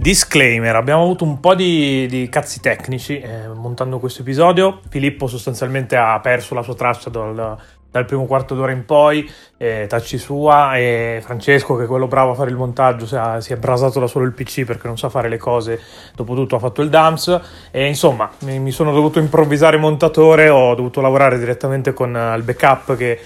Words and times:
Disclaimer, 0.00 0.76
abbiamo 0.76 1.02
avuto 1.02 1.24
un 1.24 1.40
po' 1.40 1.54
di, 1.54 2.06
di 2.06 2.26
cazzi 2.30 2.58
tecnici 2.60 3.20
eh, 3.20 3.48
montando 3.48 3.98
questo 3.98 4.22
episodio. 4.22 4.80
Filippo 4.88 5.26
sostanzialmente 5.26 5.94
ha 5.94 6.18
perso 6.20 6.54
la 6.54 6.62
sua 6.62 6.74
traccia 6.74 7.10
dal, 7.10 7.58
dal 7.90 8.04
primo 8.06 8.24
quarto 8.24 8.54
d'ora 8.54 8.72
in 8.72 8.86
poi, 8.86 9.28
eh, 9.58 9.86
tacci 9.88 10.16
sua, 10.16 10.78
e 10.78 11.20
Francesco, 11.22 11.76
che 11.76 11.84
è 11.84 11.86
quello 11.86 12.06
bravo 12.06 12.30
a 12.30 12.34
fare 12.34 12.48
il 12.48 12.56
montaggio, 12.56 13.04
si, 13.04 13.16
ha, 13.16 13.40
si 13.40 13.52
è 13.52 13.56
brasato 13.56 13.98
da 13.98 14.06
solo 14.06 14.24
il 14.24 14.32
PC 14.32 14.64
perché 14.64 14.86
non 14.86 14.96
sa 14.96 15.10
fare 15.10 15.28
le 15.28 15.36
cose, 15.38 15.78
dopotutto 16.14 16.56
ha 16.56 16.60
fatto 16.60 16.82
il 16.82 16.88
DAMS, 16.88 17.40
e 17.70 17.86
insomma 17.86 18.30
mi, 18.40 18.58
mi 18.58 18.70
sono 18.70 18.92
dovuto 18.92 19.18
improvvisare 19.18 19.76
montatore, 19.76 20.48
ho 20.48 20.74
dovuto 20.74 21.00
lavorare 21.00 21.38
direttamente 21.38 21.92
con 21.92 22.14
uh, 22.14 22.36
il 22.36 22.42
backup 22.42 22.96
che 22.96 23.18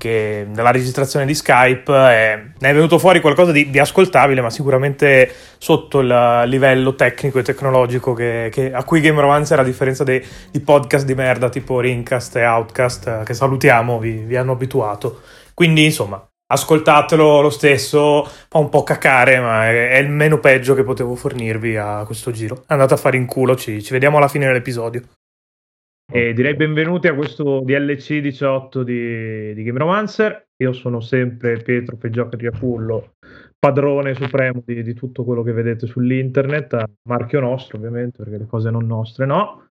che 0.00 0.46
dalla 0.48 0.70
registrazione 0.70 1.26
di 1.26 1.34
Skype 1.34 1.92
eh, 1.92 2.42
ne 2.58 2.70
è 2.70 2.72
venuto 2.72 2.98
fuori 2.98 3.20
qualcosa 3.20 3.52
di, 3.52 3.68
di, 3.68 3.78
ascoltabile, 3.78 4.40
ma 4.40 4.48
sicuramente 4.48 5.30
sotto 5.58 6.00
il 6.00 6.44
livello 6.46 6.94
tecnico 6.94 7.38
e 7.38 7.42
tecnologico 7.42 8.14
che, 8.14 8.48
che, 8.50 8.72
a 8.72 8.82
cui 8.82 9.02
Game 9.02 9.20
Romancer, 9.20 9.58
a 9.58 9.62
differenza 9.62 10.02
dei, 10.02 10.26
di 10.50 10.60
podcast 10.60 11.04
di 11.04 11.14
merda 11.14 11.50
tipo 11.50 11.80
Rincast 11.80 12.36
e 12.36 12.46
Outcast, 12.46 13.06
eh, 13.08 13.20
che 13.26 13.34
salutiamo, 13.34 13.98
vi, 13.98 14.12
vi, 14.12 14.36
hanno 14.36 14.52
abituato. 14.52 15.20
Quindi, 15.52 15.84
insomma, 15.84 16.26
ascoltatelo 16.46 17.42
lo 17.42 17.50
stesso, 17.50 18.26
fa 18.48 18.56
un 18.56 18.70
po' 18.70 18.82
cacare, 18.82 19.38
ma 19.38 19.68
è, 19.68 19.90
è, 19.90 19.98
il 19.98 20.08
meno 20.08 20.38
peggio 20.38 20.74
che 20.74 20.82
potevo 20.82 21.14
fornirvi 21.14 21.76
a 21.76 22.04
questo 22.06 22.30
giro. 22.30 22.62
Andate 22.68 22.94
a 22.94 22.96
fare 22.96 23.18
in 23.18 23.26
culo, 23.26 23.54
ci, 23.54 23.82
ci 23.82 23.92
vediamo 23.92 24.16
alla 24.16 24.28
fine 24.28 24.46
dell'episodio. 24.46 25.02
E 26.12 26.32
direi 26.32 26.56
benvenuti 26.56 27.06
a 27.06 27.14
questo 27.14 27.60
DLC 27.60 28.18
18 28.18 28.82
di, 28.82 29.54
di 29.54 29.62
Game 29.62 29.78
Romancer. 29.78 30.48
Io 30.56 30.72
sono 30.72 30.98
sempre 30.98 31.62
Pietro 31.62 31.96
Peggioca 31.96 32.36
di 32.36 32.48
Apullo, 32.48 33.14
padrone 33.56 34.14
supremo 34.14 34.60
di, 34.66 34.82
di, 34.82 34.92
tutto 34.92 35.22
quello 35.22 35.44
che 35.44 35.52
vedete 35.52 35.86
sull'internet, 35.86 36.82
marchio 37.08 37.38
nostro 37.38 37.78
ovviamente, 37.78 38.24
perché 38.24 38.38
le 38.38 38.46
cose 38.46 38.70
non 38.70 38.86
nostre 38.86 39.24
no. 39.24 39.68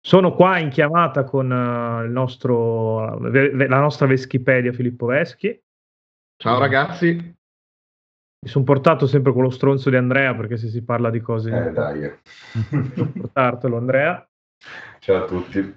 Sono 0.00 0.32
qua 0.32 0.58
in 0.58 0.68
chiamata 0.68 1.24
con 1.24 1.50
uh, 1.50 2.04
il 2.04 2.10
nostro, 2.12 3.18
la 3.18 3.80
nostra 3.80 4.06
Veschipedia 4.06 4.72
Filippo 4.72 5.06
Veschi. 5.06 5.60
Ciao 6.40 6.60
ragazzi. 6.60 7.14
Mi 8.42 8.48
sono 8.48 8.64
portato 8.64 9.08
sempre 9.08 9.32
con 9.32 9.42
lo 9.42 9.50
stronzo 9.50 9.90
di 9.90 9.96
Andrea 9.96 10.36
perché 10.36 10.56
se 10.56 10.68
si 10.68 10.84
parla 10.84 11.10
di 11.10 11.20
cose... 11.20 11.50
Eh 11.50 11.72
dai. 11.72 12.10
portartelo 13.12 13.76
Andrea. 13.76 14.24
Ciao 14.98 15.24
a 15.24 15.26
tutti. 15.26 15.76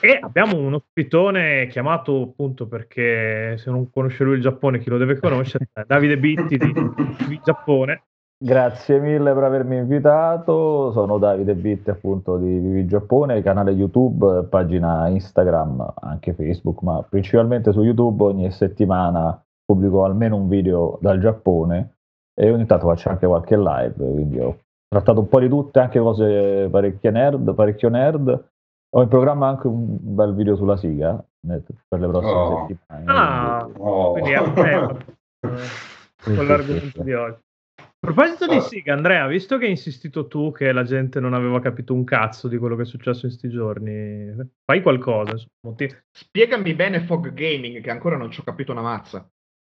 E 0.00 0.18
abbiamo 0.20 0.58
un 0.58 0.74
ospitone 0.74 1.68
chiamato 1.68 2.20
appunto 2.20 2.66
perché 2.66 3.56
se 3.56 3.70
non 3.70 3.90
conosce 3.90 4.24
lui 4.24 4.36
il 4.36 4.42
Giappone, 4.42 4.78
chi 4.78 4.90
lo 4.90 4.98
deve 4.98 5.18
conoscere? 5.18 5.68
Davide 5.86 6.18
Bitti 6.18 6.58
di, 6.58 6.72
di 7.28 7.40
Giappone. 7.42 8.02
Grazie 8.38 9.00
mille 9.00 9.32
per 9.32 9.44
avermi 9.44 9.76
invitato, 9.78 10.92
sono 10.92 11.16
Davide 11.16 11.54
Bitti 11.54 11.88
appunto 11.88 12.36
di 12.36 12.58
Vivi 12.58 12.84
Giappone, 12.84 13.40
canale 13.40 13.70
YouTube, 13.70 14.44
pagina 14.50 15.08
Instagram, 15.08 15.94
anche 16.02 16.34
Facebook, 16.34 16.82
ma 16.82 17.02
principalmente 17.02 17.72
su 17.72 17.82
YouTube 17.82 18.24
ogni 18.24 18.50
settimana 18.50 19.42
pubblico 19.64 20.04
almeno 20.04 20.36
un 20.36 20.48
video 20.48 20.98
dal 21.00 21.18
Giappone 21.18 21.96
e 22.34 22.50
ogni 22.50 22.66
tanto 22.66 22.86
faccio 22.88 23.08
anche 23.08 23.26
qualche 23.26 23.56
live, 23.56 23.94
quindi 23.94 24.38
ho 24.38 24.58
trattato 24.88 25.20
un 25.20 25.28
po' 25.28 25.40
di 25.40 25.48
tutte, 25.48 25.80
anche 25.80 25.98
cose 25.98 26.68
parecchie 26.70 27.10
nerd, 27.10 27.54
parecchio 27.54 27.88
nerd. 27.88 28.50
Ho 28.90 29.02
in 29.02 29.08
programma 29.08 29.48
anche 29.48 29.66
un 29.66 29.98
bel 30.00 30.34
video 30.34 30.56
sulla 30.56 30.76
siga 30.76 31.22
per 31.40 32.00
le 32.00 32.08
prossime 32.08 32.32
oh. 32.32 32.66
settimane. 32.66 33.04
Ah, 33.06 33.68
oh. 33.78 34.12
quindi 34.12 34.34
a 34.34 34.52
me 34.54 35.04
con 36.36 36.46
l'argomento 36.46 37.02
di 37.02 37.12
oggi. 37.12 37.44
A 37.78 38.12
proposito 38.12 38.46
di 38.46 38.60
Siga, 38.60 38.92
Andrea, 38.92 39.26
visto 39.26 39.58
che 39.58 39.64
hai 39.64 39.72
insistito 39.72 40.28
tu 40.28 40.52
che 40.52 40.70
la 40.70 40.84
gente 40.84 41.18
non 41.18 41.34
aveva 41.34 41.60
capito 41.60 41.92
un 41.92 42.04
cazzo 42.04 42.46
di 42.46 42.56
quello 42.56 42.76
che 42.76 42.82
è 42.82 42.86
successo 42.86 43.26
in 43.26 43.32
questi 43.32 43.48
giorni, 43.48 44.32
fai 44.64 44.80
qualcosa. 44.80 45.32
Insomma. 45.32 45.74
Spiegami 46.12 46.74
bene 46.74 47.00
Fog 47.00 47.32
Gaming, 47.32 47.80
che 47.80 47.90
ancora 47.90 48.16
non 48.16 48.30
ci 48.30 48.40
ho 48.40 48.44
capito 48.44 48.70
una 48.70 48.82
mazza. 48.82 49.28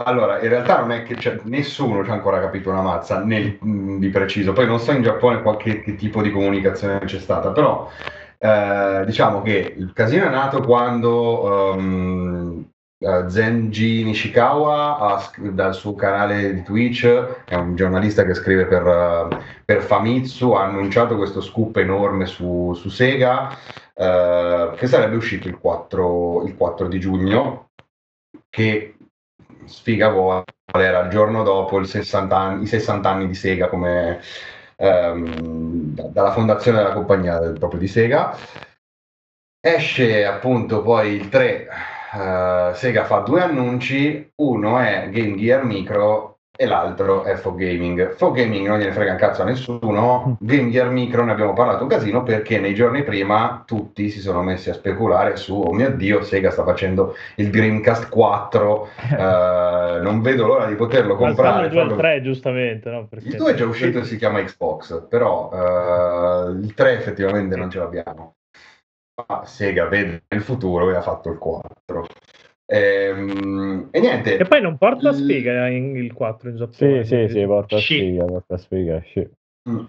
Allora, 0.02 0.40
in 0.42 0.48
realtà 0.48 0.80
non 0.80 0.92
è 0.92 1.04
che 1.04 1.16
cioè, 1.18 1.40
nessuno 1.44 2.06
ci 2.06 2.10
ha 2.10 2.14
ancora 2.14 2.40
capito 2.40 2.70
una 2.70 2.82
mazza 2.82 3.22
nel, 3.22 3.58
mh, 3.60 3.98
di 3.98 4.10
preciso. 4.10 4.54
Poi 4.54 4.66
non 4.66 4.80
so 4.80 4.94
in 4.94 5.04
Giappone 5.04 5.42
qualche 5.42 5.84
tipo 5.96 6.22
di 6.22 6.32
comunicazione 6.32 7.00
c'è 7.00 7.20
stata, 7.20 7.52
però 7.52 7.90
eh, 8.38 9.04
diciamo 9.06 9.42
che 9.42 9.74
il 9.78 9.92
casino 9.94 10.26
è 10.26 10.30
nato 10.30 10.62
quando 10.62 11.74
um, 11.76 12.66
Zenji 13.28 14.06
Nishikawa 14.06 15.00
ha, 15.00 15.32
dal 15.52 15.76
suo 15.76 15.96
canale 15.96 16.54
di 16.54 16.64
Twitch, 16.64 17.06
è 17.46 17.56
un 17.56 17.76
giornalista 17.76 18.24
che 18.24 18.36
scrive 18.36 18.68
per, 18.68 18.86
uh, 18.86 19.38
per 19.66 19.82
Famitsu, 19.82 20.52
ha 20.52 20.64
annunciato 20.64 21.18
questo 21.18 21.42
scoop 21.42 21.76
enorme 21.76 22.26
su, 22.26 22.74
su 22.74 22.88
Sega 22.88 23.50
uh, 23.96 24.76
che 24.76 24.88
sarebbe 24.88 25.18
uscito 25.18 25.50
il 25.50 25.58
4, 25.58 26.46
il 26.46 26.56
4 26.56 26.88
di 26.88 27.00
giugno, 27.02 27.72
che 28.50 28.94
sfiga 29.70 30.10
vuole 30.10 30.44
era 30.72 31.00
il 31.00 31.10
giorno 31.10 31.44
dopo 31.44 31.84
60 31.84 32.38
anni, 32.38 32.64
i 32.64 32.68
60 32.68 33.10
anni 33.10 33.28
di 33.28 33.34
Sega 33.34 33.70
come 33.70 34.22
ehm, 34.76 35.94
dalla 36.12 36.32
fondazione 36.32 36.78
della 36.78 36.94
compagnia 36.94 37.40
proprio 37.54 37.80
di 37.80 37.88
Sega. 37.88 38.36
Esce 39.62 40.26
appunto 40.26 40.82
poi 40.82 41.14
il 41.14 41.30
3, 41.30 41.68
uh, 42.14 42.18
eh, 42.18 42.72
Sega 42.76 43.04
fa 43.06 43.20
due 43.20 43.42
annunci, 43.42 44.32
uno 44.36 44.80
è 44.80 45.10
Game 45.12 45.36
Gear 45.38 45.66
Micro 45.66 46.39
e 46.62 46.66
l'altro 46.66 47.24
è 47.24 47.36
Fog 47.36 47.58
Gaming. 47.58 48.16
Fog 48.16 48.36
Gaming 48.36 48.68
non 48.68 48.80
gliene 48.80 48.92
frega 48.92 49.14
un 49.14 49.18
cazzo 49.18 49.44
a 49.44 49.46
nessuno, 49.46 50.38
Game 50.42 50.70
Gear 50.72 50.90
Micro 50.90 51.24
ne 51.24 51.32
abbiamo 51.32 51.54
parlato 51.54 51.84
un 51.84 51.90
casino 51.90 52.22
perché 52.22 52.60
nei 52.60 52.74
giorni 52.74 53.04
prima 53.04 53.64
tutti 53.66 54.10
si 54.10 54.20
sono 54.20 54.44
messi 54.44 54.70
a 54.70 54.74
speculare 54.74 55.38
su, 55.38 55.58
oh 55.58 55.72
mio 55.72 55.90
Dio, 55.92 56.22
Sega 56.22 56.52
sta 56.52 56.66
facendo 56.66 57.16
il 57.36 57.50
Dreamcast 57.50 58.10
4, 58.10 58.90
eh, 59.10 60.00
non 60.02 60.22
vedo 60.22 60.48
l'ora 60.48 60.66
di 60.66 60.76
poterlo 60.76 61.16
comprare. 61.16 61.68
Il 61.68 61.72
2 61.72 61.82
al 61.82 61.96
3 61.96 62.22
giustamente, 62.24 62.90
no? 62.90 63.08
Perché... 63.08 63.30
Il 63.30 63.38
2 63.38 63.52
è 63.52 63.54
già 63.54 63.66
uscito 63.66 64.00
e 64.00 64.04
si 64.04 64.18
chiama 64.18 64.44
Xbox, 64.44 65.08
però 65.08 65.50
eh, 65.54 66.50
il 66.60 66.74
3 66.74 66.92
effettivamente 66.92 67.56
non 67.56 67.70
ce 67.70 67.80
l'abbiamo. 67.80 68.36
Ma 69.16 69.46
Sega 69.46 69.88
vede 69.88 70.24
il 70.28 70.42
futuro 70.42 70.92
e 70.92 70.96
ha 70.98 71.02
fatto 71.02 71.30
il 71.30 71.38
4. 71.38 72.06
Ehm, 72.72 73.88
e 73.90 74.00
niente. 74.00 74.38
E 74.38 74.46
poi 74.46 74.62
non 74.62 74.78
porta 74.78 75.12
spiga 75.12 75.68
in, 75.70 75.96
il 75.96 76.14
4 76.14 76.50
in 76.50 76.56
Giappone. 76.58 77.04
Sì, 77.04 77.28
sì, 77.28 77.28
sì, 77.28 77.46
porta 77.46 77.80
spiga, 77.80 78.26
porta 78.26 78.58
spiga, 78.58 79.04
sì. 79.12 79.28
Mm. 79.70 79.86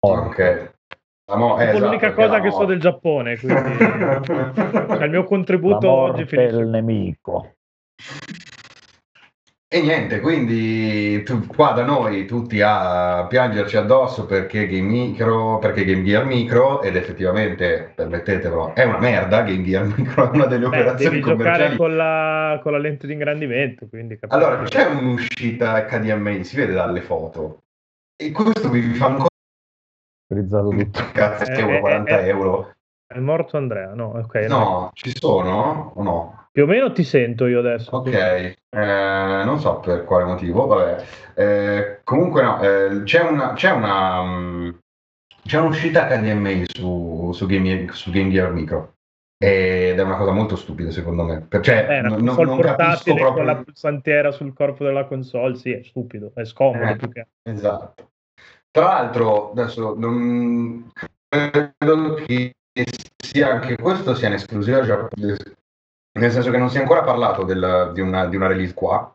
Ok. 0.00 0.38
Eh, 0.38 0.72
è 1.28 1.78
l'unica 1.78 2.06
esatto, 2.06 2.22
cosa 2.22 2.40
che 2.40 2.50
so 2.50 2.64
del 2.64 2.80
Giappone, 2.80 3.38
quindi 3.38 3.76
cioè, 4.24 5.04
il 5.04 5.10
mio 5.10 5.24
contributo 5.24 5.90
oggi 5.90 6.24
finisce. 6.24 6.56
il 6.56 6.68
nemico. 6.68 7.56
E 9.70 9.82
niente, 9.82 10.20
quindi 10.20 11.22
tu, 11.24 11.46
qua 11.46 11.72
da 11.72 11.84
noi 11.84 12.24
tutti 12.24 12.62
a 12.64 13.26
piangerci 13.28 13.76
addosso 13.76 14.24
perché 14.24 14.66
Game 14.66 14.88
Micro, 14.88 15.58
perché 15.58 15.84
Game 15.84 16.02
Gear 16.04 16.24
Micro, 16.24 16.80
ed 16.80 16.96
effettivamente, 16.96 17.92
permettetelo, 17.94 18.74
è 18.74 18.84
una 18.84 18.98
merda, 18.98 19.42
Game 19.42 19.62
Gear 19.64 19.84
Micro 19.84 20.32
è 20.32 20.34
una 20.34 20.46
delle 20.46 20.68
Beh, 20.68 20.78
operazioni 20.78 21.16
devi 21.16 21.20
commerciali. 21.20 21.58
giocare 21.58 21.76
con 21.76 21.96
la, 21.96 22.60
con 22.62 22.72
la 22.72 22.78
lente 22.78 23.06
di 23.06 23.12
ingrandimento, 23.12 23.86
quindi 23.88 24.18
Allora, 24.28 24.62
c'è 24.62 24.86
un'uscita 24.86 25.84
HDMI, 25.84 26.44
si 26.44 26.56
vede 26.56 26.72
dalle 26.72 27.02
foto, 27.02 27.64
e 28.16 28.32
questo 28.32 28.70
vi 28.70 28.80
fa 28.94 29.04
ancora... 29.04 29.26
Utilizzato 30.30 30.68
tutto. 30.70 31.04
Cazzo, 31.12 31.44
eh, 31.44 31.60
euro, 31.60 31.80
40 31.80 32.20
eh, 32.20 32.26
euro. 32.28 32.74
È 33.06 33.18
morto 33.18 33.58
Andrea, 33.58 33.92
no? 33.92 34.16
Okay, 34.16 34.48
no, 34.48 34.58
no, 34.58 34.90
ci 34.94 35.14
sono 35.14 35.92
o 35.94 36.02
no? 36.02 36.37
Più 36.50 36.64
o 36.64 36.66
meno 36.66 36.92
ti 36.92 37.04
sento 37.04 37.46
io 37.46 37.60
adesso. 37.60 37.90
Ok, 37.94 38.12
eh, 38.12 38.56
non 38.70 39.58
so 39.60 39.80
per 39.80 40.04
quale 40.04 40.24
motivo, 40.24 40.66
vabbè. 40.66 41.04
Eh, 41.34 42.00
comunque 42.04 42.42
no, 42.42 42.60
eh, 42.60 43.02
c'è, 43.04 43.22
una, 43.22 43.52
c'è, 43.52 43.70
una, 43.70 44.20
um, 44.20 44.78
c'è 45.44 45.58
un'uscita 45.58 46.08
HDMI 46.08 46.64
su, 46.66 47.30
su, 47.32 47.46
Game, 47.46 47.88
su 47.92 48.10
Game 48.10 48.30
Gear 48.30 48.52
Micro 48.52 48.94
ed 49.40 49.96
è 49.96 50.02
una 50.02 50.16
cosa 50.16 50.32
molto 50.32 50.56
stupida 50.56 50.90
secondo 50.90 51.22
me. 51.22 51.46
Cioè, 51.60 51.86
eh, 51.88 52.00
non, 52.00 52.22
non 52.24 52.34
portatile 52.34 53.14
proprio... 53.14 53.32
con 53.32 53.44
la 53.44 53.56
pulsantiera 53.56 54.32
sul 54.32 54.52
corpo 54.52 54.84
della 54.84 55.04
console, 55.04 55.54
sì, 55.54 55.70
è 55.70 55.82
stupido, 55.84 56.32
è 56.34 56.44
scomodo. 56.44 56.84
Eh, 56.84 56.96
che... 56.96 57.26
Esatto. 57.44 58.10
Tra 58.70 58.84
l'altro, 58.84 59.52
adesso 59.52 59.94
non 59.96 60.90
credo 61.28 62.14
che 62.26 62.52
sia 63.16 63.52
anche 63.52 63.76
questo 63.76 64.14
sia 64.14 64.28
un'esclusiva 64.28 64.82
giapponese 64.82 65.57
nel 66.18 66.30
senso 66.30 66.50
che 66.50 66.58
non 66.58 66.70
si 66.70 66.76
è 66.76 66.80
ancora 66.80 67.02
parlato 67.02 67.42
del, 67.44 67.90
di, 67.94 68.00
una, 68.00 68.26
di, 68.26 68.36
una, 68.36 68.46
release 68.46 68.74
qua. 68.74 69.14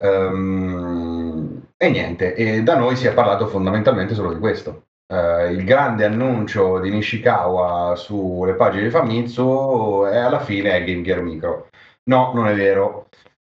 Um, 0.00 1.66
e 1.76 1.90
niente, 1.90 2.34
e 2.34 2.62
da 2.62 2.76
noi 2.76 2.96
si 2.96 3.06
è 3.06 3.14
parlato 3.14 3.46
fondamentalmente 3.46 4.14
solo 4.14 4.32
di 4.32 4.38
questo. 4.38 4.86
Uh, 5.12 5.50
il 5.50 5.64
grande 5.64 6.04
annuncio 6.04 6.78
di 6.80 6.90
Nishikawa 6.90 7.96
sulle 7.96 8.54
pagine 8.54 8.84
di 8.84 8.90
Famitsu 8.90 10.04
e 10.06 10.18
alla 10.18 10.40
fine 10.40 10.72
è 10.72 10.84
Game 10.84 11.02
Gear 11.02 11.22
Micro. 11.22 11.68
No, 12.04 12.32
non 12.34 12.46
è 12.48 12.54
vero. 12.54 13.08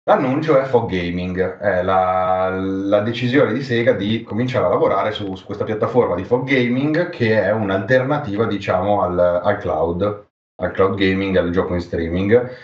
L'annuncio 0.07 0.57
è 0.57 0.63
Fog 0.63 0.89
Gaming, 0.89 1.57
è 1.57 1.83
la, 1.83 2.49
la 2.49 3.01
decisione 3.01 3.51
di 3.51 3.61
Sega 3.61 3.91
di 3.91 4.23
cominciare 4.23 4.65
a 4.65 4.69
lavorare 4.69 5.11
su, 5.11 5.35
su, 5.35 5.43
questa 5.45 5.65
piattaforma 5.65 6.15
di 6.15 6.23
Fog 6.23 6.47
Gaming 6.47 7.09
che 7.09 7.43
è 7.43 7.51
un'alternativa 7.51 8.45
diciamo 8.45 9.01
al, 9.01 9.19
al 9.19 9.57
cloud, 9.57 10.26
al 10.59 10.71
cloud 10.71 10.98
gaming, 10.98 11.36
al 11.36 11.51
gioco 11.51 11.74
in 11.74 11.81
streaming 11.81 12.56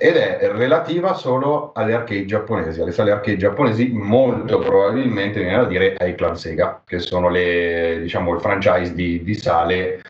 ed 0.00 0.14
è 0.14 0.48
relativa 0.52 1.14
solo 1.14 1.72
alle 1.74 1.92
arcade 1.92 2.24
giapponesi, 2.24 2.80
alle 2.80 2.92
sale 2.92 3.10
arcade 3.10 3.36
giapponesi, 3.36 3.90
molto 3.90 4.60
probabilmente 4.60 5.40
viene 5.40 5.56
da 5.56 5.64
dire 5.64 5.96
ai 5.98 6.14
Club 6.14 6.34
Sega, 6.34 6.82
che 6.86 7.00
sono 7.00 7.28
le, 7.28 7.98
diciamo, 8.00 8.32
il 8.32 8.40
franchise 8.40 8.94
di, 8.94 9.24
di 9.24 9.34
sale 9.34 10.00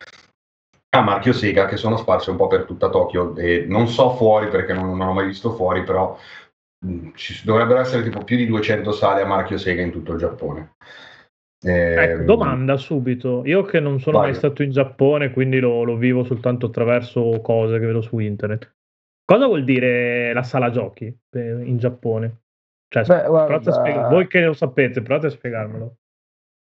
a 0.90 1.00
marchio 1.00 1.32
Sega 1.32 1.64
che 1.64 1.78
sono 1.78 1.96
sparse 1.96 2.30
un 2.30 2.36
po' 2.36 2.48
per 2.48 2.64
tutta 2.64 2.90
Tokyo 2.90 3.34
e 3.36 3.64
non 3.66 3.88
so 3.88 4.14
fuori 4.14 4.48
perché 4.48 4.74
non, 4.74 4.94
non 4.94 5.08
ho 5.08 5.12
mai 5.14 5.26
visto 5.26 5.54
fuori, 5.54 5.82
però 5.84 6.18
ci 7.14 7.40
dovrebbero 7.44 7.80
essere 7.80 8.02
tipo 8.02 8.22
più 8.24 8.36
di 8.36 8.46
200 8.46 8.92
sale 8.92 9.22
a 9.22 9.26
marchio 9.26 9.56
Sega 9.56 9.80
in 9.80 9.90
tutto 9.90 10.12
il 10.12 10.18
Giappone. 10.18 10.74
Eh, 11.60 11.94
ecco, 11.94 12.22
domanda 12.22 12.76
subito. 12.76 13.42
Io 13.44 13.62
che 13.62 13.80
non 13.80 14.00
sono 14.00 14.18
vai. 14.18 14.28
mai 14.28 14.36
stato 14.36 14.62
in 14.62 14.70
Giappone, 14.70 15.30
quindi 15.30 15.58
lo, 15.58 15.82
lo, 15.82 15.96
vivo 15.96 16.24
soltanto 16.24 16.66
attraverso 16.66 17.40
cose 17.42 17.78
che 17.78 17.86
vedo 17.86 18.00
su 18.00 18.18
internet. 18.18 18.76
Cosa 19.24 19.46
vuol 19.46 19.64
dire 19.64 20.32
la 20.32 20.42
sala 20.42 20.70
giochi 20.70 21.14
in 21.32 21.76
Giappone? 21.78 22.42
Cioè, 22.88 23.04
Beh, 23.04 23.26
guarda... 23.26 23.72
spiega... 23.72 24.08
Voi 24.08 24.26
che 24.26 24.44
lo 24.44 24.54
sapete, 24.54 25.02
provate 25.02 25.26
a 25.26 25.30
spiegarmelo. 25.30 25.96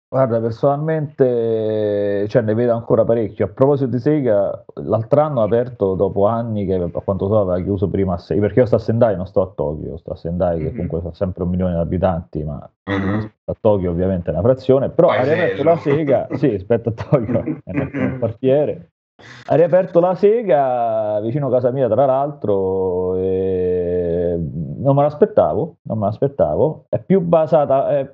Guarda, 0.08 0.40
personalmente 0.40 2.28
cioè, 2.30 2.42
ne 2.44 2.54
vedo 2.54 2.74
ancora 2.74 3.04
parecchio. 3.04 3.46
A 3.46 3.50
proposito 3.50 3.90
di 3.90 4.00
Sega, 4.00 4.64
l'altro 4.76 5.22
anno 5.22 5.42
ha 5.42 5.46
aperto 5.46 5.96
dopo 5.96 6.28
anni 6.28 6.66
che 6.66 6.76
a 6.76 7.02
quanto 7.02 7.28
so 7.28 7.40
aveva 7.40 7.60
chiuso 7.62 7.90
prima 7.90 8.14
a 8.14 8.18
Sega, 8.18 8.42
perché 8.42 8.60
io 8.60 8.66
sto 8.66 8.76
a 8.76 8.80
Sendai, 8.80 9.16
non 9.16 9.26
sto 9.26 9.42
a 9.42 9.52
Tokyo, 9.54 9.98
sto 9.98 10.12
a 10.12 10.16
Sendai 10.16 10.58
mm-hmm. 10.58 10.66
che 10.66 10.72
comunque 10.72 11.02
fa 11.02 11.14
sempre 11.14 11.44
un 11.44 11.50
milione 11.50 11.74
di 11.74 11.80
abitanti, 11.80 12.44
ma 12.44 12.70
mm-hmm. 12.90 13.26
a 13.46 13.56
Tokyo 13.60 13.90
ovviamente 13.90 14.30
è 14.30 14.34
una 14.34 14.44
frazione, 14.44 14.90
però 14.90 15.10
ha 15.10 15.24
riaperto 15.24 15.64
la 15.64 15.78
Sega, 15.78 16.28
sì, 16.34 16.50
rispetto 16.50 16.90
a 16.90 16.92
Tokyo, 16.94 17.44
è 17.66 17.72
un 17.72 18.18
quartiere, 18.20 18.92
ha 19.48 19.56
riaperto 19.56 20.00
la 20.00 20.14
Sega 20.14 21.20
vicino 21.22 21.48
a 21.48 21.52
casa 21.52 21.72
mia 21.72 21.90
tra 21.90 22.06
l'altro 22.06 23.16
e 23.18 24.40
non 24.78 24.96
me 24.96 25.02
l'aspettavo, 25.02 25.78
non 25.82 25.98
me 25.98 26.06
l'aspettavo, 26.06 26.86
è 26.90 27.00
più 27.00 27.22
basata... 27.22 27.90
È 27.90 28.14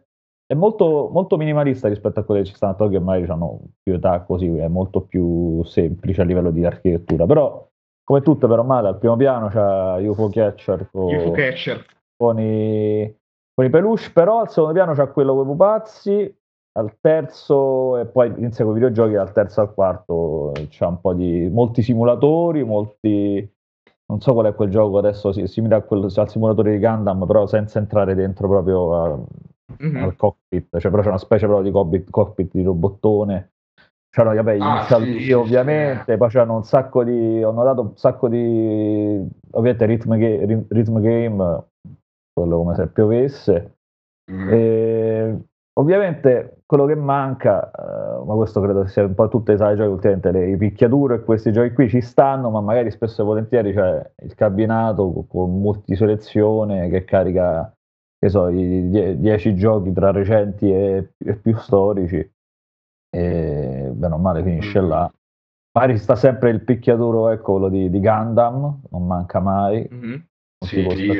è 0.51 0.53
molto, 0.53 1.07
molto, 1.13 1.38
minimalista 1.38 1.88
rispetto 1.88 2.19
a 2.19 2.24
quelle 2.24 2.42
che 2.42 2.48
ci 2.50 2.56
stanno 2.56 2.74
a 2.74 2.75
Tokyo, 2.75 3.00
che 3.00 3.06
magari 3.06 3.31
hanno 3.31 3.62
più 3.81 3.94
età 3.94 4.19
così, 4.19 4.48
è 4.57 4.68
molto 4.68 5.00
più 5.00 5.63
semplice 5.63 6.19
a 6.19 6.25
livello 6.25 6.51
di 6.51 6.65
architettura. 6.65 7.25
Però, 7.25 7.69
come 8.03 8.21
tutte, 8.21 8.48
però 8.48 8.62
male, 8.63 8.89
al 8.89 8.98
primo 8.98 9.15
piano 9.15 9.48
c'è 9.48 10.06
UFO 10.06 10.27
Catcher 10.27 10.89
con, 10.92 11.15
UFO 11.15 11.31
Catcher. 11.31 11.86
con, 12.18 12.38
i, 12.38 13.15
con 13.53 13.63
i 13.63 13.69
peluche, 13.69 14.09
però 14.12 14.42
al 14.42 14.50
secondo 14.50 14.74
piano 14.74 14.92
c'è 14.92 15.09
quello 15.12 15.36
con 15.36 15.44
i 15.44 15.48
pupazzi, 15.51 16.38
al 16.74 16.97
terzo, 17.00 17.97
e 18.00 18.07
poi 18.07 18.33
inizia 18.36 18.65
con 18.65 18.74
i 18.75 18.80
videogiochi, 18.80 19.13
dal 19.13 19.31
terzo 19.31 19.62
al 19.62 19.74
quarto 19.74 20.51
c'è 20.68 20.86
un 20.86 21.00
po' 21.00 21.13
di 21.13 21.47
molti 21.50 21.81
simulatori, 21.81 22.65
molti 22.65 23.50
non 24.07 24.19
so 24.19 24.33
qual 24.33 24.47
è 24.47 24.54
quel 24.54 24.69
gioco 24.69 24.97
adesso, 24.97 25.31
simile 25.47 25.75
a 25.75 25.81
quello, 25.81 26.09
al 26.13 26.30
simulatore 26.30 26.71
di 26.71 26.86
Gundam, 26.86 27.25
però 27.25 27.47
senza 27.47 27.80
entrare 27.80 28.15
dentro 28.15 28.50
proprio 28.50 28.94
a, 28.94 29.19
mm-hmm. 29.81 30.03
al 30.03 30.15
cockpit, 30.15 30.79
cioè 30.79 30.91
però 30.91 31.03
c'è 31.03 31.09
una 31.09 31.18
specie 31.18 31.47
però 31.47 31.62
di 31.62 31.71
cockpit, 31.71 32.09
cockpit 32.09 32.51
di 32.53 32.63
robottone. 32.63 33.51
C'erano 34.09 34.35
vabbè, 34.35 34.57
gli 34.57 34.62
ah, 34.62 34.83
sì, 34.83 35.31
ovviamente, 35.31 36.12
sì. 36.12 36.18
poi 36.18 36.29
c'erano 36.29 36.56
un 36.56 36.63
sacco 36.63 37.03
di. 37.03 37.41
Ho 37.44 37.51
notato 37.51 37.81
un 37.81 37.95
sacco 37.95 38.27
di. 38.27 39.25
Ovviamente 39.51 39.85
rhythm, 39.85 40.18
ga- 40.18 40.63
rhythm 40.68 41.00
game, 41.00 41.63
quello 42.33 42.57
come 42.57 42.75
se 42.75 42.88
piovesse. 42.88 43.75
Mm. 44.29 44.50
E, 44.51 45.39
ovviamente 45.79 46.62
quello 46.65 46.85
che 46.85 46.95
manca, 46.95 47.71
uh, 47.73 48.25
ma 48.25 48.35
questo 48.35 48.62
credo 48.62 48.85
sia 48.88 49.06
un 49.06 49.13
po' 49.13 49.27
tutte 49.27 49.53
le 49.53 49.57
sale 49.57 49.75
giochi 49.75 49.89
ultimamente, 49.89 50.31
le, 50.31 50.50
i 50.50 50.57
picchiaduro 50.57 51.13
e 51.13 51.23
questi 51.23 51.51
giochi 51.51 51.73
qui 51.73 51.89
ci 51.89 52.01
stanno, 52.01 52.50
ma 52.50 52.62
magari 52.62 52.91
spesso 52.91 53.21
e 53.21 53.25
volentieri 53.25 53.73
c'è 53.73 54.12
il 54.23 54.35
cabinato 54.35 55.12
con, 55.12 55.27
con 55.27 55.59
multiselezione 55.59 56.89
che 56.89 57.03
carica 57.03 57.73
che 58.21 58.29
so, 58.29 58.50
i 58.50 58.89
die- 58.89 59.19
dieci 59.19 59.56
giochi 59.56 59.91
tra 59.91 60.12
recenti 60.12 60.71
e, 60.71 61.13
e 61.18 61.35
più 61.38 61.57
storici, 61.57 62.18
e 63.09 63.89
bene 63.91 64.13
o 64.13 64.19
male 64.19 64.44
finisce 64.44 64.79
mm-hmm. 64.79 64.89
là. 64.89 65.12
Magari 65.73 65.97
sta 65.97 66.15
sempre 66.15 66.51
il 66.51 66.62
picchiaduro, 66.62 67.29
ecco, 67.29 67.53
quello 67.53 67.69
di, 67.69 67.89
di 67.89 68.00
Gundam, 68.00 68.81
non 68.91 69.07
manca 69.07 69.39
mai. 69.39 69.89
Mm-hmm. 69.91 70.19
Sì, 70.63 70.77
I 70.77 71.19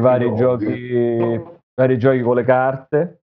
vari 0.00 0.28
no, 0.28 0.36
giochi, 0.36 0.66
i 0.66 1.42
vari 1.74 1.96
giochi 1.96 2.20
con 2.20 2.34
le 2.34 2.44
carte, 2.44 3.22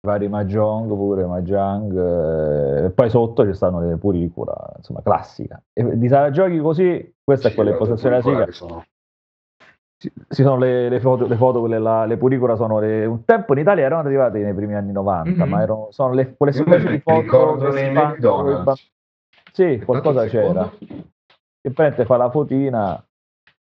i 0.00 0.06
vari 0.08 0.26
Mahjong 0.26 0.88
pure, 0.88 1.24
Mahjong, 1.26 1.96
eh, 1.96 2.86
e 2.86 2.90
poi 2.90 3.08
sotto 3.08 3.44
ci 3.44 3.54
stanno 3.54 3.78
le 3.78 3.96
Puricura, 3.98 4.52
insomma, 4.76 5.00
classica. 5.02 5.62
E 5.72 5.96
di 5.96 6.08
sala 6.08 6.30
giochi 6.30 6.58
così, 6.58 7.14
questa 7.22 7.46
sì, 7.46 7.52
è 7.52 7.56
quella 7.56 7.70
in 7.70 7.76
possessione 7.76 8.20
della 8.20 8.46
Siga. 9.98 10.24
Ci 10.28 10.42
sono 10.42 10.58
le, 10.58 10.88
le, 10.90 11.00
foto, 11.00 11.26
le 11.26 11.36
foto 11.36 11.60
quelle 11.60 11.78
là, 11.78 12.04
le 12.04 12.18
puricura 12.18 12.54
sono 12.54 12.78
le, 12.78 13.06
un 13.06 13.24
tempo 13.24 13.54
in 13.54 13.60
Italia 13.60 13.84
erano 13.84 14.06
arrivate 14.06 14.38
nei 14.40 14.52
primi 14.52 14.74
anni 14.74 14.92
90, 14.92 15.30
mm-hmm. 15.30 15.48
ma 15.48 15.62
erano, 15.62 15.88
sono 15.90 16.12
le, 16.12 16.34
quelle 16.36 16.52
specie 16.52 16.90
di 16.90 17.00
foto 17.00 17.20
ricordo 17.20 17.72
nei 17.72 17.90
McDonald's. 17.90 18.92
Sì, 19.52 19.80
qualcosa 19.84 20.26
c'era. 20.26 20.70
Che 20.78 21.70
prende 21.72 22.04
fa 22.04 22.16
la 22.18 22.30
fotina 22.30 23.02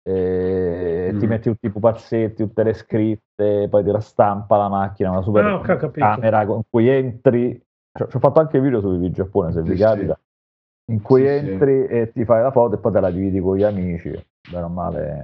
e 0.01 1.11
mm. 1.13 1.19
ti 1.19 1.27
metti 1.27 1.49
tutti 1.51 1.67
i 1.67 1.71
pupazzetti, 1.71 2.43
tutte 2.43 2.63
le 2.63 2.73
scritte, 2.73 3.67
poi 3.69 3.83
ti 3.83 3.91
rastampa 3.91 4.57
la 4.57 4.69
macchina, 4.69 5.11
una 5.11 5.21
super 5.21 5.45
ah, 5.45 5.79
camera 5.91 6.45
con 6.47 6.63
cui 6.67 6.89
entri. 6.89 7.61
Ci 7.93 8.03
ho 8.15 8.19
fatto 8.19 8.39
anche 8.39 8.59
video 8.59 8.79
su 8.79 8.89
video 8.89 9.11
Giappone 9.11 9.51
se 9.51 9.61
sì, 9.63 9.69
vi 9.69 9.77
capita. 9.77 10.15
Sì. 10.15 10.91
In 10.93 11.01
cui 11.01 11.21
sì, 11.21 11.27
entri 11.27 11.85
e 11.85 12.11
ti 12.11 12.25
fai 12.25 12.41
la 12.41 12.51
foto 12.51 12.75
e 12.75 12.77
poi 12.79 12.91
te 12.91 12.99
la 12.99 13.11
dividi 13.11 13.39
con 13.39 13.55
gli 13.55 13.63
amici. 13.63 14.11
Bene 14.49 14.67
male 14.67 15.23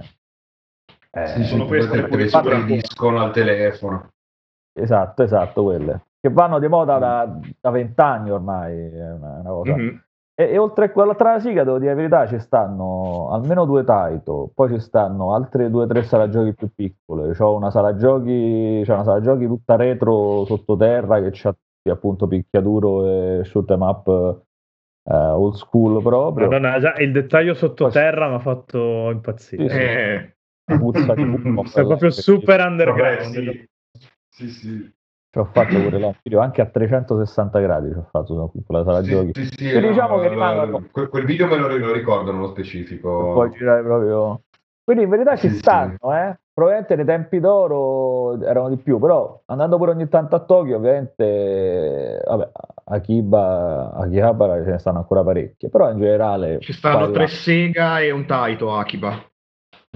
eh, 1.14 1.26
sì, 1.28 1.44
sono 1.44 1.66
queste 1.66 2.06
che 2.08 2.28
sopravviscono 2.28 3.20
al 3.20 3.32
telefono. 3.32 4.08
Esatto, 4.72 5.22
esatto, 5.22 5.62
quelle. 5.62 6.06
Che 6.20 6.30
vanno 6.30 6.58
di 6.58 6.66
moda 6.66 6.98
da 6.98 7.70
vent'anni 7.70 8.30
ormai, 8.30 8.76
è 8.76 9.12
una, 9.12 9.38
una 9.40 9.50
cosa. 9.50 9.76
Mm-hmm. 9.76 9.96
E, 10.36 10.44
e, 10.50 10.58
oltre 10.58 10.86
a 10.86 10.90
quella 10.90 11.14
tra 11.14 11.34
la 11.34 11.38
siga, 11.38 11.62
devo 11.62 11.78
dire 11.78 11.90
la 11.90 11.96
verità, 11.96 12.26
ci 12.26 12.40
stanno 12.40 13.28
almeno 13.30 13.64
due 13.64 13.84
Taito, 13.84 14.50
poi 14.52 14.70
ci 14.70 14.80
stanno 14.80 15.32
altre 15.32 15.70
due 15.70 15.84
o 15.84 15.86
tre 15.86 16.02
sala 16.02 16.28
giochi 16.28 16.54
più 16.54 16.70
piccole. 16.74 17.32
C'ho 17.34 17.54
una 17.54 17.70
sala 17.70 17.94
giochi, 17.94 18.82
c'è 18.84 18.92
una 18.92 19.04
sala 19.04 19.20
giochi 19.20 19.46
tutta 19.46 19.76
retro 19.76 20.44
sottoterra 20.46 21.20
che 21.20 21.30
c'ha 21.32 21.54
appunto 21.88 22.26
picchiaduro 22.26 23.06
e 23.06 23.44
shoot 23.44 23.70
em 23.70 23.82
up 23.82 24.06
uh, 24.06 25.12
old 25.12 25.54
school 25.54 26.02
proprio. 26.02 26.48
Madonna, 26.48 26.80
già 26.80 26.94
il 26.96 27.12
dettaglio 27.12 27.54
sottoterra 27.54 28.28
mi 28.28 28.34
ha 28.34 28.40
fatto 28.40 29.10
impazzire. 29.10 29.68
Sì, 29.68 29.74
sì. 29.74 29.80
Eh 29.80 30.34
di 30.64 31.36
fumo. 31.42 31.64
È 31.64 31.82
proprio 31.82 32.10
super 32.10 32.60
underground. 32.60 33.34
Vabbè, 33.34 33.44
sì. 33.50 33.68
sì, 34.28 34.48
sì. 34.48 34.92
Ci 35.34 35.40
ho 35.40 35.46
fatto 35.46 35.74
pure 35.80 35.98
là, 35.98 36.14
video 36.22 36.38
anche 36.38 36.60
a 36.60 36.66
360 36.66 37.58
gradi 37.58 37.90
ci 37.90 37.98
ho 37.98 38.06
fatto 38.08 38.52
quella 38.64 38.84
sala 38.84 39.02
sì, 39.02 39.10
giochi. 39.10 39.32
Sì, 39.34 39.48
sì, 39.56 39.80
no, 39.80 39.88
diciamo 39.88 40.20
che 40.20 40.28
rimangono... 40.28 40.86
quel, 40.92 41.08
quel, 41.08 41.24
video 41.24 41.48
me 41.48 41.56
lo, 41.56 41.76
lo 41.76 41.92
ricordo 41.92 42.30
nello 42.30 42.50
specifico. 42.50 43.32
Puoi 43.32 43.50
girare 43.50 43.82
proprio... 43.82 44.42
Quindi 44.84 45.02
in 45.02 45.08
verità 45.08 45.34
ci 45.34 45.48
stanno, 45.48 45.96
eh? 46.14 46.38
Probabilmente 46.52 46.94
nei 46.94 47.04
tempi 47.04 47.40
d'oro 47.40 48.40
erano 48.44 48.68
di 48.68 48.76
più, 48.76 49.00
però 49.00 49.42
andando 49.46 49.76
pure 49.76 49.90
ogni 49.90 50.08
tanto 50.08 50.36
a 50.36 50.40
Tokyo, 50.44 50.76
ovviamente, 50.76 52.22
vabbè, 52.24 52.50
Akiba, 52.84 53.92
Akihabara 53.92 54.62
ce 54.62 54.70
ne 54.70 54.78
stanno 54.78 54.98
ancora 54.98 55.24
parecchie, 55.24 55.68
però 55.68 55.90
in 55.90 55.98
generale... 55.98 56.60
Ci 56.60 56.72
stanno 56.72 57.10
tre 57.10 57.26
Sega 57.26 57.98
e 57.98 58.12
un 58.12 58.24
Taito 58.24 58.72
Akiba. 58.72 59.20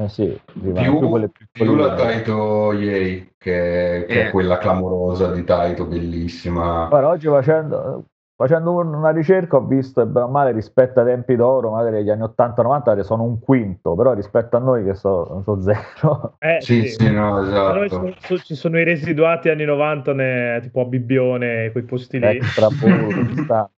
Eh 0.01 0.09
sì, 0.09 0.41
più, 0.53 0.73
più, 0.73 1.29
più 1.51 1.75
la 1.75 1.95
Taito 1.95 2.73
Yei, 2.73 3.33
che, 3.37 4.05
che 4.07 4.21
eh. 4.21 4.27
è 4.29 4.31
quella 4.31 4.57
clamorosa 4.57 5.33
di 5.33 5.43
Taito, 5.43 5.87
bellissima. 5.87 6.87
Guarda, 6.89 7.09
oggi 7.09 7.27
facendo, 7.27 8.05
facendo 8.37 8.77
una 8.77 9.11
ricerca 9.11 9.57
ho 9.57 9.67
visto, 9.67 10.07
bene 10.07 10.27
o 10.27 10.29
male, 10.29 10.53
rispetto 10.53 11.01
ai 11.01 11.07
tempi 11.07 11.35
d'oro, 11.35 11.73
magari 11.73 11.97
negli 11.97 12.11
anni 12.11 12.23
80-90 12.23 13.01
sono 13.01 13.25
un 13.25 13.41
quinto, 13.41 13.97
però 13.97 14.13
rispetto 14.13 14.57
a 14.57 14.61
noi 14.61 14.85
che 14.85 14.95
so, 14.95 15.43
so 15.45 15.61
zero. 15.61 16.37
Eh, 16.39 16.59
sì, 16.61 16.83
sì, 16.83 16.91
sì, 16.91 17.11
no, 17.11 17.43
esatto. 17.43 17.89
Sono, 17.89 18.15
so, 18.21 18.39
ci 18.39 18.55
sono 18.55 18.79
i 18.79 18.85
residuati 18.85 19.49
anni 19.49 19.65
90, 19.65 20.13
ne, 20.13 20.61
tipo 20.63 20.83
a 20.83 20.85
Bibbione, 20.85 21.73
quei 21.73 21.83
posti 21.83 22.21
lì. 22.21 22.39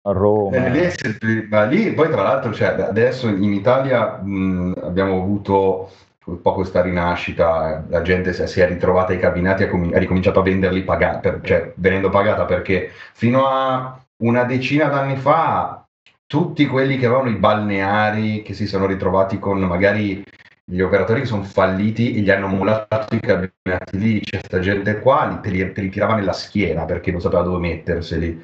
A 0.03 0.13
Roma. 0.13 0.67
Eh, 0.67 0.71
lì, 0.71 1.49
ma 1.49 1.65
lì, 1.65 1.95
poi 1.95 2.11
tra 2.11 2.21
l'altro, 2.21 2.53
cioè, 2.53 2.79
adesso 2.79 3.27
in 3.27 3.55
Italia 3.55 4.21
mh, 4.23 4.81
abbiamo 4.83 5.15
avuto 5.15 5.89
un 6.31 6.41
po' 6.43 6.55
questa 6.55 6.81
rinascita, 6.83 7.85
la 7.89 8.03
gente 8.03 8.33
si 8.33 8.61
è 8.61 8.69
ritrovata 8.69 9.13
ai 9.13 9.19
cabinati 9.19 9.65
e 9.65 9.69
ha 9.69 9.99
ricominciato 9.99 10.41
a 10.41 10.43
venderli 10.43 10.83
pagati, 10.83 11.31
cioè 11.43 11.73
venendo 11.77 12.09
pagata 12.09 12.45
perché 12.45 12.91
fino 13.13 13.47
a 13.47 14.01
una 14.19 14.45
decina 14.45 14.89
d'anni 14.89 15.17
fa 15.17 15.85
tutti 16.27 16.67
quelli 16.67 16.97
che 16.97 17.07
avevano 17.07 17.29
i 17.31 17.37
balneari, 17.37 18.43
che 18.43 18.55
si 18.55 18.67
sono 18.67 18.87
ritrovati 18.87 19.39
con 19.39 19.59
magari 19.61 20.23
gli 20.65 20.81
operatori 20.81 21.21
che 21.21 21.27
sono 21.27 21.43
falliti 21.43 22.15
e 22.15 22.21
gli 22.21 22.31
hanno 22.31 22.47
mulato 22.47 23.17
i 23.17 23.21
cabinati 23.21 23.99
lì, 23.99 24.21
c'è 24.21 24.39
sta 24.41 24.61
gente 24.61 25.01
qua, 25.01 25.41
te, 25.43 25.51
li, 25.51 25.73
te 25.73 25.81
li 25.81 25.89
tirava 25.91 26.15
nella 26.15 26.33
schiena 26.33 26.85
perché 26.85 27.11
non 27.11 27.21
sapeva 27.21 27.43
dove 27.43 27.59
metterseli, 27.59 28.41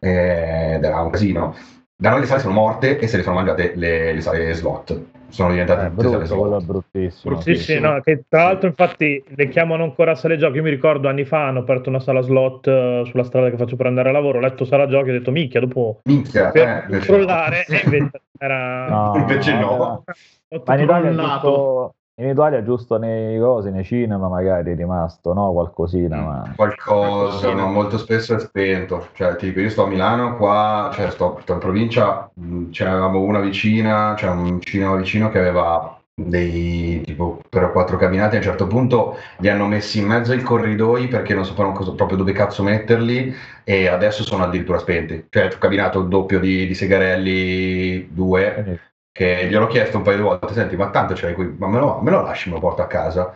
eh, 0.00 0.80
era 0.82 1.00
un 1.00 1.10
casino. 1.10 1.54
Da 2.00 2.10
noi 2.10 2.20
le 2.20 2.26
sale 2.26 2.38
sono 2.40 2.54
morte 2.54 2.96
e 3.00 3.08
se 3.08 3.16
le 3.16 3.24
sono 3.24 3.34
mangiate 3.34 3.72
le, 3.74 4.12
le 4.12 4.20
sale 4.20 4.52
slot. 4.52 5.00
Sono 5.30 5.50
diventate 5.50 5.80
Eh, 5.80 5.82
sale 5.82 5.94
brutto, 5.94 6.20
è 6.20 6.26
slot. 6.26 6.62
bruttissimo. 6.64 7.40
Sì, 7.40 7.56
sì, 7.56 7.80
no, 7.80 8.00
che 8.02 8.22
tra 8.28 8.44
l'altro 8.44 8.68
infatti 8.68 9.20
le 9.26 9.48
chiamano 9.48 9.82
ancora 9.82 10.14
sale 10.14 10.36
giochi. 10.36 10.58
Io 10.58 10.62
mi 10.62 10.70
ricordo 10.70 11.08
anni 11.08 11.24
fa 11.24 11.48
hanno 11.48 11.58
aperto 11.58 11.88
una 11.88 11.98
sala 11.98 12.20
slot 12.20 12.68
eh, 12.68 13.02
sulla 13.04 13.24
strada 13.24 13.50
che 13.50 13.56
faccio 13.56 13.74
per 13.74 13.86
andare 13.86 14.10
a 14.10 14.12
lavoro, 14.12 14.38
ho 14.38 14.40
letto 14.40 14.64
sala 14.64 14.86
giochi 14.86 15.08
e 15.08 15.10
ho 15.10 15.18
detto 15.18 15.32
minchia, 15.32 15.58
dopo 15.58 15.98
Minchia, 16.04 16.50
per 16.52 16.68
eh, 16.68 16.82
invece- 16.84 17.06
controllare 17.08 17.66
e 17.66 17.80
invece 17.84 18.10
era 18.38 18.88
No, 18.88 19.12
Invece 19.16 19.52
no. 19.54 19.58
era- 19.74 20.02
Ho 20.50 20.62
Ma 20.64 20.74
in 20.76 20.80
Italia, 20.82 21.10
Crollato. 21.10 21.94
In 22.18 22.30
Italia 22.30 22.64
giusto 22.64 22.98
nei 22.98 23.38
cosi, 23.38 23.70
nei 23.70 23.84
cinema 23.84 24.28
magari 24.28 24.72
è 24.72 24.74
rimasto, 24.74 25.32
no? 25.32 25.52
Qualcosina, 25.52 26.16
mm, 26.16 26.24
ma... 26.24 26.52
Qualcosa, 26.56 27.54
ma 27.54 27.66
molto 27.66 27.96
spesso 27.96 28.34
è 28.34 28.40
spento. 28.40 29.10
Cioè, 29.12 29.36
ti 29.36 29.46
io 29.46 29.70
sto 29.70 29.84
a 29.84 29.86
Milano, 29.86 30.36
qua, 30.36 30.90
cioè, 30.92 31.10
sto, 31.10 31.38
sto 31.42 31.52
in 31.52 31.58
provincia, 31.60 32.28
mm, 32.40 32.70
c'eravamo 32.70 33.20
una 33.20 33.38
vicina, 33.38 34.14
c'era 34.16 34.32
un 34.32 34.60
cinema 34.60 34.96
vicino 34.96 35.30
che 35.30 35.38
aveva 35.38 35.96
dei 36.18 37.02
tipo 37.04 37.40
3 37.48 37.66
o 37.66 37.70
4 37.70 37.96
cabinati 37.96 38.34
a 38.34 38.38
un 38.38 38.44
certo 38.44 38.66
punto 38.66 39.16
li 39.36 39.48
hanno 39.48 39.66
messi 39.68 40.00
in 40.00 40.06
mezzo 40.06 40.32
ai 40.32 40.40
corridoi 40.42 41.06
perché 41.06 41.32
non 41.32 41.44
sapevano 41.44 41.74
cosa, 41.74 41.92
proprio 41.92 42.18
dove 42.18 42.32
cazzo 42.32 42.64
metterli 42.64 43.32
e 43.62 43.86
adesso 43.86 44.24
sono 44.24 44.42
addirittura 44.42 44.78
spenti 44.78 45.26
cioè 45.30 45.48
ho 45.54 45.58
cabinato 45.58 46.00
il 46.00 46.08
doppio 46.08 46.40
di, 46.40 46.66
di 46.66 46.74
Segarelli 46.74 48.08
2 48.12 48.80
che 49.18 49.48
glielo 49.48 49.64
ho 49.64 49.68
chiesto 49.68 49.96
un 49.96 50.04
paio 50.04 50.18
di 50.18 50.22
volte, 50.22 50.52
senti, 50.52 50.76
ma 50.76 50.90
tanto 50.90 51.14
c'hai 51.16 51.34
qui, 51.34 51.52
ma 51.58 51.66
me 51.66 51.80
lo, 51.80 51.98
me 52.00 52.12
lo 52.12 52.22
lasci, 52.22 52.50
me 52.50 52.54
lo 52.54 52.60
porto 52.60 52.82
a 52.82 52.86
casa? 52.86 53.34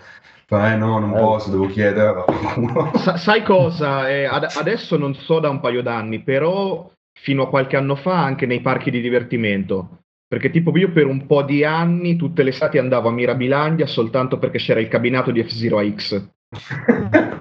Eh 0.49 0.77
no, 0.77 1.01
non 1.01 1.11
eh. 1.11 1.19
posso, 1.19 1.51
devo 1.51 1.67
chiedere. 1.67 2.23
Sa- 2.95 3.17
sai 3.17 3.43
cosa? 3.43 4.09
Eh, 4.09 4.25
ad- 4.25 4.47
adesso 4.59 4.97
non 4.97 5.13
so 5.17 5.41
da 5.41 5.49
un 5.49 5.59
paio 5.59 5.83
d'anni, 5.83 6.23
però 6.23 6.89
fino 7.21 7.43
a 7.43 7.49
qualche 7.49 7.77
anno 7.77 7.97
fa 7.97 8.23
anche 8.23 8.47
nei 8.47 8.61
parchi 8.61 8.93
di 8.93 9.01
divertimento. 9.01 10.03
Perché 10.29 10.51
tipo 10.51 10.71
io 10.79 10.93
per 10.93 11.07
un 11.07 11.27
po' 11.27 11.43
di 11.43 11.65
anni 11.65 12.15
tutte 12.15 12.45
le 12.45 12.51
estati 12.51 12.79
andavo 12.79 13.09
a 13.09 13.13
Mirabilandia 13.13 13.87
soltanto 13.87 14.39
perché 14.39 14.59
c'era 14.59 14.79
il 14.79 14.87
cabinato 14.89 15.33
di 15.33 15.43
F-Zero 15.43 15.83
X. 15.83 16.29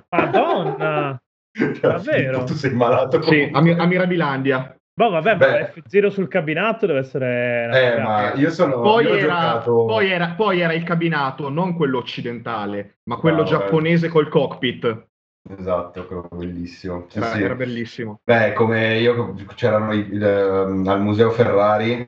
Madonna! 0.10 1.16
Cioè, 1.54 1.80
Davvero? 1.80 2.46
Tu 2.46 2.54
sei 2.54 2.74
malato. 2.74 3.22
Sì, 3.22 3.50
a, 3.52 3.62
Mir- 3.62 3.80
a 3.80 3.86
Mirabilandia. 3.86 4.76
Boh, 5.02 5.10
vabbè, 5.10 5.36
Beh. 5.36 5.48
ma 5.48 5.82
F0 5.82 6.10
sul 6.12 6.28
cabinato 6.28 6.86
deve 6.86 7.00
essere 7.00 7.70
Eh, 7.72 8.00
ma 8.02 8.34
io 8.36 8.52
sono... 8.52 8.82
Poi 8.82 9.06
io 9.06 9.16
era, 9.16 9.54
giocato... 9.58 9.86
poi, 9.86 10.12
era, 10.12 10.30
poi 10.36 10.60
era 10.60 10.74
il 10.74 10.84
cabinato, 10.84 11.50
non 11.50 11.76
quello 11.76 11.98
occidentale, 11.98 13.00
ma 13.06 13.16
quello 13.16 13.38
Ah, 13.40 13.44
vabbè. 13.44 13.48
giapponese 13.48 14.10
col 14.10 14.30
cockpit. 14.30 15.08
Esatto, 15.50 16.06
quello 16.06 16.28
bellissimo. 16.32 17.08
Sì, 17.10 17.18
Era, 17.18 17.32
sì. 17.32 17.42
era 17.42 17.56
bellissimo. 17.56 18.20
Beh, 18.24 18.54
come 18.54 19.00
io, 19.00 19.34
c'erano 19.56 19.92
i- 19.94 20.08
il, 20.12 20.24
ehm, 20.24 20.88
al 20.88 21.02
Museo 21.02 21.32
Ferrari, 21.32 22.06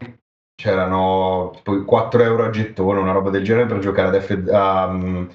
c'erano 0.54 1.52
tipo 1.56 1.84
4 1.84 2.22
euro 2.22 2.46
a 2.46 2.50
gettone, 2.52 3.00
una 3.00 3.12
roba 3.12 3.32
del 3.32 3.44
genere 3.44 3.66
per 3.66 3.80
giocare 3.80 4.16
ad 4.16 4.22
F, 4.22 4.52
a, 4.54 4.86
um, 4.86 5.28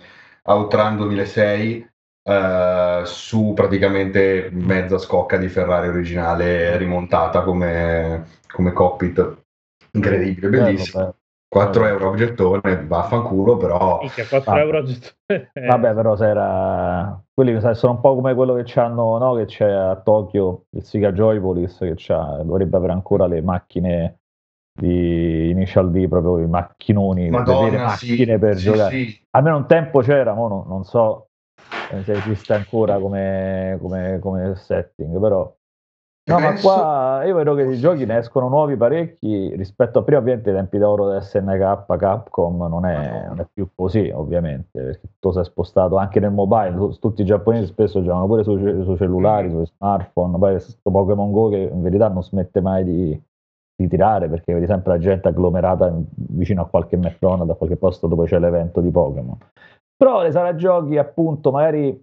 a 0.44 0.54
Outrun 0.54 0.96
2006 0.96 1.84
eh, 2.28 3.02
su 3.06 3.52
praticamente 3.54 4.50
mezza 4.52 4.99
scocca 4.99 5.38
di 5.38 5.49
Ferrari 5.49 5.88
originale 5.88 6.76
rimontata 6.76 7.42
come, 7.42 8.26
come 8.47 8.73
cockpit. 8.73 9.37
Incredibile, 9.92 10.49
bello, 10.50 10.64
bellissimo. 10.64 11.00
bello. 11.02 11.14
4 11.50 11.87
euro 11.87 12.12
a 12.12 12.16
gettone, 12.16 12.85
vaffanculo, 12.87 13.56
però... 13.56 14.00
Minchia, 14.02 14.26
4 14.26 14.52
Ah. 14.52 14.58
euro 14.61 14.78
a 14.78 14.82
gettone. 14.82 15.50
Vabbè, 15.66 15.94
però 15.94 16.14
se 16.14 16.26
era... 16.26 17.23
Quelli 17.32 17.58
sai, 17.61 17.75
sono 17.75 17.94
un 17.94 18.00
po' 18.00 18.14
come 18.16 18.35
quello 18.35 18.52
che 18.54 18.64
c'hanno, 18.66 19.16
no? 19.16 19.35
Che 19.35 19.47
c'è 19.47 19.70
a 19.70 19.97
Tokyo, 19.97 20.64
il 20.70 20.82
Sega 20.85 21.11
Joypolis, 21.12 21.78
che 21.78 21.94
c'ha, 21.97 22.42
dovrebbe 22.44 22.76
avere 22.76 22.92
ancora 22.92 23.26
le 23.26 23.40
macchine 23.40 24.18
di 24.78 25.49
Initial 25.49 25.90
D, 25.90 26.06
proprio 26.06 26.38
i 26.38 26.47
macchinoni, 26.47 27.30
Madonna, 27.30 27.88
sì, 27.97 28.11
macchine 28.11 28.38
per 28.38 28.56
sì, 28.58 28.64
giocare. 28.64 28.90
sì. 28.90 29.20
Almeno 29.30 29.56
un 29.56 29.66
tempo 29.66 30.00
c'era, 30.00 30.35
mo 30.35 30.49
no- 30.49 30.64
non 30.68 30.85
so 30.85 31.27
se 32.04 32.12
esiste 32.12 32.52
ancora 32.54 32.98
come, 32.98 33.78
come- 33.80 34.18
come 34.20 34.54
setting, 34.56 35.18
però... 35.18 35.52
No, 36.28 36.38
ma 36.40 36.60
qua 36.60 37.22
io 37.25 37.34
vedo 37.34 37.54
che 37.54 37.62
i 37.62 37.78
giochi 37.78 38.04
ne 38.04 38.18
escono 38.18 38.48
nuovi 38.48 38.76
parecchi 38.76 39.56
rispetto 39.56 40.00
a 40.00 40.02
prima, 40.02 40.20
ovviamente 40.20 40.50
i 40.50 40.52
tempi 40.52 40.76
d'oro 40.76 41.08
del 41.08 41.22
SNK, 41.22 41.87
Capcom 41.96 42.68
non 42.68 42.84
è, 42.84 43.25
non 43.28 43.40
è 43.40 43.46
più 43.50 43.70
così, 43.75 44.10
ovviamente, 44.14 44.68
perché 44.72 45.00
tutto 45.00 45.32
si 45.32 45.38
è 45.38 45.44
spostato 45.44 45.96
anche 45.96 46.20
nel 46.20 46.30
mobile, 46.30 46.75
tu- 46.75 46.98
tutti 46.98 47.22
i 47.22 47.25
giapponesi 47.25 47.68
spesso 47.68 48.02
giocano 48.02 48.26
pure 48.26 48.42
sui, 48.42 48.60
sui 48.60 48.96
cellulari, 48.98 49.48
sui 49.48 49.64
smartphone, 49.64 50.37
poi 50.37 50.50
questo 50.50 50.90
Pokémon 50.90 51.32
Go 51.32 51.48
che 51.48 51.70
in 51.72 51.80
verità 51.80 52.08
non 52.08 52.22
smette 52.22 52.60
mai 52.60 52.84
di, 52.84 53.22
di 53.75 53.88
tirare 53.88 54.28
perché 54.28 54.52
vedi 54.52 54.66
sempre 54.66 54.92
la 54.92 54.98
gente 54.98 55.28
agglomerata 55.28 55.87
in- 55.87 56.04
vicino 56.14 56.60
a 56.60 56.66
qualche 56.66 56.98
McDonald's, 56.98 57.52
a 57.52 57.56
qualche 57.56 57.76
posto 57.76 58.06
dove 58.06 58.26
c'è 58.26 58.38
l'evento 58.38 58.82
di 58.82 58.90
Pokémon. 58.90 59.38
Però 59.98 60.22
le 60.22 60.30
sale 60.30 60.54
giochi 60.54 60.96
appunto 60.96 61.50
magari 61.50 62.00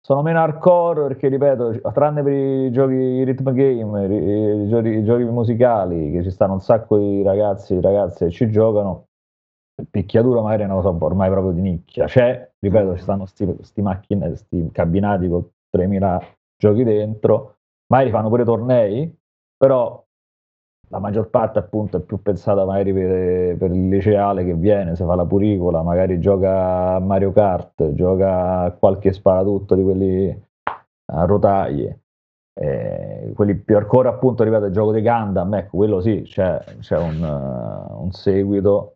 sono 0.00 0.22
meno 0.22 0.40
hardcore 0.40 1.06
perché 1.06 1.28
ripeto, 1.28 1.80
tranne 1.92 2.22
per 2.24 2.32
i 2.32 2.72
giochi 2.72 2.94
i 2.94 3.24
rhythm 3.24 3.52
game, 3.52 4.64
i, 4.64 4.68
giochi, 4.68 4.88
i 4.88 5.04
giochi 5.04 5.22
musicali, 5.22 6.10
che 6.10 6.24
ci 6.24 6.30
stanno 6.30 6.54
un 6.54 6.60
sacco 6.60 6.98
di 6.98 7.22
ragazzi 7.22 7.76
e 7.76 7.80
ragazze 7.80 8.24
che 8.26 8.30
ci 8.32 8.50
giocano, 8.50 9.06
il 9.80 9.86
picchiaduro 9.88 10.42
magari 10.42 10.62
è 10.62 10.64
una 10.64 10.74
cosa 10.74 10.88
ormai 10.88 11.30
proprio 11.30 11.52
di 11.52 11.60
nicchia. 11.60 12.06
C'è, 12.06 12.50
ripeto, 12.58 12.96
ci 12.96 13.02
stanno 13.02 13.26
sti, 13.26 13.58
sti 13.60 13.82
macchine, 13.82 14.34
sti 14.34 14.70
cabinati 14.72 15.28
con 15.28 15.48
3000 15.70 16.20
giochi 16.56 16.82
dentro, 16.82 17.58
magari 17.92 18.10
fanno 18.10 18.28
pure 18.28 18.44
tornei, 18.44 19.16
però 19.56 20.04
la 20.90 20.98
maggior 20.98 21.28
parte 21.28 21.58
appunto 21.58 21.98
è 21.98 22.00
più 22.00 22.20
pensata 22.22 22.64
magari 22.64 22.92
per, 22.92 23.56
per 23.56 23.70
il 23.70 23.88
liceale 23.88 24.44
che 24.44 24.54
viene, 24.54 24.96
se 24.96 25.04
fa 25.04 25.14
la 25.14 25.24
puricola, 25.24 25.82
magari 25.82 26.18
gioca 26.18 26.94
a 26.94 26.98
Mario 27.00 27.32
Kart, 27.32 27.92
gioca 27.92 28.60
a 28.60 28.70
qualche 28.72 29.12
sparatutto 29.12 29.74
di 29.74 29.82
quelli 29.82 30.46
a 31.12 31.24
rotaie. 31.24 32.00
Eh, 32.60 33.32
quelli 33.36 33.54
più 33.54 33.76
hardcore 33.76 34.08
appunto, 34.08 34.42
ripeto, 34.42 34.64
il 34.64 34.72
gioco 34.72 34.92
di 34.92 35.02
Gundam, 35.02 35.54
ecco, 35.54 35.76
quello 35.76 36.00
sì, 36.00 36.22
c'è, 36.24 36.58
c'è 36.80 36.98
un, 36.98 37.22
eh, 37.22 37.92
un 37.94 38.10
seguito. 38.10 38.94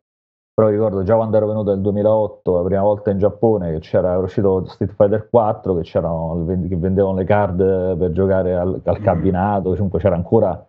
Però 0.55 0.69
ricordo 0.69 1.03
già 1.03 1.15
quando 1.15 1.37
ero 1.37 1.47
venuto 1.47 1.71
nel 1.71 1.81
2008, 1.81 2.57
la 2.57 2.63
prima 2.63 2.83
volta 2.83 3.11
in 3.11 3.19
Giappone, 3.19 3.73
che 3.73 3.79
c'era 3.79 4.11
era 4.11 4.19
uscito 4.19 4.67
Street 4.67 4.93
Fighter 4.93 5.29
4, 5.31 5.75
che, 5.77 5.83
che 5.83 6.77
vendevano 6.77 7.17
le 7.17 7.25
card 7.25 7.97
per 7.97 8.13
giocare 8.13 8.55
al, 8.55 8.81
al 8.85 9.01
cabinato, 9.01 9.71
comunque 9.71 9.99
c'era 10.01 10.15
ancora 10.15 10.67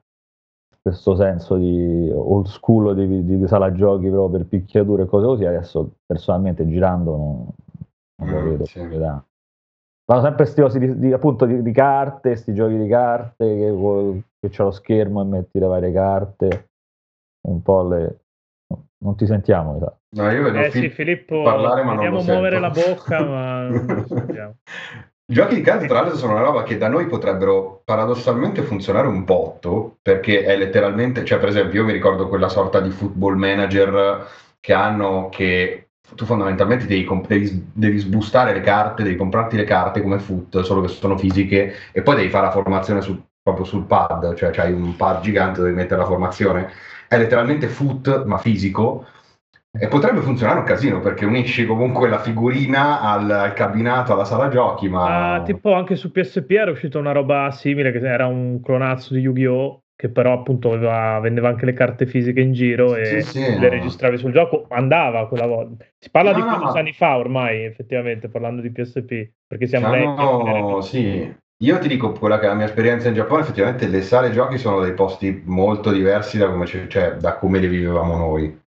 questo 0.83 1.15
senso 1.15 1.55
di 1.55 2.11
old 2.13 2.47
school 2.47 2.93
di, 2.93 3.25
di 3.25 3.47
sala 3.47 3.71
giochi 3.71 4.09
proprio 4.09 4.37
per 4.37 4.47
picchiature 4.47 5.03
e 5.03 5.05
cose 5.05 5.25
così. 5.25 5.45
Adesso 5.45 5.91
personalmente 6.05 6.67
girando 6.67 7.15
non, 7.15 7.47
non 8.17 8.29
lo 8.29 8.39
Mm, 8.41 8.49
vedo. 8.51 8.65
sì. 8.65 8.79
Fanno 10.05 10.21
sempre 10.21 10.43
questi 10.43 10.61
cosi 10.61 10.79
di, 10.79 10.99
di- 10.99 11.13
appunto 11.13 11.45
di, 11.45 11.61
di 11.61 11.71
carte, 11.71 12.31
questi 12.31 12.53
giochi 12.53 12.77
di 12.77 12.89
carte 12.89 13.45
che, 13.45 14.23
che 14.41 14.49
c'è 14.49 14.63
lo 14.63 14.71
schermo 14.71 15.21
e 15.21 15.25
metti 15.25 15.57
le 15.59 15.65
varie 15.67 15.93
carte, 15.93 16.69
un 17.47 17.61
po' 17.61 17.87
le... 17.87 18.17
Non 18.97 19.15
ti 19.15 19.25
sentiamo, 19.25 19.79
sa. 19.79 19.97
No, 20.15 20.31
io 20.31 20.43
vedo 20.43 20.59
Eh 20.59 20.69
Fi- 20.71 20.81
sì, 20.81 20.89
Filippo, 20.89 21.43
parlare, 21.43 21.83
ma 21.83 21.93
non 21.93 22.25
muovere 22.25 22.59
la 22.59 22.69
bocca, 22.69 23.23
ma 23.23 23.67
non 23.67 24.05
sentiamo. 24.07 24.55
Giochi 25.25 25.55
di 25.55 25.61
carta, 25.61 25.85
tra 25.85 26.01
l'altro, 26.01 26.17
sono 26.17 26.33
una 26.33 26.41
roba 26.41 26.63
che 26.63 26.77
da 26.77 26.87
noi 26.87 27.07
potrebbero 27.07 27.81
paradossalmente 27.85 28.61
funzionare 28.61 29.07
un 29.07 29.23
botto, 29.23 29.97
perché 30.01 30.43
è 30.43 30.57
letteralmente, 30.57 31.25
cioè, 31.25 31.39
per 31.39 31.49
esempio, 31.49 31.81
io 31.81 31.85
mi 31.85 31.93
ricordo 31.93 32.27
quella 32.27 32.49
sorta 32.49 32.79
di 32.79 32.89
football 32.89 33.35
manager 33.35 34.27
che 34.59 34.73
hanno 34.73 35.29
che 35.29 35.89
tu 36.15 36.25
fondamentalmente 36.25 36.85
devi, 36.85 37.07
devi, 37.27 37.71
devi 37.73 37.97
sbustare 37.97 38.53
le 38.53 38.61
carte, 38.61 39.03
devi 39.03 39.15
comprarti 39.15 39.57
le 39.57 39.63
carte 39.63 40.01
come 40.01 40.19
foot, 40.19 40.61
solo 40.61 40.81
che 40.81 40.89
sono 40.89 41.17
fisiche, 41.17 41.73
e 41.91 42.01
poi 42.01 42.15
devi 42.15 42.29
fare 42.29 42.45
la 42.47 42.51
formazione 42.51 43.01
sul- 43.01 43.21
proprio 43.41 43.65
sul 43.65 43.85
pad, 43.85 44.35
cioè 44.35 44.51
c'hai 44.51 44.71
un 44.71 44.95
pad 44.95 45.21
gigante 45.21 45.59
dove 45.59 45.71
mettere 45.71 45.99
la 46.01 46.07
formazione. 46.07 46.71
È 47.07 47.17
letteralmente 47.17 47.67
foot, 47.67 48.23
ma 48.25 48.37
fisico. 48.37 49.05
E 49.75 49.87
potrebbe 49.87 50.21
funzionare 50.21 50.59
un 50.59 50.65
casino 50.65 50.99
perché 50.99 51.25
unisci 51.25 51.65
comunque 51.65 52.07
la 52.07 52.19
figurina 52.19 53.01
al, 53.01 53.29
al 53.29 53.53
cabinato, 53.53 54.13
alla 54.13 54.23
sala 54.23 54.47
giochi, 54.47 54.87
ma 54.87 55.33
Ah, 55.33 55.41
tipo 55.41 55.73
anche 55.73 55.95
su 55.95 56.11
PSP 56.11 56.51
era 56.51 56.69
uscita 56.69 56.99
una 56.99 57.11
roba 57.11 57.49
simile, 57.49 57.91
che 57.91 57.97
era 57.97 58.27
un 58.27 58.61
clonazzo 58.61 59.15
di 59.15 59.21
Yu-Gi-Oh! 59.21 59.79
che 59.95 60.09
però 60.09 60.33
appunto 60.33 60.73
aveva- 60.73 61.19
vendeva 61.19 61.47
anche 61.49 61.65
le 61.65 61.73
carte 61.73 62.05
fisiche 62.05 62.41
in 62.41 62.51
giro 62.51 62.95
e 62.95 63.21
Sì, 63.21 63.21
sì, 63.21 63.39
le 63.39 63.55
no. 63.57 63.69
registravi 63.69 64.17
sul 64.17 64.31
gioco. 64.31 64.65
Andava 64.69 65.27
quella 65.27 65.45
volta. 65.47 65.85
Si 65.97 66.09
parla 66.11 66.31
No, 66.31 66.35
di 66.35 66.41
no, 66.41 66.47
15 66.49 66.73
ma- 66.73 66.79
anni 66.79 66.93
fa 66.93 67.17
ormai, 67.17 67.63
effettivamente, 67.63 68.27
parlando 68.27 68.61
di 68.61 68.71
PSP, 68.71 69.29
perché 69.47 69.65
siamo 69.65 69.89
Diciamo, 69.91 70.75
vecchi. 70.77 70.87
sì. 70.87 71.35
Io 71.63 71.79
ti 71.79 71.87
dico 71.87 72.11
quella 72.11 72.37
che 72.39 72.45
è 72.45 72.49
la 72.49 72.55
mia 72.55 72.65
esperienza 72.65 73.07
in 73.07 73.13
Giappone, 73.13 73.41
effettivamente 73.41 73.87
le 73.87 74.01
sale 74.01 74.31
giochi 74.31 74.57
sono 74.57 74.81
dei 74.81 74.93
posti 74.93 75.41
molto 75.45 75.91
diversi 75.91 76.37
da 76.37 76.49
come, 76.49 76.65
ci- 76.65 76.89
cioè, 76.89 77.15
da 77.15 77.37
come 77.37 77.59
le 77.59 77.67
vivevamo 77.69 78.17
noi. 78.17 78.61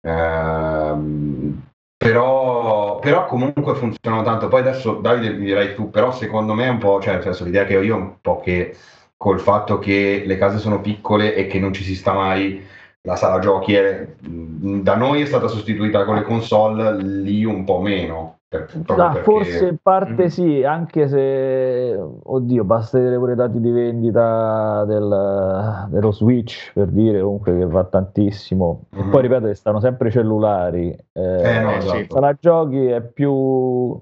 Ehm, 0.00 1.62
però, 1.96 2.98
però, 3.00 3.26
comunque 3.26 3.74
funzionano 3.74 4.22
tanto. 4.22 4.48
Poi 4.48 4.60
adesso 4.60 4.94
Davide 4.94 5.32
mi 5.32 5.44
dirai 5.46 5.74
tu, 5.74 5.90
però 5.90 6.12
secondo 6.12 6.54
me 6.54 6.66
è 6.66 6.68
un 6.68 6.78
po', 6.78 7.00
cioè 7.00 7.14
nel 7.14 7.22
senso 7.22 7.44
l'idea 7.44 7.64
che 7.64 7.76
ho 7.76 7.82
io 7.82 7.94
è 7.96 7.98
un 7.98 8.20
po' 8.20 8.40
che 8.40 8.76
col 9.16 9.40
fatto 9.40 9.78
che 9.78 10.22
le 10.24 10.38
case 10.38 10.58
sono 10.58 10.80
piccole 10.80 11.34
e 11.34 11.46
che 11.48 11.58
non 11.58 11.72
ci 11.72 11.82
si 11.82 11.96
sta 11.96 12.12
mai, 12.12 12.64
la 13.02 13.16
sala 13.16 13.40
giochi 13.40 13.74
è, 13.74 14.06
da 14.20 14.96
noi 14.96 15.22
è 15.22 15.26
stata 15.26 15.48
sostituita 15.48 16.04
con 16.04 16.14
le 16.16 16.22
console, 16.22 17.02
lì 17.02 17.44
un 17.44 17.64
po' 17.64 17.80
meno. 17.80 18.37
Ah, 18.50 19.10
perché... 19.10 19.22
Forse 19.24 19.66
in 19.66 19.76
parte 19.82 20.12
mm-hmm. 20.12 20.26
sì, 20.26 20.64
anche 20.64 21.06
se, 21.06 21.94
oddio, 22.22 22.64
basta 22.64 22.96
vedere 22.96 23.18
pure 23.18 23.32
i 23.32 23.36
dati 23.36 23.60
di 23.60 23.70
vendita 23.70 24.84
del, 24.86 25.86
dello 25.90 26.12
Switch 26.12 26.72
per 26.72 26.88
dire 26.88 27.20
comunque 27.20 27.58
che 27.58 27.66
va 27.66 27.84
tantissimo. 27.84 28.84
Mm-hmm. 28.96 29.10
Poi 29.10 29.22
ripeto 29.22 29.46
che 29.48 29.54
stanno 29.54 29.80
sempre 29.80 30.10
cellulari. 30.10 30.96
Eh, 31.12 31.22
eh 31.22 31.60
no, 31.60 31.72
esatto. 31.72 32.20
La 32.20 32.34
giochi 32.40 32.86
è 32.86 33.02
più 33.02 34.00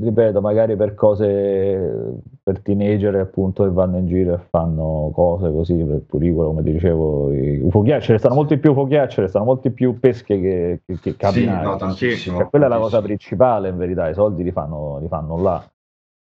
ripeto, 0.00 0.40
magari 0.40 0.76
per 0.76 0.94
cose 0.94 2.20
per 2.42 2.60
teenager 2.60 3.14
appunto 3.16 3.62
che 3.62 3.70
vanno 3.70 3.98
in 3.98 4.06
giro 4.06 4.34
e 4.34 4.38
fanno 4.50 5.10
cose 5.14 5.52
così 5.52 5.76
per 5.84 6.02
turicolo, 6.08 6.48
come 6.48 6.62
ti 6.62 6.72
dicevo, 6.72 7.32
i 7.32 7.66
fuochiacciere 7.70 8.18
stanno 8.18 8.34
molti 8.34 8.58
più 8.58 8.72
fuochiacciere, 8.72 9.28
stanno 9.28 9.44
molti 9.44 9.70
più 9.70 9.98
pesche 9.98 10.40
che, 10.40 10.80
che, 10.84 10.98
che 11.00 11.16
camminare. 11.16 11.64
Sì, 11.64 11.70
no, 11.70 11.76
tantissimo, 11.76 12.38
cioè, 12.38 12.48
quella 12.48 12.66
tantissimo. 12.66 12.66
è 12.66 12.68
la 12.68 12.78
cosa 12.78 13.02
principale 13.02 13.68
in 13.68 13.76
verità, 13.76 14.08
i 14.08 14.14
soldi 14.14 14.42
li 14.42 14.52
fanno, 14.52 14.98
li 14.98 15.08
fanno 15.08 15.40
là. 15.40 15.64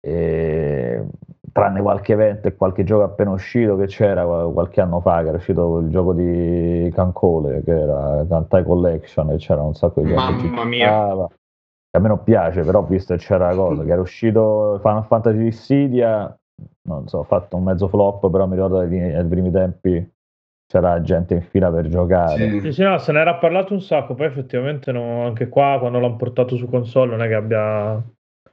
E, 0.02 1.06
tranne 1.52 1.82
qualche 1.82 2.14
evento 2.14 2.48
e 2.48 2.56
qualche 2.56 2.84
gioco 2.84 3.04
appena 3.04 3.32
uscito 3.32 3.76
che 3.76 3.88
c'era 3.88 4.24
qualche 4.26 4.82
anno 4.82 5.02
fa, 5.02 5.22
che 5.22 5.28
era 5.28 5.38
uscito 5.38 5.80
il 5.80 5.90
gioco 5.90 6.14
di 6.14 6.90
Cancole, 6.94 7.64
che 7.64 7.78
era 7.78 8.26
Cantai 8.28 8.64
Collection, 8.64 9.32
e 9.32 9.38
c'era 9.38 9.62
un 9.62 9.74
sacco 9.74 10.02
di 10.02 10.08
gente 10.08 10.48
Mamma 10.48 10.64
mia! 10.64 11.28
A 11.92 12.00
me 12.00 12.08
non 12.08 12.24
piace, 12.24 12.62
però 12.62 12.84
visto 12.84 13.16
che 13.16 13.20
c'era 13.20 13.50
la 13.50 13.56
cosa, 13.56 13.84
che 13.84 13.92
era 13.92 14.02
uscito 14.02 14.80
Final 14.82 15.06
Fantasy 15.06 15.38
Dissidia, 15.38 16.40
non 16.84 17.08
so, 17.08 17.20
ho 17.20 17.24
fatto 17.24 17.56
un 17.58 17.64
mezzo 17.64 17.88
flop, 17.88 18.30
però 18.30 18.46
mi 18.48 18.56
ricordo 18.56 18.88
che 18.88 19.16
ai 19.16 19.26
primi 19.28 19.52
tempi 19.52 20.12
c'era 20.68 21.02
gente 21.02 21.34
in 21.34 21.42
fila 21.42 21.72
per 21.72 21.88
giocare. 21.88 22.50
Sì, 22.50 22.60
sì, 22.60 22.72
sì 22.74 22.84
no, 22.84 22.98
se 23.00 23.12
ne 23.12 23.20
era 23.20 23.36
parlato 23.36 23.74
un 23.74 23.82
sacco, 23.82 24.14
poi 24.14 24.28
effettivamente 24.28 24.92
no, 24.92 25.26
anche 25.26 25.50
qua 25.50 25.78
quando 25.80 26.00
l'hanno 26.00 26.16
portato 26.16 26.56
su 26.58 26.68
console 26.68 27.12
non 27.12 27.24
è 27.24 27.28
che 27.28 27.34
abbia 27.34 28.04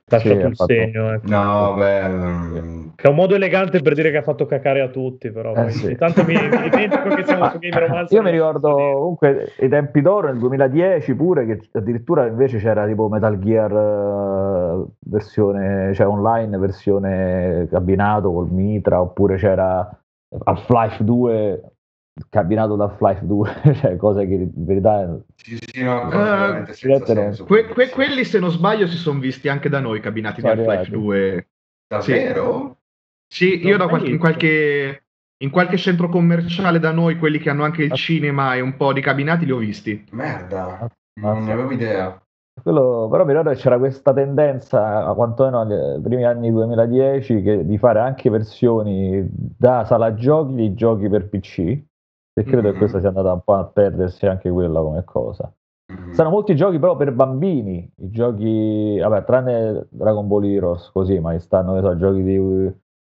lasciato 0.08 0.40
sì, 0.40 0.46
il 0.46 0.56
fatto... 0.56 0.72
segno. 0.72 1.12
Ecco. 1.12 1.28
No, 1.28 1.75
beh, 1.75 2.92
che 2.94 3.06
è 3.06 3.08
un 3.08 3.14
modo 3.14 3.34
elegante 3.34 3.80
per 3.80 3.94
dire 3.94 4.10
che 4.10 4.18
ha 4.18 4.22
fatto 4.22 4.46
cacare 4.46 4.80
a 4.80 4.88
tutti, 4.88 5.30
però 5.30 5.52
eh, 5.54 5.70
sì. 5.70 5.96
tanto 5.96 6.25
mi, 6.25 6.34
mi 6.34 6.68
dimentico 6.70 7.08
che 7.14 7.25
siamo 7.25 7.48
su 7.50 7.58
Game 7.58 7.78
Romance. 7.78 8.14
Io 8.14 8.22
mi 8.22 8.30
ricordo 8.30 8.75
comunque 8.75 9.52
i 9.60 9.68
tempi 9.68 10.00
d'oro 10.00 10.28
nel 10.28 10.38
2010 10.38 11.14
pure, 11.14 11.46
che 11.46 11.60
addirittura 11.72 12.26
invece 12.26 12.58
c'era 12.58 12.86
tipo 12.86 13.08
Metal 13.08 13.38
Gear 13.38 13.72
uh, 13.72 14.88
versione, 15.00 15.92
cioè 15.94 16.06
online, 16.06 16.56
versione 16.58 17.66
cabinato 17.70 18.32
col 18.32 18.50
Mitra, 18.50 19.00
oppure 19.00 19.36
c'era 19.36 19.88
Half-Life 20.44 21.02
2 21.02 21.75
cabinato 22.30 22.76
da 22.76 22.85
Half-Life 22.85 23.26
2, 23.26 23.54
cioè 23.80 23.96
cose 23.96 24.26
che 24.26 24.35
in 24.35 24.50
verità 24.54 25.18
sì, 25.35 25.58
sì, 25.61 25.82
no, 25.82 26.06
uh, 26.06 27.44
que- 27.44 27.66
que- 27.66 27.90
quelli 27.90 28.25
se 28.25 28.38
non 28.38 28.50
sbaglio 28.50 28.87
si 28.87 28.96
sono 28.96 29.20
visti 29.20 29.49
anche 29.49 29.68
da 29.68 29.80
noi 29.80 30.00
cabinati 30.00 30.40
di 30.40 30.46
Half-Life 30.46 30.90
2 30.90 31.49
davvero? 31.87 32.78
sì, 33.26 33.58
sì 33.58 33.66
io 33.66 33.76
da 33.76 33.87
qualche, 33.88 34.08
in, 34.08 34.18
qualche, 34.18 35.04
in 35.42 35.50
qualche 35.50 35.76
centro 35.76 36.08
commerciale 36.08 36.78
da 36.78 36.90
noi 36.90 37.18
quelli 37.18 37.38
che 37.38 37.50
hanno 37.50 37.64
anche 37.64 37.85
il 37.85 37.92
ah. 37.92 37.96
cinema 37.96 38.54
e 38.54 38.61
un 38.61 38.76
po' 38.76 38.92
di 38.92 39.00
cabinati 39.00 39.45
li 39.45 39.52
ho 39.52 39.58
visti. 39.58 40.06
Merda 40.12 40.78
ah, 40.80 40.90
non 41.21 41.45
ne 41.45 41.52
avevo 41.52 41.73
idea. 41.73 42.21
Quello, 42.62 43.06
però 43.10 43.25
mi 43.25 43.32
ricordo 43.32 43.50
che 43.50 43.60
c'era 43.60 43.78
questa 43.78 44.14
tendenza, 44.14 45.04
a 45.04 45.12
quantomeno 45.12 45.62
nei 45.64 46.00
primi 46.00 46.25
anni 46.25 46.50
2010, 46.50 47.43
che, 47.43 47.67
di 47.67 47.76
fare 47.76 48.00
anche 48.00 48.30
versioni 48.30 49.28
da 49.30 49.84
sala 49.84 50.14
giochi 50.14 50.54
di 50.54 50.73
giochi 50.73 51.06
per 51.10 51.28
PC, 51.28 51.84
e 52.38 52.44
credo 52.44 52.62
mm-hmm. 52.62 52.72
che 52.72 52.78
questa 52.78 53.00
sia 53.00 53.08
andata 53.08 53.32
un 53.32 53.40
po' 53.42 53.54
a 53.54 53.64
perdersi 53.64 54.26
anche 54.26 54.50
quella 54.50 54.80
come 54.80 55.04
cosa. 55.04 55.50
Mm-hmm. 55.90 56.12
Sono 56.12 56.30
molti 56.30 56.54
giochi 56.54 56.78
però 56.78 56.94
per 56.96 57.12
bambini, 57.12 57.90
i 57.96 58.10
giochi, 58.10 58.99
vabbè, 58.99 59.25
tranne 59.25 59.86
Dragon 59.88 60.28
Ball 60.28 60.44
Heroes 60.44 60.90
così, 60.92 61.18
ma 61.18 61.38
stanno 61.38 61.80
so, 61.80 61.96
giochi 61.96 62.22
di, 62.22 62.34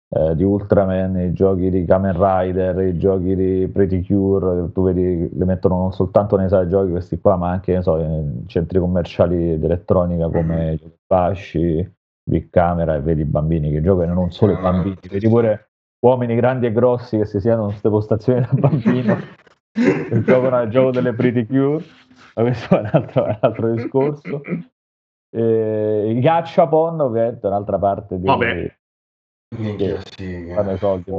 eh, 0.09 0.35
di, 0.35 0.43
Ultraman, 0.43 1.21
i 1.21 1.33
giochi 1.33 1.71
di 1.71 1.85
Kamen 1.85 2.15
Rider, 2.15 2.81
i 2.81 2.99
giochi 2.99 3.37
di 3.37 3.69
Pretty 3.73 4.05
Cure, 4.05 4.73
tu 4.73 4.83
vedi, 4.83 5.31
le 5.33 5.45
mettono 5.45 5.79
non 5.79 5.93
soltanto 5.93 6.37
nei 6.37 6.49
sale 6.49 6.67
giochi 6.67 6.91
questi 6.91 7.21
qua, 7.21 7.37
ma 7.37 7.51
anche 7.51 7.81
so, 7.81 7.99
in 7.99 8.43
centri 8.47 8.81
commerciali 8.81 9.57
di 9.57 9.65
elettronica 9.65 10.29
come 10.29 10.57
mm-hmm. 10.65 10.93
Fasci, 11.07 11.95
Big 12.25 12.51
Camera 12.51 12.97
e 12.97 13.01
vedi 13.01 13.21
i 13.21 13.27
bambini 13.27 13.71
che 13.71 13.83
giocano, 13.83 14.15
non 14.15 14.33
solo 14.33 14.53
i 14.53 14.61
bambini, 14.61 14.99
vedi 15.09 15.29
pure 15.29 15.72
uomini 16.05 16.35
grandi 16.35 16.67
e 16.67 16.73
grossi 16.73 17.17
che 17.17 17.27
si 17.27 17.41
siano 17.41 17.63
in 17.63 17.69
queste 17.69 17.89
postazioni 17.89 18.41
da 18.41 18.51
bambino 18.53 19.17
che 19.73 20.23
giocano 20.23 20.57
al 20.57 20.69
gioco 20.69 20.91
delle 20.91 21.13
pretty 21.15 21.47
cure 21.47 21.85
ma 22.35 22.43
questo 22.43 22.77
è 22.77 22.81
un 22.81 22.91
altro, 22.93 23.25
un 23.25 23.39
altro 23.41 23.73
discorso 23.75 24.43
e, 25.31 26.13
i 26.15 26.21
gachapon 26.21 27.01
ovviamente 27.01 27.47
è 27.47 27.51
un'altra 27.51 27.79
parte 27.79 28.19
di 28.19 28.27
Vabbè. 28.27 28.77
Che, 29.53 30.01
sì, 30.17 30.49
eh. 30.49 30.77
soldi, 30.79 31.13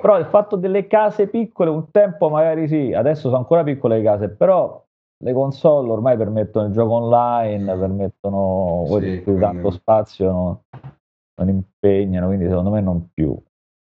però 0.00 0.18
il 0.18 0.26
fatto 0.26 0.54
delle 0.54 0.86
case 0.86 1.26
piccole 1.26 1.70
un 1.70 1.90
tempo 1.90 2.28
magari 2.28 2.68
sì 2.68 2.92
adesso 2.94 3.22
sono 3.22 3.38
ancora 3.38 3.64
piccole 3.64 3.98
le 3.98 4.04
case 4.04 4.28
però 4.28 4.80
le 5.24 5.32
console 5.32 5.90
ormai 5.90 6.16
permettono 6.16 6.66
il 6.66 6.72
gioco 6.72 6.92
online 6.94 7.76
permettono 7.76 8.84
sì, 9.00 9.24
tanto 9.40 9.70
spazio 9.72 10.30
no? 10.30 10.62
non 11.40 11.48
impegnano 11.48 12.28
quindi 12.28 12.46
secondo 12.46 12.70
me 12.70 12.80
non 12.80 13.08
più 13.12 13.36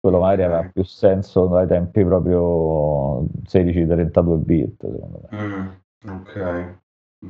quello 0.00 0.18
magari 0.18 0.42
aveva 0.42 0.68
più 0.72 0.82
senso 0.82 1.46
dai 1.46 1.66
tempi 1.66 2.02
proprio 2.04 3.26
16-32 3.46 4.36
bit 4.38 4.76
secondo 4.80 5.20
me. 5.30 5.38
Mm, 5.42 5.68
ok, 6.10 6.74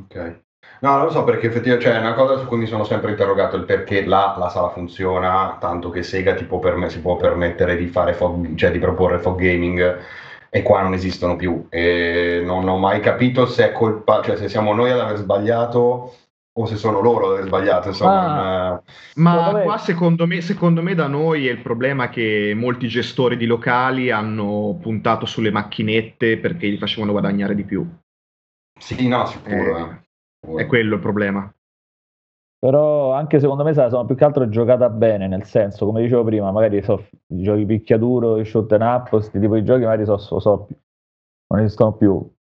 ok. 0.02 0.40
No, 0.80 0.96
non 0.96 1.04
lo 1.04 1.10
so 1.10 1.24
perché 1.24 1.48
effettivamente 1.48 1.90
cioè, 1.90 1.96
è 1.96 2.00
una 2.00 2.14
cosa 2.14 2.38
su 2.38 2.46
cui 2.46 2.58
mi 2.58 2.66
sono 2.66 2.84
sempre 2.84 3.10
interrogato 3.10 3.56
il 3.56 3.64
perché 3.64 4.04
là 4.04 4.36
la 4.38 4.48
sala 4.48 4.68
funziona, 4.68 5.56
tanto 5.58 5.90
che 5.90 6.02
Sega 6.02 6.34
ti 6.34 6.44
può 6.44 6.58
perm- 6.58 6.86
si 6.86 7.00
può 7.00 7.16
permettere 7.16 7.76
di, 7.76 7.86
fare 7.86 8.14
fog, 8.14 8.54
cioè, 8.54 8.70
di 8.70 8.78
proporre 8.78 9.18
fog 9.18 9.38
gaming 9.38 9.98
e 10.48 10.62
qua 10.62 10.82
non 10.82 10.94
esistono 10.94 11.36
più. 11.36 11.66
E 11.68 12.42
non 12.44 12.68
ho 12.68 12.78
mai 12.78 13.00
capito 13.00 13.46
se 13.46 13.70
è 13.70 13.72
colpa, 13.72 14.22
cioè 14.22 14.36
se 14.36 14.48
siamo 14.48 14.72
noi 14.72 14.90
ad 14.90 15.00
aver 15.00 15.16
sbagliato 15.16 16.14
o 16.60 16.66
se 16.66 16.76
sono 16.76 17.00
loro 17.00 17.26
ad 17.26 17.32
aver 17.32 17.46
sbagliato. 17.46 17.88
Insomma, 17.88 18.72
ah, 18.72 18.82
ma 19.14 19.60
qua 19.62 19.78
secondo 19.78 20.26
me, 20.26 20.40
secondo 20.40 20.82
me 20.82 20.94
da 20.94 21.06
noi 21.06 21.48
è 21.48 21.50
il 21.50 21.62
problema 21.62 22.08
che 22.08 22.52
molti 22.54 22.86
gestori 22.86 23.36
di 23.36 23.46
locali 23.46 24.10
hanno 24.10 24.78
puntato 24.80 25.26
sulle 25.26 25.50
macchinette 25.50 26.38
perché 26.38 26.68
gli 26.68 26.78
facevano 26.78 27.12
guadagnare 27.12 27.54
di 27.54 27.64
più. 27.64 27.86
Sì, 28.78 29.08
no, 29.08 29.26
sicuro. 29.26 30.02
Eh, 30.46 30.52
eh. 30.52 30.62
È 30.62 30.66
quello 30.66 30.94
il 30.96 31.00
problema. 31.00 31.52
Però 32.58 33.14
anche 33.14 33.40
secondo 33.40 33.64
me 33.64 33.72
sono 33.72 34.04
più 34.04 34.14
che 34.14 34.24
altro 34.24 34.46
giocata 34.50 34.90
bene, 34.90 35.26
nel 35.26 35.44
senso, 35.44 35.86
come 35.86 36.02
dicevo 36.02 36.24
prima, 36.24 36.52
magari 36.52 36.82
so, 36.82 37.06
i 37.28 37.42
giochi 37.42 37.64
picchiaduro, 37.64 38.38
i 38.38 38.44
shoot 38.44 38.70
and 38.72 38.82
up, 38.82 39.08
questi 39.08 39.40
tipi 39.40 39.54
di 39.54 39.64
giochi 39.64 39.84
magari 39.84 40.04
so, 40.04 40.18
so, 40.18 40.38
so, 40.40 40.68
non 41.48 41.60
esistono 41.60 41.92
più. 41.94 42.12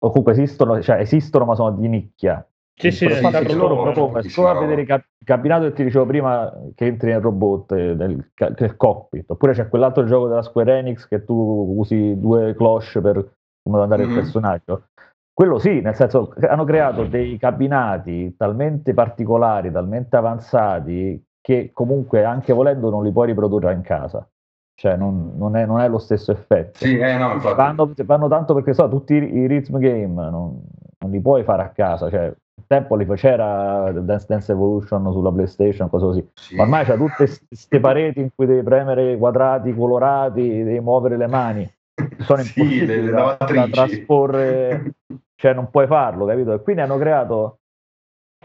O 0.03 0.09
comunque 0.09 0.33
esistono, 0.33 0.81
cioè 0.81 1.01
esistono 1.01 1.45
ma 1.45 1.55
sono 1.55 1.73
di 1.73 1.87
nicchia 1.87 2.43
sì, 2.81 2.90
sì, 2.90 3.09
sì, 3.09 3.14
sì, 3.14 3.55
loro 3.55 3.83
propongono, 3.83 4.23
solo 4.23 4.49
a 4.49 4.59
vedere 4.59 4.83
il 4.83 5.05
cabinato 5.25 5.64
che 5.64 5.73
ti 5.75 5.85
dicevo 5.85 6.07
prima 6.07 6.51
che 6.75 6.87
entri 6.87 7.11
nel 7.11 7.21
robot, 7.21 7.73
eh, 7.73 7.95
nel, 7.95 8.31
nel, 8.59 8.77
cockpit, 8.77 9.31
oppure 9.31 9.53
c'è 9.53 9.69
quell'altro 9.69 10.05
gioco 10.05 10.29
della 10.29 10.43
Square 10.43 10.79
Enix 10.79 11.07
che 11.07 11.25
tu 11.25 11.75
usi 11.77 12.19
due 12.19 12.55
cloche 12.55 13.01
per 13.01 13.33
come 13.62 13.83
andare 13.83 14.03
mm-hmm. 14.03 14.16
il 14.16 14.23
personaggio. 14.23 14.85
Quello 15.33 15.59
sì, 15.59 15.81
nel 15.81 15.95
senso 15.95 16.35
hanno 16.49 16.64
creato 16.64 17.05
dei 17.05 17.37
cabinati 17.38 18.35
talmente 18.37 18.95
particolari, 18.95 19.71
talmente 19.71 20.16
avanzati 20.16 21.23
che 21.40 21.71
comunque 21.73 22.25
anche 22.25 22.53
volendo 22.53 22.90
non 22.90 23.03
li 23.05 23.12
puoi 23.12 23.27
riprodurre 23.27 23.73
in 23.73 23.83
casa. 23.83 24.27
Cioè 24.75 24.97
non, 24.97 25.33
non, 25.37 25.57
è, 25.57 25.66
non 25.66 25.81
è, 25.81 25.88
lo 25.88 25.99
stesso 25.99 26.33
effetto. 26.33 26.79
Sì, 26.79 26.97
eh, 26.97 27.19
no, 27.19 27.38
vanno, 27.38 27.93
vanno, 28.05 28.29
tanto 28.29 28.55
perché 28.55 28.73
so, 28.73 28.88
tutti 28.88 29.12
i, 29.12 29.37
i 29.37 29.47
rhythm 29.47 29.79
game 29.79 30.31
non, 30.31 30.59
non 30.99 31.11
li 31.11 31.21
puoi 31.21 31.45
fare 31.45 31.62
a 31.62 31.69
casa, 31.69 32.09
cioè 32.09 32.35
tempo 32.66 32.96
li 32.96 33.05
faceva 33.05 33.90
Dance 33.92 34.27
Dance 34.29 34.53
Evolution 34.53 35.12
sulla 35.12 35.31
PlayStation, 35.31 35.88
cose 35.88 36.05
così. 36.05 36.31
Sì. 36.35 36.57
Ma 36.57 36.62
ormai 36.62 36.85
c'ha 36.85 36.96
tutte 36.96 37.29
queste 37.49 37.81
pareti 37.81 38.20
in 38.20 38.31
cui 38.35 38.46
devi 38.46 38.62
premere 38.62 39.16
quadrati 39.16 39.75
colorati, 39.75 40.62
devi 40.62 40.81
muovere 40.81 41.16
le 41.16 41.27
mani. 41.27 41.70
Sono 42.20 42.42
sì, 42.42 42.61
impossibili 42.61 43.11
da, 43.11 43.37
da, 43.38 43.68
trasporre, 43.68 44.94
cioè 45.35 45.53
non 45.53 45.70
puoi 45.70 45.87
farlo, 45.87 46.25
capito? 46.27 46.55
E 46.55 46.62
quindi 46.62 46.83
hanno 46.83 46.96
creato, 46.96 47.59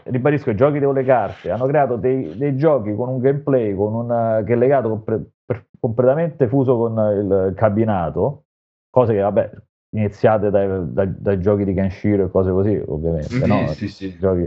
ribadisco, 0.04 0.50
i 0.50 0.56
giochi 0.56 0.80
con 0.80 0.94
le 0.94 1.04
carte, 1.04 1.50
hanno 1.50 1.66
creato 1.66 1.96
dei, 1.96 2.36
dei 2.36 2.56
giochi 2.56 2.94
con 2.94 3.08
un 3.08 3.18
gameplay 3.18 3.74
con 3.74 3.94
una, 3.94 4.42
che 4.44 4.52
è 4.52 4.56
legato 4.56 4.88
compre, 4.88 5.24
per, 5.44 5.66
completamente 5.80 6.48
fuso 6.48 6.76
con 6.76 6.92
il 6.92 7.54
cabinato, 7.54 8.44
cose 8.90 9.14
che 9.14 9.20
vabbè 9.20 9.50
iniziate 9.94 10.50
dai, 10.50 10.92
dai, 10.92 11.14
dai, 11.16 11.40
giochi 11.40 11.64
di 11.64 11.74
Kenshiro 11.74 12.24
e 12.24 12.30
cose 12.30 12.50
così, 12.50 12.82
ovviamente, 12.86 13.28
sì, 13.28 13.46
no? 13.46 13.66
Sì, 13.68 13.88
sì. 13.88 14.18
Giochi 14.18 14.46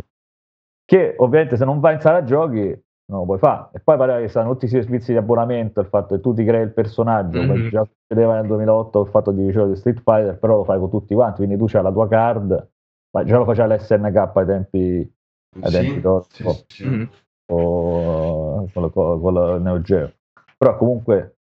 che 0.90 1.14
ovviamente 1.20 1.56
se 1.56 1.66
non 1.66 1.80
vai 1.80 1.94
in 1.94 2.02
sala 2.02 2.24
giochi 2.24 2.66
non 3.12 3.20
lo 3.20 3.26
puoi 3.26 3.38
fare. 3.38 3.70
E 3.74 3.80
poi 3.80 3.96
pareva 3.96 4.20
che 4.20 4.28
stanno 4.28 4.54
tutti 4.54 4.66
i 4.66 4.70
servizi 4.70 5.12
di 5.12 5.20
abbonamento, 5.20 5.82
il 5.82 5.86
fatto 5.86 6.16
che 6.16 6.22
tu 6.22 6.34
ti 6.34 6.44
crei 6.44 6.64
il 6.64 6.74
personaggio, 6.74 7.38
mm-hmm. 7.38 7.48
come 7.48 7.70
già 7.70 7.86
succedeva 7.86 8.34
nel 8.34 8.48
2008 8.48 9.02
il 9.02 9.08
fatto 9.10 9.32
di 9.32 9.46
di 9.46 9.76
Street 9.76 10.02
Fighter, 10.02 10.40
però 10.40 10.58
lo 10.58 10.64
fai 10.64 10.80
con 10.80 10.90
tutti 10.90 11.14
quanti, 11.14 11.38
quindi 11.38 11.58
tu 11.58 11.66
c'hai 11.68 11.84
la 11.84 11.92
tua 11.92 12.08
card, 12.08 12.70
ma 13.12 13.24
già 13.24 13.38
lo 13.38 13.46
faceva 13.46 13.76
l'SNK 13.76 14.32
ai 14.34 14.46
tempi, 14.48 15.14
ai 15.62 15.72
sì, 15.72 15.78
tempi 15.80 16.02
d'oro, 16.02 16.26
sì, 16.28 16.44
sì. 16.66 16.88
Mm-hmm. 16.88 17.06
o 17.52 18.68
con, 18.74 18.92
con, 18.92 19.22
con 19.22 19.36
il 19.36 19.62
Neo 19.62 19.82
Geo. 19.82 20.12
Però 20.58 20.76
comunque 20.76 21.36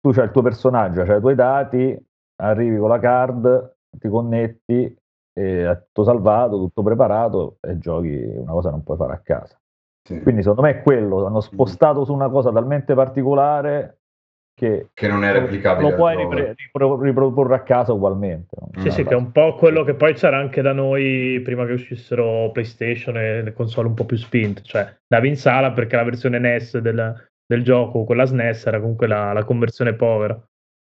tu 0.00 0.10
c'hai 0.12 0.24
il 0.24 0.30
tuo 0.30 0.40
personaggio, 0.40 1.04
c'hai 1.04 1.18
i 1.18 1.20
tuoi 1.20 1.34
dati, 1.34 2.02
arrivi 2.40 2.76
con 2.76 2.88
la 2.88 2.98
card, 2.98 3.76
ti 3.98 4.08
connetti, 4.08 4.96
è 5.32 5.78
tutto 5.86 6.04
salvato, 6.04 6.56
tutto 6.56 6.82
preparato 6.82 7.58
e 7.60 7.78
giochi 7.78 8.14
una 8.36 8.52
cosa 8.52 8.68
che 8.68 8.74
non 8.74 8.84
puoi 8.84 8.96
fare 8.96 9.12
a 9.12 9.20
casa. 9.22 9.58
Sì. 10.02 10.20
Quindi 10.22 10.42
secondo 10.42 10.62
me 10.62 10.70
è 10.70 10.82
quello, 10.82 11.24
hanno 11.26 11.40
spostato 11.40 12.04
su 12.04 12.12
una 12.12 12.28
cosa 12.28 12.50
talmente 12.50 12.94
particolare 12.94 13.98
che, 14.54 14.88
che 14.92 15.08
non 15.08 15.24
è 15.24 15.32
replicabile. 15.32 15.90
Lo 15.90 15.96
puoi 15.96 16.16
ripre- 16.16 16.54
riproporre 16.72 17.54
a 17.54 17.62
casa 17.62 17.92
ugualmente. 17.92 18.56
Sì, 18.78 18.84
no, 18.84 18.90
sì, 18.90 19.04
che 19.04 19.14
è 19.14 19.16
un 19.16 19.30
po' 19.30 19.54
quello 19.54 19.84
che 19.84 19.94
poi 19.94 20.14
c'era 20.14 20.38
anche 20.38 20.62
da 20.62 20.72
noi 20.72 21.40
prima 21.44 21.64
che 21.64 21.72
uscissero 21.72 22.50
PlayStation 22.50 23.16
e 23.16 23.42
le 23.42 23.52
console 23.52 23.88
un 23.88 23.94
po' 23.94 24.04
più 24.04 24.16
spinte, 24.16 24.62
cioè 24.62 24.94
davi 25.06 25.28
in 25.28 25.36
sala 25.36 25.72
perché 25.72 25.96
la 25.96 26.04
versione 26.04 26.38
NES 26.38 26.78
del, 26.78 27.30
del 27.46 27.62
gioco, 27.62 28.04
quella 28.04 28.26
SNES, 28.26 28.66
era 28.66 28.80
comunque 28.80 29.06
la, 29.06 29.32
la 29.32 29.44
conversione 29.44 29.94
povera 29.94 30.38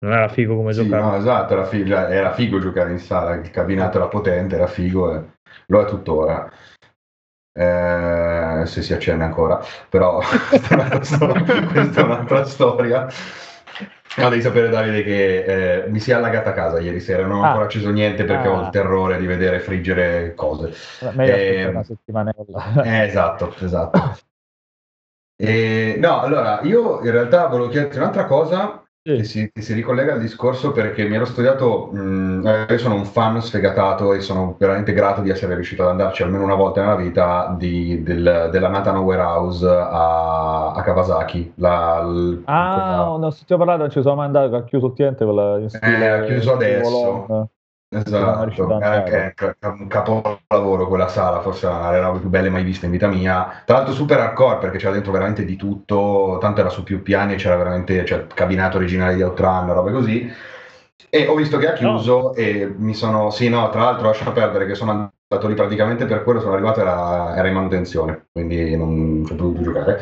non 0.04 0.14
era 0.14 0.28
figo 0.28 0.56
come 0.56 0.74
sì, 0.74 0.84
giocare. 0.84 1.02
No, 1.02 1.16
esatto, 1.16 1.54
era 1.54 1.66
figo, 1.66 1.96
era 1.96 2.34
figo, 2.34 2.60
giocare 2.60 2.92
in 2.92 3.00
sala, 3.00 3.36
il 3.36 3.50
cabinato 3.50 3.98
era 3.98 4.08
potente, 4.08 4.56
era 4.56 4.68
figo 4.68 5.16
e 5.16 5.24
lo 5.68 5.82
è 5.82 5.86
tuttora. 5.86 6.52
Eh, 7.56 8.64
se 8.66 8.82
si 8.82 8.94
accende 8.94 9.24
ancora, 9.24 9.64
però 9.88 10.20
questa 10.50 12.02
è 12.02 12.04
un'altra 12.04 12.44
storia. 12.44 13.08
No, 14.16 14.30
devi 14.30 14.42
sapere 14.42 14.70
Davide 14.70 15.04
che 15.04 15.84
eh, 15.84 15.90
mi 15.90 16.00
si 16.00 16.12
è 16.12 16.14
allagata 16.14 16.52
a 16.52 16.54
casa 16.54 16.80
ieri 16.80 17.00
sera, 17.00 17.26
non 17.26 17.40
ho 17.40 17.44
ah. 17.44 17.48
ancora 17.48 17.66
acceso 17.66 17.90
niente 17.90 18.26
perché 18.26 18.48
ah. 18.48 18.52
ho 18.52 18.62
il 18.62 18.70
terrore 18.70 19.18
di 19.18 19.26
vedere 19.26 19.60
friggere 19.60 20.34
cose. 20.36 20.74
Meglio 21.14 21.34
eh, 21.34 21.66
una 21.66 21.84
settimanella. 21.84 22.74
Eh, 22.84 23.04
esatto, 23.04 23.56
esatto. 23.60 24.18
E, 25.36 25.96
no, 25.98 26.20
allora, 26.20 26.60
io 26.64 27.02
in 27.02 27.12
realtà 27.12 27.48
volevo 27.48 27.70
chiederti 27.70 27.98
un'altra 27.98 28.26
cosa. 28.26 28.83
Che, 29.06 29.26
si, 29.26 29.52
che, 29.52 29.62
si, 29.62 29.74
ricollega 29.74 30.14
al 30.14 30.22
discorso 30.22 30.72
perché 30.72 31.04
mi 31.04 31.16
ero 31.16 31.26
studiato, 31.26 31.90
mh, 31.92 32.68
io 32.70 32.78
sono 32.78 32.96
un 32.96 33.04
fan 33.04 33.42
sfegatato 33.42 34.14
e 34.14 34.22
sono 34.22 34.56
veramente 34.58 34.94
grato 34.94 35.20
di 35.20 35.30
essere 35.30 35.56
riuscito 35.56 35.84
ad 35.84 35.90
andarci 35.90 36.24
almeno 36.24 36.46
una 36.46 36.56
volta 36.56 36.80
nella 36.80 36.96
vita 36.96 37.54
di, 37.60 38.02
del, 38.02 38.48
della 38.50 38.70
Natano 38.70 39.02
Warehouse 39.02 39.68
a, 39.68 40.72
a 40.72 40.82
Kawasaki. 40.82 41.52
La, 41.56 42.02
l, 42.02 42.44
ah, 42.46 42.74
quella... 42.74 43.18
non 43.18 43.32
sentito 43.34 43.58
parlare, 43.58 43.80
non 43.80 43.90
ci 43.90 44.02
sono 44.02 44.16
mai 44.16 44.28
andato, 44.28 44.56
ha 44.56 44.64
chiuso 44.64 44.86
il 44.86 44.94
cliente 44.94 45.26
quella 45.26 45.58
in 45.58 45.70
stile, 45.70 46.06
eh, 46.06 46.08
ha 46.08 46.24
chiuso 46.24 46.54
adesso. 46.54 46.90
Volon. 46.90 47.48
Esatto, 47.94 48.80
è 48.80 49.34
un 49.68 49.88
capolavoro 49.88 50.88
quella 50.88 51.08
sala, 51.08 51.42
forse 51.42 51.68
una 51.68 51.92
delle 51.92 52.02
robe 52.02 52.20
più 52.20 52.30
belle 52.30 52.50
mai 52.50 52.64
viste 52.64 52.86
in 52.86 52.92
vita 52.92 53.08
mia. 53.08 53.62
Tra 53.66 53.78
l'altro 53.78 53.94
super 53.94 54.20
hardcore 54.20 54.58
perché 54.58 54.78
c'era 54.78 54.94
dentro 54.94 55.12
veramente 55.12 55.46
di 55.46 55.56
tutto, 55.56 56.38
tanto 56.42 56.62
era 56.62 56.70
su 56.70 56.84
più 56.84 57.02
piani 57.02 57.36
c'era 57.36 57.56
veramente 57.56 58.04
cioè, 58.06 58.20
il 58.20 58.28
cabinato 58.34 58.78
originale 58.78 59.16
di 59.16 59.22
Outrun, 59.22 59.74
robe 59.74 59.92
così. 59.92 60.32
E 61.10 61.28
ho 61.28 61.36
visto 61.36 61.58
che 61.58 61.68
ha 61.68 61.74
chiuso 61.74 62.22
no. 62.22 62.34
e 62.34 62.74
mi 62.76 62.96
sono... 62.96 63.30
Sì, 63.30 63.48
no, 63.48 63.70
tra 63.70 63.84
l'altro 63.84 64.08
lascia 64.08 64.32
perdere 64.32 64.66
che 64.66 64.74
sono 64.74 64.90
andato 64.90 65.48
lì 65.48 65.54
praticamente 65.54 66.06
per 66.06 66.24
quello, 66.24 66.40
sono 66.40 66.54
arrivato 66.54 66.82
era, 66.82 67.36
era 67.36 67.48
in 67.48 67.54
manutenzione, 67.54 68.26
quindi 68.32 68.76
non 68.76 69.24
ci 69.24 69.34
ho 69.34 69.36
potuto 69.36 69.62
giocare. 69.62 70.02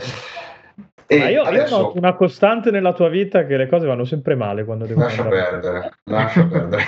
E 1.08 1.18
Ma 1.18 1.28
io, 1.28 1.42
adesso... 1.42 1.76
io 1.76 1.82
noto 1.82 1.98
una 1.98 2.14
costante 2.14 2.72
nella 2.72 2.94
tua 2.94 3.10
vita 3.10 3.46
che 3.46 3.58
le 3.58 3.68
cose 3.68 3.86
vanno 3.86 4.06
sempre 4.06 4.36
male 4.36 4.64
quando 4.64 4.86
devo 4.86 5.02
Lascia 5.02 5.26
perdere, 5.26 5.92
lascia 6.06 6.46
perdere. 6.46 6.84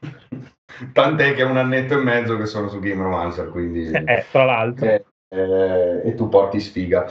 Tant'è 0.92 1.34
che 1.34 1.42
è 1.42 1.44
un 1.44 1.56
annetto 1.56 1.94
e 1.94 2.02
mezzo 2.02 2.36
che 2.36 2.46
sono 2.46 2.68
su 2.68 2.78
Game 2.78 3.02
Romancer, 3.02 3.50
quindi... 3.50 3.90
Eh, 3.92 4.24
tra 4.30 4.44
l'altro. 4.44 4.86
Eh, 4.86 5.04
eh, 5.28 6.02
e 6.04 6.14
tu 6.14 6.28
porti 6.28 6.60
sfiga. 6.60 7.06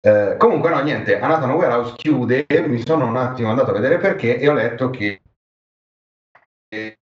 Eh, 0.00 0.36
comunque 0.38 0.70
no, 0.70 0.80
niente, 0.80 1.20
Anatomy 1.20 1.52
Warehouse 1.54 1.94
chiude, 1.96 2.46
mi 2.66 2.80
sono 2.84 3.06
un 3.06 3.16
attimo 3.16 3.50
andato 3.50 3.70
a 3.70 3.74
vedere 3.74 3.98
perché 3.98 4.38
e 4.38 4.48
ho 4.48 4.54
letto 4.54 4.88
che 4.88 5.20
è 6.68 6.96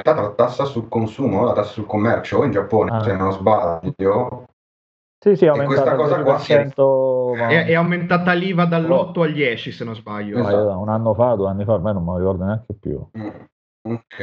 stata 0.00 0.20
la 0.20 0.32
tassa 0.32 0.64
sul 0.64 0.88
consumo, 0.88 1.44
la 1.44 1.52
tassa 1.52 1.72
sul 1.72 1.86
commercio 1.86 2.42
in 2.42 2.50
Giappone, 2.50 2.90
ah. 2.90 3.02
se 3.02 3.14
non 3.14 3.32
sbaglio. 3.32 4.46
Sì, 5.18 5.36
sì, 5.36 5.44
è 5.46 5.48
aumentata 5.48 5.94
questa 5.94 6.20
cosa 6.20 6.22
qua 6.22 6.38
si 6.38 6.52
è... 6.52 6.66
È, 6.66 7.66
è, 7.66 7.74
aumentata 7.74 8.32
l'IVA 8.32 8.66
dall'8 8.66 9.22
agli 9.22 9.34
10 9.34 9.72
se 9.72 9.84
non 9.84 9.94
sbaglio. 9.94 10.38
Esatto. 10.38 10.78
Un 10.78 10.88
anno 10.88 11.14
fa, 11.14 11.34
due 11.34 11.48
anni 11.48 11.64
fa, 11.64 11.72
ormai 11.72 11.94
non 11.94 12.04
me 12.04 12.12
lo 12.12 12.18
ricordo 12.18 12.44
neanche 12.44 12.74
più. 12.78 13.04
Mm. 13.16 13.28
Ok, 13.88 14.18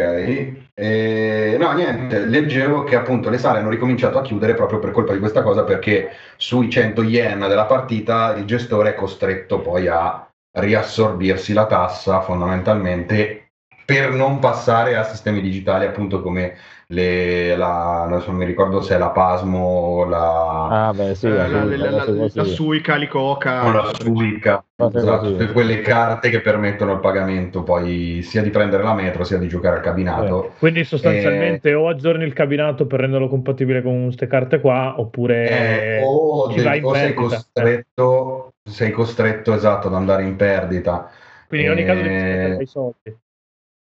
eh, 0.74 1.56
no 1.58 1.72
niente, 1.72 2.26
leggevo 2.26 2.84
che 2.84 2.98
appunto 2.98 3.30
le 3.30 3.38
sale 3.38 3.60
hanno 3.60 3.70
ricominciato 3.70 4.18
a 4.18 4.22
chiudere 4.22 4.56
proprio 4.56 4.80
per 4.80 4.92
colpa 4.92 5.14
di 5.14 5.20
questa 5.20 5.42
cosa 5.42 5.64
perché 5.64 6.10
sui 6.36 6.70
100 6.70 7.02
yen 7.04 7.40
della 7.40 7.64
partita 7.64 8.36
il 8.36 8.44
gestore 8.44 8.90
è 8.90 8.94
costretto 8.94 9.62
poi 9.62 9.88
a 9.88 10.30
riassorbirsi 10.56 11.54
la 11.54 11.66
tassa 11.66 12.20
fondamentalmente 12.20 13.52
per 13.86 14.12
non 14.12 14.40
passare 14.40 14.98
a 14.98 15.04
sistemi 15.04 15.40
digitali 15.40 15.86
appunto 15.86 16.22
come 16.22 16.58
le, 16.94 17.56
la, 17.56 18.06
non 18.08 18.36
mi 18.36 18.46
ricordo 18.46 18.82
se 18.82 18.96
è 18.96 18.98
la 18.98 19.10
Pasmo 19.10 20.06
la, 20.06 20.88
ah, 20.88 20.94
beh, 20.94 21.16
sì, 21.16 21.26
eh, 21.26 21.30
la, 21.30 21.48
la, 21.48 21.90
la, 21.92 22.30
la 22.34 22.44
Suica, 22.44 22.96
l'Icoca. 22.96 23.66
O 23.66 23.72
la 23.72 23.92
Suica, 23.94 24.64
esatto, 24.78 25.32
tutte 25.32 25.52
quelle 25.52 25.82
carte 25.82 26.30
che 26.30 26.42
permettono 26.42 26.94
il 26.94 27.00
pagamento 27.00 27.64
poi 27.64 28.22
sia 28.22 28.44
di 28.44 28.52
prendere 28.52 28.84
la 28.84 28.94
metro 28.94 29.24
sia 29.24 29.38
di 29.38 29.48
giocare 29.48 29.78
al 29.78 29.82
cabinato. 29.82 30.46
Eh, 30.46 30.50
quindi 30.60 30.84
sostanzialmente 30.84 31.70
e... 31.70 31.74
o 31.74 31.88
aggiorni 31.88 32.24
il 32.24 32.34
cabinato 32.34 32.86
per 32.86 33.00
renderlo 33.00 33.28
compatibile 33.28 33.82
con 33.82 34.04
queste 34.06 34.28
carte 34.28 34.62
qua 34.62 35.00
oppure 35.00 35.50
eh, 35.50 36.04
o, 36.06 36.48
de- 36.54 36.82
o 36.84 36.94
sei 36.94 37.14
costretto, 37.14 38.54
sei 38.64 38.92
costretto 38.92 39.54
esatto 39.54 39.88
ad 39.88 39.96
andare 39.96 40.24
in 40.24 40.36
perdita. 40.36 41.10
Quindi 41.48 41.66
in 41.68 41.72
ogni 41.74 41.86
caso 41.86 42.02
devi 42.02 42.64
i 42.64 42.66
soldi. 42.68 43.22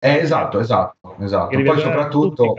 Eh, 0.00 0.16
esatto, 0.16 0.61
esatto, 0.61 1.16
esatto. 1.20 1.62
Poi 1.62 1.78
soprattutto 1.78 2.54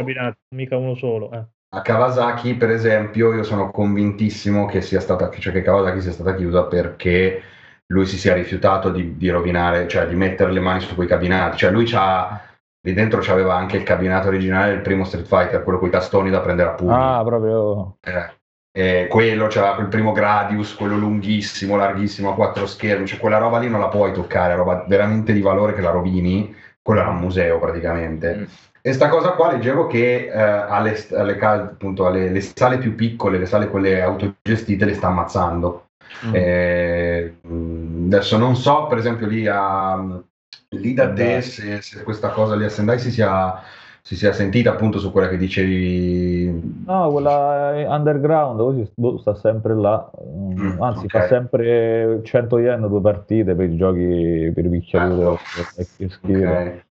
mica 0.56 0.78
uno 0.78 0.96
solo. 0.96 1.32
Eh. 1.32 1.44
A 1.72 1.82
Kawasaki, 1.82 2.56
per 2.56 2.72
esempio, 2.72 3.34
io 3.34 3.44
sono 3.44 3.70
convintissimo 3.70 4.66
che 4.66 4.82
sia 4.82 5.00
stata, 5.00 5.30
cioè 5.30 5.54
che 5.54 5.62
Kawasaki 5.62 6.02
sia 6.02 6.12
stata 6.12 6.34
chiusa 6.36 6.64
perché 6.64 7.42
lui 7.88 8.06
si 8.06 8.18
sia 8.18 8.34
rifiutato 8.34 8.90
di, 8.90 9.16
di 9.18 9.30
rovinare, 9.30 9.88
cioè 9.88 10.08
di 10.08 10.16
mettere 10.16 10.52
le 10.52 10.60
mani 10.60 10.80
su 10.82 10.96
quei 10.96 11.08
cabinati. 11.08 11.58
Cioè 11.58 11.72
lui 11.72 11.86
c'ha 11.86 12.42
lì 12.82 12.94
dentro 12.94 13.20
c'aveva 13.22 13.56
anche 13.56 13.78
il 13.78 13.84
cabinato 13.84 14.30
originale 14.30 14.72
del 14.72 14.82
primo 14.82 15.04
Street 15.04 15.26
Fighter, 15.26 15.64
quello 15.64 15.80
con 15.80 15.90
i 15.90 15.92
tastoni 15.92 16.30
da 16.30 16.40
prendere 16.40 16.70
a 16.70 16.74
pugni. 16.74 16.94
Ah, 16.94 17.22
proprio. 17.24 17.98
Eh, 18.02 18.38
eh, 18.72 19.08
quello 19.08 19.48
c'era 19.48 19.76
quel 19.76 19.88
primo 19.88 20.12
Gradius, 20.12 20.76
quello 20.76 20.98
lunghissimo, 20.98 21.76
larghissimo, 21.76 22.32
a 22.32 22.36
quattro 22.36 22.66
schermi, 22.66 23.06
cioè 23.06 23.20
quella 23.20 23.38
roba 23.38 23.60
lì 23.60 23.70
non 23.70 23.80
la 23.80 23.90
puoi 23.90 24.12
toccare, 24.12 24.56
roba 24.56 24.86
veramente 24.88 25.34
di 25.34 25.42
valore 25.42 25.74
che 25.74 25.82
la 25.82 25.90
rovini 25.92 26.56
quello 26.90 27.02
era 27.02 27.12
un 27.12 27.20
museo 27.20 27.60
praticamente. 27.60 28.36
Mm. 28.36 28.44
E 28.82 28.94
sta 28.94 29.10
cosa 29.10 29.34
qua 29.34 29.52
leggevo 29.52 29.86
che 29.86 30.32
eh, 30.34 30.42
alle, 30.42 30.98
alle, 31.12 31.38
appunto, 31.40 32.08
alle 32.08 32.30
le 32.30 32.42
sale 32.42 32.80
più 32.80 32.96
piccole, 32.96 33.38
le 33.38 33.46
sale 33.46 33.68
quelle 33.68 34.02
autogestite, 34.02 34.86
le 34.86 34.96
sta 34.96 35.08
ammazzando. 35.08 35.90
Mm. 36.26 36.32
Eh, 36.34 37.36
adesso 38.06 38.38
non 38.40 38.56
so, 38.56 38.88
per 38.88 38.98
esempio, 38.98 39.28
lì, 39.28 39.46
a, 39.46 40.20
lì 40.70 40.94
da 40.96 41.14
te 41.14 41.42
se, 41.44 41.80
se, 41.84 42.02
questa 42.02 42.30
cosa 42.30 42.56
lì 42.56 42.66
a 42.66 42.70
Sendai 42.70 42.98
si 42.98 43.12
sia, 43.12 43.62
si 44.10 44.16
sia 44.16 44.34
sentita 44.34 44.72
appunto 44.72 44.98
su 44.98 45.12
quella 45.12 45.28
che 45.30 45.38
dicevi. 45.38 46.84
No, 46.88 47.12
quella 47.12 47.86
underground 47.90 48.60
così 48.60 48.92
boh, 48.96 49.20
sta 49.20 49.36
sempre 49.36 49.76
là, 49.76 50.10
mm, 50.20 50.82
anzi 50.82 51.06
okay. 51.06 51.22
fa 51.22 51.28
sempre 51.28 52.20
100 52.24 52.58
yen 52.58 52.88
due 52.88 53.02
partite 53.02 53.54
per 53.54 53.70
i 53.70 53.78
giochi 53.78 54.52
per 54.52 54.66
i 54.66 54.70
picchiaduro. 54.70 55.38
Okay. 56.24 56.82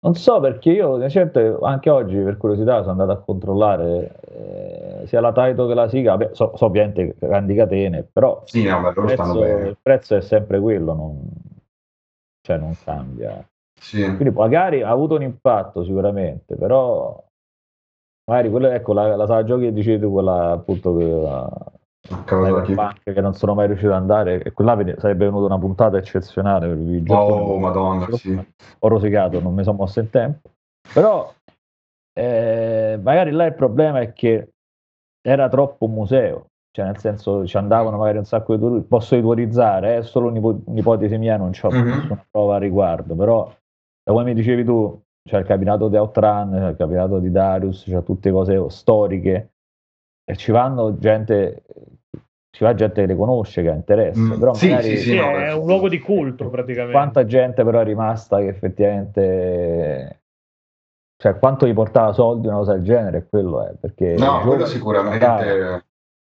Non 0.00 0.14
so 0.16 0.38
perché 0.40 0.72
io 0.72 1.08
certo, 1.08 1.60
anche 1.60 1.88
oggi 1.88 2.18
per 2.18 2.36
curiosità 2.36 2.80
sono 2.80 2.90
andato 2.90 3.12
a 3.12 3.22
controllare 3.22 4.20
eh, 4.28 5.06
sia 5.06 5.20
la 5.20 5.32
Taito 5.32 5.66
che 5.66 5.72
la 5.72 5.88
Siga, 5.88 6.18
Beh, 6.18 6.34
so, 6.34 6.52
so 6.56 6.66
ovviamente 6.66 7.16
grandi 7.18 7.54
catene, 7.54 8.02
però 8.02 8.42
sì, 8.44 8.64
no, 8.64 8.86
il, 8.86 8.92
prezzo, 8.92 9.44
il, 9.46 9.78
prezzo, 9.80 10.14
è 10.14 10.20
sempre 10.20 10.60
quello, 10.60 10.92
non, 10.92 11.30
cioè 12.42 12.58
non 12.58 12.76
cambia. 12.84 13.48
Sì. 13.78 14.02
Quindi 14.02 14.30
magari 14.30 14.82
ha 14.82 14.90
avuto 14.90 15.14
un 15.14 15.22
impatto 15.22 15.84
sicuramente, 15.84 16.56
però 16.56 17.22
magari 18.30 18.50
quella, 18.50 18.74
ecco, 18.74 18.92
la, 18.92 19.14
la 19.16 19.26
sala 19.26 19.44
giochi 19.44 19.64
che 19.64 19.72
dicevi 19.72 20.00
tu, 20.00 20.12
quella 20.12 20.52
appunto 20.52 20.96
che 20.96 21.04
Cyberpunk 22.06 23.02
che 23.02 23.20
non 23.20 23.34
sono 23.34 23.54
mai 23.54 23.66
riuscito 23.66 23.90
ad 23.90 24.00
andare 24.00 24.42
e 24.42 24.52
quella 24.52 24.76
sarebbe 24.96 25.24
venuta 25.24 25.46
una 25.46 25.58
puntata 25.58 25.96
eccezionale 25.96 26.68
per 26.68 26.78
il 26.78 27.02
gioco 27.02 27.34
oh 27.34 27.58
madonna 27.58 28.06
sì. 28.12 28.46
ho 28.78 28.88
rosicato 28.88 29.40
non 29.40 29.54
mi 29.54 29.64
sono 29.64 29.78
mosso 29.78 29.98
in 29.98 30.10
tempo 30.10 30.50
Però 30.92 31.32
eh, 32.18 32.98
magari 33.02 33.30
là 33.30 33.44
il 33.44 33.54
problema 33.54 34.00
è 34.00 34.12
che 34.12 34.50
era 35.20 35.48
troppo 35.48 35.86
museo, 35.86 36.46
cioè 36.70 36.86
nel 36.86 36.98
senso 36.98 37.46
ci 37.46 37.56
andavano 37.56 37.98
magari 37.98 38.18
un 38.18 38.24
sacco 38.24 38.54
di 38.54 38.60
turisti, 38.60 38.88
posso 38.88 39.16
ipotizzare, 39.16 39.96
è 39.96 39.98
eh, 39.98 40.02
solo 40.02 40.28
un'ipotesi 40.28 41.18
mia, 41.18 41.36
non 41.36 41.50
ho 41.60 41.68
mm-hmm. 41.68 41.86
nessuna 41.86 42.26
prova 42.30 42.56
a 42.56 42.58
riguardo, 42.58 43.14
però 43.14 43.52
da 44.06 44.12
come 44.12 44.22
mi 44.22 44.34
dicevi 44.34 44.64
tu, 44.64 45.02
c'è 45.28 45.38
il 45.38 45.44
capitato 45.44 45.88
di 45.88 45.96
Outrun, 45.96 46.50
c'è 46.52 46.68
il 46.68 46.76
capitato 46.76 47.18
di 47.18 47.32
Darius, 47.32 47.82
c'è 47.82 48.04
tutte 48.04 48.30
cose 48.30 48.70
storiche 48.70 49.50
e 50.24 50.36
ci 50.36 50.52
vanno 50.52 50.96
gente 50.96 51.64
ci 52.56 52.64
va 52.64 52.74
gente 52.74 53.02
che 53.02 53.06
le 53.06 53.16
conosce, 53.16 53.60
che 53.60 53.68
ha 53.68 53.74
interesse. 53.74 54.18
Mm, 54.18 54.38
però 54.38 54.54
sì, 54.54 54.70
magari, 54.70 54.96
sì, 54.96 55.10
sì, 55.10 55.16
no, 55.16 55.30
è 55.36 55.52
un 55.52 55.66
luogo 55.66 55.90
di 55.90 55.98
culto 55.98 56.48
praticamente. 56.48 56.92
Quanta 56.92 57.26
gente 57.26 57.62
però 57.64 57.80
è 57.80 57.84
rimasta 57.84 58.38
che 58.38 58.46
effettivamente... 58.46 60.22
Cioè, 61.20 61.38
quanto 61.38 61.66
gli 61.66 61.74
portava 61.74 62.12
soldi 62.12 62.46
una 62.46 62.56
cosa 62.56 62.72
del 62.74 62.82
genere, 62.82 63.26
quello 63.28 63.66
è. 63.66 63.74
Perché 63.78 64.14
no, 64.16 64.40
quello 64.40 64.64
sicuramente... 64.64 65.84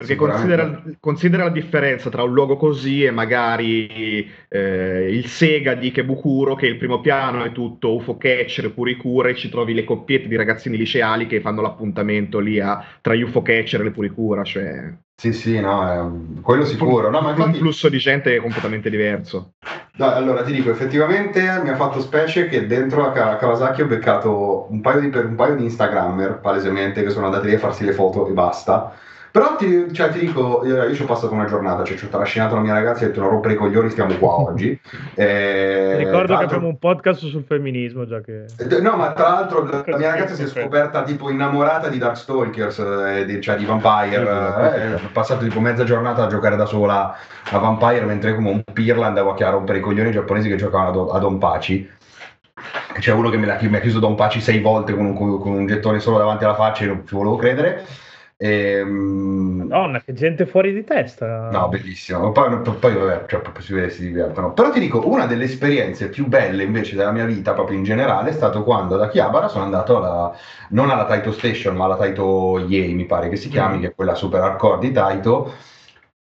Perché 0.01 0.15
considera, 0.15 0.83
considera, 0.99 1.43
la 1.43 1.49
differenza 1.51 2.09
tra 2.09 2.23
un 2.23 2.33
luogo 2.33 2.57
così 2.57 3.03
e 3.03 3.11
magari 3.11 4.27
eh, 4.47 5.07
il 5.11 5.27
Sega 5.27 5.75
di 5.75 5.91
Kebukuro, 5.91 6.55
che 6.55 6.65
il 6.65 6.77
primo 6.77 7.01
piano 7.01 7.43
è 7.43 7.51
tutto 7.51 7.93
UFO 7.93 8.17
catcher, 8.17 8.73
puricura, 8.73 9.29
e 9.29 9.35
ci 9.35 9.49
trovi 9.49 9.75
le 9.75 9.83
coppiette 9.83 10.27
di 10.27 10.35
ragazzini 10.35 10.75
liceali 10.75 11.27
che 11.27 11.39
fanno 11.39 11.61
l'appuntamento 11.61 12.39
lì 12.39 12.59
a, 12.59 12.83
tra 12.99 13.13
gli 13.13 13.21
UFO 13.21 13.43
catcher 13.43 13.81
e 13.81 13.83
le 13.83 13.91
puricura. 13.91 14.43
Cioè... 14.43 14.91
Sì, 15.15 15.33
sì, 15.33 15.59
no, 15.59 16.39
quello 16.41 16.65
sicuro. 16.65 17.11
No, 17.11 17.21
ma 17.21 17.29
infatti... 17.29 17.51
Un 17.51 17.57
flusso 17.57 17.87
di 17.87 17.99
gente 17.99 18.35
completamente 18.37 18.89
diverso. 18.89 19.53
No, 19.97 20.07
allora 20.07 20.41
ti 20.41 20.51
dico, 20.51 20.71
effettivamente 20.71 21.41
mi 21.61 21.69
ha 21.69 21.75
fatto 21.75 22.01
specie 22.01 22.47
che 22.47 22.65
dentro 22.65 23.05
a 23.05 23.35
Kawasaki 23.35 23.83
ho 23.83 23.85
beccato 23.85 24.65
un 24.71 24.81
paio 24.81 24.99
di, 24.99 25.15
un 25.15 25.35
paio 25.35 25.55
di 25.55 25.63
Instagrammer, 25.65 26.39
palesemente, 26.39 27.03
che 27.03 27.11
sono 27.11 27.27
andati 27.27 27.45
lì 27.45 27.53
a 27.53 27.59
farsi 27.59 27.85
le 27.85 27.93
foto 27.93 28.27
e 28.27 28.31
basta 28.31 28.95
però 29.31 29.55
ti, 29.55 29.93
cioè, 29.93 30.09
ti 30.11 30.19
dico, 30.19 30.61
io 30.65 30.93
ci 30.93 31.03
ho 31.03 31.05
passato 31.05 31.33
una 31.33 31.45
giornata, 31.45 31.85
cioè 31.85 31.95
ci 31.95 32.03
ho 32.03 32.09
trascinato 32.09 32.55
la 32.55 32.61
mia 32.61 32.73
ragazza 32.73 33.01
e 33.01 33.05
ho 33.05 33.07
detto 33.07 33.21
non 33.21 33.29
rompere 33.29 33.53
i 33.53 33.57
coglioni, 33.57 33.89
stiamo 33.89 34.13
qua 34.15 34.41
oggi. 34.41 34.77
Eh, 35.15 35.95
Ricordo 35.95 36.37
che 36.37 36.43
abbiamo 36.43 36.67
un 36.67 36.77
podcast 36.77 37.25
sul 37.27 37.45
femminismo, 37.45 38.05
già 38.05 38.19
che... 38.19 38.45
Eh, 38.57 38.81
no, 38.81 38.97
ma 38.97 39.13
tra 39.13 39.29
l'altro 39.29 39.63
la 39.63 39.97
mia 39.97 40.11
ragazza 40.11 40.33
si 40.33 40.43
è 40.43 40.47
scoperta 40.47 41.03
tipo 41.03 41.29
innamorata 41.29 41.87
di 41.87 41.97
Darkstalkers, 41.97 42.79
eh, 42.79 43.25
di, 43.25 43.39
cioè 43.39 43.55
di 43.55 43.63
Vampire. 43.63 44.21
Eh, 44.21 44.93
ho 44.95 45.09
passato 45.13 45.45
tipo 45.45 45.61
mezza 45.61 45.85
giornata 45.85 46.25
a 46.25 46.27
giocare 46.27 46.57
da 46.57 46.65
sola 46.65 47.15
a 47.51 47.57
Vampire, 47.57 48.03
mentre 48.03 48.35
come 48.35 48.49
un 48.49 48.63
pirla 48.73 49.05
andavo 49.05 49.33
a 49.33 49.49
rompere 49.49 49.77
i 49.77 49.81
coglioni 49.81 50.11
giapponesi 50.11 50.49
che 50.49 50.57
giocavano 50.57 51.07
a 51.09 51.19
Don 51.19 51.37
Paci 51.37 51.99
c'è 52.99 53.11
uno 53.11 53.29
che 53.29 53.37
mi, 53.37 53.49
ha 53.49 53.79
chiuso 53.79 53.99
Don 53.99 54.15
Paci 54.15 54.41
sei 54.41 54.59
volte 54.59 54.93
con 54.93 55.05
un, 55.05 55.15
con 55.15 55.51
un 55.51 55.65
gettone 55.65 55.99
solo 55.99 56.17
davanti 56.17 56.43
alla 56.43 56.55
faccia 56.55 56.83
e 56.83 56.87
non 56.87 57.03
ci 57.07 57.15
volevo 57.15 57.35
credere 57.35 57.85
Ehm... 58.43 59.67
Madonna, 59.67 60.01
che 60.01 60.13
gente 60.13 60.47
fuori 60.47 60.73
di 60.73 60.83
testa. 60.83 61.51
No, 61.51 61.67
bellissimo. 61.67 62.31
Poi, 62.31 62.57
poi 62.79 62.93
vabbè, 62.95 63.25
cioè, 63.27 63.39
proprio 63.39 63.63
si 63.63 63.73
vede 63.73 63.91
si 63.91 64.07
divertono. 64.07 64.53
Però 64.53 64.71
ti 64.71 64.79
dico, 64.79 65.07
una 65.07 65.27
delle 65.27 65.43
esperienze 65.43 66.09
più 66.09 66.25
belle 66.27 66.63
invece 66.63 66.95
della 66.95 67.11
mia 67.11 67.25
vita, 67.25 67.53
proprio 67.53 67.77
in 67.77 67.83
generale, 67.83 68.31
è 68.31 68.33
stato 68.33 68.63
quando 68.63 68.97
da 68.97 69.09
Chiabara 69.09 69.47
sono 69.47 69.63
andato 69.63 69.97
alla, 69.97 70.35
non 70.69 70.89
alla 70.89 71.05
Taito 71.05 71.31
Station, 71.31 71.75
ma 71.75 71.85
alla 71.85 71.97
Taito 71.97 72.65
Yei, 72.67 72.95
mi 72.95 73.05
pare 73.05 73.29
che 73.29 73.35
si 73.35 73.47
chiami, 73.47 73.77
mm. 73.77 73.81
che 73.81 73.87
è 73.87 73.93
quella 73.93 74.15
super 74.15 74.41
hardcore 74.41 74.79
di 74.79 74.91
Taito, 74.91 75.53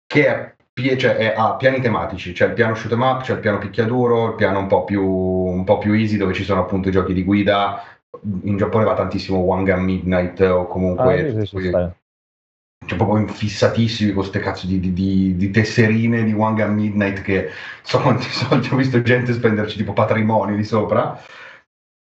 che 0.07 0.27
è 0.27 0.55
cioè, 0.97 1.33
ha 1.35 1.55
piani 1.55 1.81
tematici, 1.81 2.33
c'è 2.33 2.47
il 2.47 2.53
piano 2.53 2.75
shoot 2.75 2.91
em 2.91 3.01
up, 3.01 3.21
c'è 3.21 3.33
il 3.33 3.39
piano 3.39 3.57
picchiaduro, 3.57 4.27
il 4.27 4.35
piano 4.35 4.59
un 4.59 4.67
po, 4.67 4.83
più, 4.83 5.03
un 5.03 5.63
po' 5.63 5.79
più 5.79 5.93
easy 5.93 6.17
dove 6.17 6.33
ci 6.33 6.43
sono 6.43 6.61
appunto 6.61 6.89
i 6.89 6.91
giochi 6.91 7.13
di 7.13 7.23
guida. 7.23 7.83
In 8.43 8.57
Giappone 8.57 8.85
va 8.85 8.93
tantissimo 8.93 9.39
One 9.39 9.63
Gun 9.63 9.83
Midnight 9.83 10.39
o 10.41 10.67
comunque 10.67 11.29
ah, 11.29 11.45
sì, 11.45 11.45
sì, 11.45 11.59
sì, 11.61 11.71
cioè 12.87 12.97
proprio 12.97 13.19
infissatissimi 13.19 14.13
con 14.13 14.21
queste 14.21 14.39
cazzo 14.39 14.65
di, 14.65 14.79
di, 14.79 15.35
di, 15.35 15.51
tesserine 15.51 16.23
di 16.23 16.33
One 16.33 16.55
Gun 16.55 16.73
Midnight 16.73 17.21
che 17.21 17.51
so 17.83 17.99
quanti 17.99 18.29
soldi 18.29 18.69
ho 18.71 18.75
visto 18.77 19.01
gente 19.01 19.33
spenderci 19.33 19.77
tipo 19.77 19.93
patrimoni 19.93 20.55
di 20.55 20.63
sopra. 20.63 21.21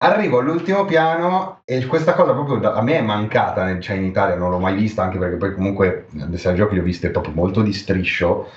Arrivo 0.05 0.39
all'ultimo 0.41 0.85
piano 0.85 1.63
e 1.65 1.87
questa 1.87 2.13
cosa 2.13 2.33
proprio 2.33 2.59
da, 2.59 2.75
a 2.75 2.83
me 2.83 2.99
è 2.99 3.03
mancata 3.03 3.79
cioè 3.81 3.97
in 3.97 4.05
Italia 4.05 4.37
non 4.37 4.51
l'ho 4.51 4.59
mai 4.59 4.75
vista 4.75 5.03
anche 5.03 5.19
perché 5.19 5.37
poi 5.37 5.55
comunque 5.55 6.07
le 6.11 6.37
sale 6.37 6.57
giochi 6.57 6.75
le 6.75 6.81
ho 6.81 6.85
viste 6.85 7.11
proprio 7.11 7.33
molto 7.33 7.63
di 7.63 7.73
striscio. 7.73 8.51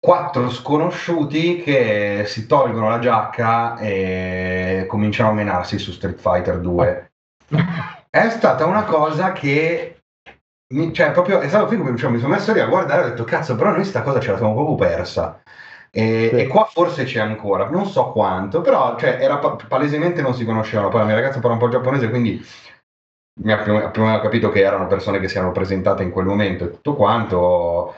Quattro 0.00 0.50
sconosciuti 0.50 1.62
che 1.62 2.24
si 2.26 2.46
tolgono 2.46 2.88
la 2.88 2.98
giacca 2.98 3.78
e 3.78 4.86
cominciano 4.88 5.30
a 5.30 5.34
menarsi 5.34 5.78
su 5.78 5.92
Street 5.92 6.18
Fighter 6.18 6.58
2 6.60 7.10
è 8.10 8.30
stata 8.30 8.64
una 8.66 8.84
cosa 8.84 9.32
che 9.32 9.97
mi, 10.74 10.92
cioè, 10.92 11.12
proprio, 11.12 11.40
è 11.40 11.48
stato 11.48 11.68
figo 11.68 11.96
cioè, 11.96 12.10
mi 12.10 12.18
sono 12.18 12.34
messo 12.34 12.52
lì 12.52 12.60
a 12.60 12.66
guardare 12.66 13.02
e 13.02 13.04
ho 13.04 13.08
detto, 13.10 13.24
cazzo, 13.24 13.56
però 13.56 13.70
noi 13.70 13.84
sta 13.84 14.02
cosa 14.02 14.20
ce 14.20 14.32
la 14.32 14.36
siamo 14.36 14.54
proprio 14.54 14.74
persa. 14.74 15.40
E, 15.90 16.28
sì. 16.30 16.36
e, 16.36 16.46
qua 16.46 16.64
forse 16.64 17.04
c'è 17.04 17.20
ancora, 17.20 17.70
non 17.70 17.86
so 17.86 18.12
quanto, 18.12 18.60
però 18.60 18.96
cioè, 18.98 19.16
era 19.20 19.38
pa- 19.38 19.56
palesemente 19.66 20.20
non 20.20 20.34
si 20.34 20.44
conoscevano. 20.44 20.88
Poi 20.88 21.00
la 21.00 21.06
mia 21.06 21.14
ragazza 21.14 21.38
parla 21.40 21.54
un 21.54 21.58
po' 21.58 21.68
giapponese, 21.68 22.10
quindi 22.10 22.44
mi 23.40 23.52
ha 23.52 23.64
meno 23.64 23.90
capito 24.20 24.50
che 24.50 24.60
erano 24.60 24.86
persone 24.86 25.20
che 25.20 25.28
si 25.28 25.36
erano 25.36 25.52
presentate 25.52 26.02
in 26.02 26.10
quel 26.10 26.26
momento 26.26 26.64
e 26.64 26.70
tutto 26.70 26.94
quanto. 26.94 27.94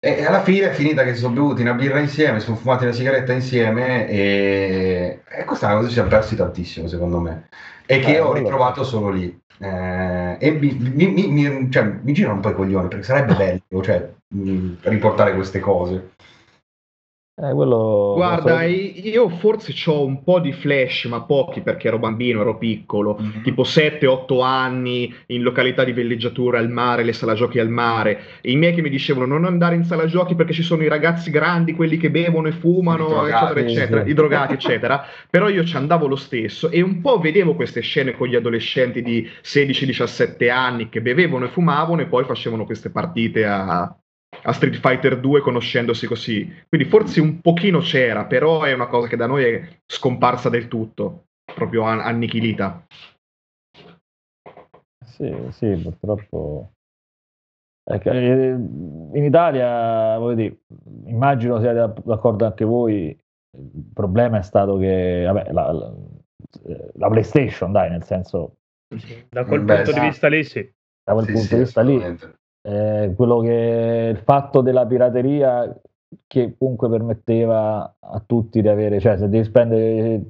E 0.00 0.24
alla 0.24 0.42
fine 0.42 0.70
è 0.70 0.74
finita 0.74 1.02
che 1.02 1.14
si 1.14 1.20
sono 1.20 1.34
bevuti 1.34 1.62
una 1.62 1.72
birra 1.72 1.98
insieme, 1.98 2.38
si 2.38 2.46
sono 2.46 2.56
fumati 2.56 2.84
una 2.84 2.92
sigaretta 2.92 3.32
insieme 3.32 4.06
e, 4.08 5.22
e 5.26 5.44
questa 5.44 5.66
è 5.66 5.70
una 5.70 5.78
cosa 5.78 5.88
che 5.88 5.88
ci 5.88 5.94
siamo 5.94 6.08
persi 6.08 6.36
tantissimo 6.36 6.86
secondo 6.86 7.18
me 7.18 7.48
e 7.84 7.98
che 7.98 8.16
eh, 8.16 8.20
ho 8.20 8.32
ritrovato 8.32 8.84
solo 8.84 9.08
lì. 9.08 9.40
Eh, 9.60 10.36
e 10.38 10.50
mi, 10.52 10.72
mi, 10.72 11.28
mi, 11.28 11.70
cioè, 11.70 11.82
mi, 12.02 12.12
girano 12.12 12.36
un 12.36 12.40
po' 12.40 12.50
i 12.50 12.54
coglioni 12.54 12.88
perché 12.88 13.04
sarebbe 13.04 13.34
bello 13.34 13.82
cioè, 13.82 14.08
riportare 14.82 15.34
queste 15.34 15.58
cose. 15.60 16.10
Eh, 17.40 17.52
quello... 17.52 18.14
Guarda, 18.16 18.64
io 18.64 19.28
forse 19.28 19.72
ho 19.88 20.04
un 20.04 20.24
po' 20.24 20.40
di 20.40 20.52
flash, 20.52 21.04
ma 21.04 21.22
pochi 21.22 21.60
perché 21.60 21.86
ero 21.86 22.00
bambino, 22.00 22.40
ero 22.40 22.58
piccolo, 22.58 23.16
mm-hmm. 23.20 23.42
tipo 23.42 23.62
7-8 23.62 24.42
anni 24.42 25.14
in 25.26 25.42
località 25.42 25.84
di 25.84 25.92
villeggiatura 25.92 26.58
al 26.58 26.68
mare, 26.68 27.04
le 27.04 27.12
sala 27.12 27.34
giochi 27.34 27.60
al 27.60 27.68
mare. 27.68 28.18
I 28.42 28.56
miei 28.56 28.74
che 28.74 28.82
mi 28.82 28.90
dicevano 28.90 29.26
non 29.26 29.44
andare 29.44 29.76
in 29.76 29.84
sala 29.84 30.06
giochi 30.06 30.34
perché 30.34 30.52
ci 30.52 30.64
sono 30.64 30.82
i 30.82 30.88
ragazzi 30.88 31.30
grandi, 31.30 31.74
quelli 31.74 31.96
che 31.96 32.10
bevono 32.10 32.48
e 32.48 32.52
fumano, 32.52 33.24
eccetera, 33.24 33.60
eccetera, 33.60 34.04
i 34.04 34.14
drogati, 34.14 34.54
eccetera. 34.54 35.04
Però 35.30 35.48
io 35.48 35.64
ci 35.64 35.76
andavo 35.76 36.08
lo 36.08 36.16
stesso 36.16 36.70
e 36.70 36.82
un 36.82 37.00
po' 37.00 37.20
vedevo 37.20 37.54
queste 37.54 37.82
scene 37.82 38.16
con 38.16 38.26
gli 38.26 38.34
adolescenti 38.34 39.00
di 39.00 39.24
16-17 39.44 40.50
anni 40.50 40.88
che 40.88 41.00
bevevano 41.00 41.44
e 41.44 41.48
fumavano 41.48 42.00
e 42.00 42.06
poi 42.06 42.24
facevano 42.24 42.64
queste 42.64 42.90
partite 42.90 43.44
a, 43.44 43.96
a 44.42 44.52
Street 44.52 44.76
Fighter 44.76 45.18
2 45.18 45.40
conoscendosi 45.40 46.06
così. 46.06 46.64
Quindi 46.68 46.88
forse 46.88 47.20
un 47.20 47.40
pochino 47.40 47.80
c'era, 47.80 48.24
però 48.24 48.62
è 48.62 48.72
una 48.72 48.86
cosa 48.86 49.08
che 49.08 49.16
da 49.16 49.26
noi 49.26 49.44
è 49.44 49.68
scomparsa 49.86 50.48
del 50.48 50.68
tutto, 50.68 51.26
proprio 51.54 51.82
annichilita. 51.82 52.86
Sì, 55.04 55.34
sì, 55.50 55.74
purtroppo. 55.82 56.72
Eh, 57.90 58.10
in 58.10 59.24
Italia, 59.24 60.18
dire, 60.34 60.58
immagino 61.06 61.58
siate 61.60 62.02
d'accordo 62.04 62.44
anche 62.44 62.64
voi, 62.64 63.18
il 63.56 63.90
problema 63.92 64.38
è 64.38 64.42
stato 64.42 64.76
che 64.76 65.24
vabbè, 65.24 65.52
la, 65.52 65.72
la, 65.72 65.94
la, 66.94 67.08
PlayStation, 67.08 67.72
dai, 67.72 67.90
nel 67.90 68.04
senso... 68.04 68.56
Da 69.28 69.44
quel 69.44 69.62
Beh, 69.62 69.74
punto 69.76 69.92
sì. 69.92 70.00
di 70.00 70.06
vista 70.06 70.28
lì 70.28 70.44
sì. 70.44 70.72
Da 71.02 71.12
quel 71.14 71.24
sì, 71.24 71.32
punto 71.32 71.46
sì, 71.46 71.54
di 71.54 71.60
vista 71.60 71.80
lì 71.82 72.18
eh, 72.62 73.12
quello 73.16 73.40
che 73.40 74.10
il 74.12 74.18
fatto 74.18 74.60
della 74.60 74.86
pirateria 74.86 75.74
che 76.26 76.54
comunque 76.58 76.88
permetteva 76.88 77.96
a 77.98 78.22
tutti 78.24 78.60
di 78.60 78.68
avere, 78.68 79.00
cioè 79.00 79.18
se 79.18 79.28
devi 79.28 79.44
spendere 79.44 80.22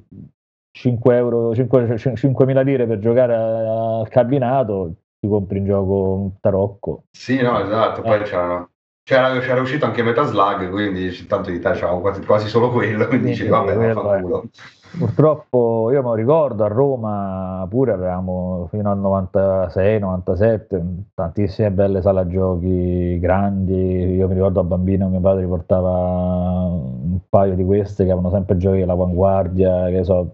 5 0.71 1.15
euro, 1.15 1.53
5, 1.53 1.85
5.000 1.95 2.63
lire 2.63 2.85
per 2.87 2.99
giocare 2.99 3.35
al 3.35 4.07
cabinato, 4.09 4.93
ti 5.19 5.27
compri 5.27 5.59
in 5.59 5.65
gioco 5.65 6.13
un 6.13 6.39
tarocco. 6.39 7.03
Sì, 7.11 7.41
no, 7.41 7.59
esatto, 7.59 8.01
poi 8.01 8.19
eh. 8.19 8.23
c'erano 8.23 8.69
c'era, 9.09 9.39
c'era, 9.39 9.59
uscito 9.59 9.85
anche 9.85 10.03
Metaslug, 10.03 10.69
quindi 10.69 11.25
tanto 11.25 11.49
in 11.49 11.55
Italia 11.55 11.79
c'avevamo 11.79 12.01
quasi, 12.01 12.23
quasi, 12.23 12.47
solo 12.47 12.69
quello, 12.69 13.07
quindi 13.07 13.29
dicevi 13.31 13.49
vabbè, 13.49 13.93
fa 13.93 14.19
culo. 14.19 14.49
Purtroppo 14.97 15.91
io 15.91 16.01
me 16.01 16.07
lo 16.09 16.13
ricordo, 16.15 16.63
a 16.63 16.67
Roma 16.67 17.65
pure 17.69 17.91
avevamo 17.91 18.67
fino 18.71 18.89
al 18.89 18.99
96-97 18.99 20.81
tantissime 21.13 21.71
belle 21.71 22.01
sale 22.01 22.27
giochi 22.27 23.19
grandi, 23.19 24.15
io 24.15 24.27
mi 24.27 24.33
ricordo 24.33 24.61
a 24.61 24.63
bambino 24.63 25.07
mio 25.07 25.19
padre 25.19 25.45
portava 25.45 26.65
un 26.71 27.19
paio 27.29 27.55
di 27.55 27.63
queste 27.63 28.03
che 28.03 28.11
avevano 28.11 28.33
sempre 28.33 28.57
giochi 28.57 28.79
dell'avanguardia, 28.79 29.89
che 29.89 30.03
so, 30.03 30.33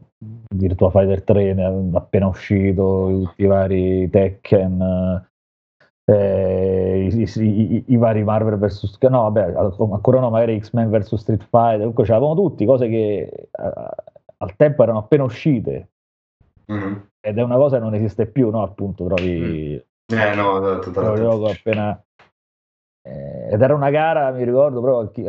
Virtua 0.56 0.90
Fighter 0.90 1.24
3 1.24 1.92
appena 1.94 2.28
uscito, 2.28 3.08
tutti 3.10 3.44
i 3.44 3.48
vari 3.48 4.10
Tekken, 4.10 5.28
eh, 6.06 7.10
i, 7.12 7.30
i, 7.36 7.84
i, 7.88 7.98
vari 7.98 8.24
Marvel 8.24 8.58
vs. 8.58 8.98
No, 9.10 9.30
vabbè, 9.30 9.54
ancora 9.92 10.20
no, 10.20 10.30
magari 10.30 10.60
X-Men 10.60 10.90
vs. 10.90 11.16
Street 11.16 11.44
Fighter, 11.50 11.80
comunque 11.80 12.06
ce 12.06 12.12
l'avevano 12.14 12.36
tutti, 12.36 12.66
cose 12.66 12.88
che 12.88 13.50
eh, 13.52 14.14
al 14.38 14.56
tempo 14.56 14.84
erano 14.84 15.00
appena 15.00 15.24
uscite. 15.24 15.90
mm-hmm. 16.72 16.96
ed 17.20 17.38
è 17.38 17.42
una 17.42 17.58
cosa 17.58 17.78
che 17.78 17.84
non 17.84 17.94
esiste 17.96 18.28
più, 18.28 18.50
no? 18.50 18.64
Appunto, 18.64 19.06
trovi 19.06 19.82
mm. 20.14 20.18
eh, 20.18 20.36
no, 20.36 20.80
trovi 20.80 21.20
gioco 21.20 21.46
appena 21.48 22.00
eh, 23.08 23.54
ed 23.54 23.62
era 23.62 23.76
una 23.76 23.92
gara, 23.92 24.32
mi 24.32 24.44
ricordo 24.44 24.82
proprio 24.82 25.12
chi, 25.12 25.24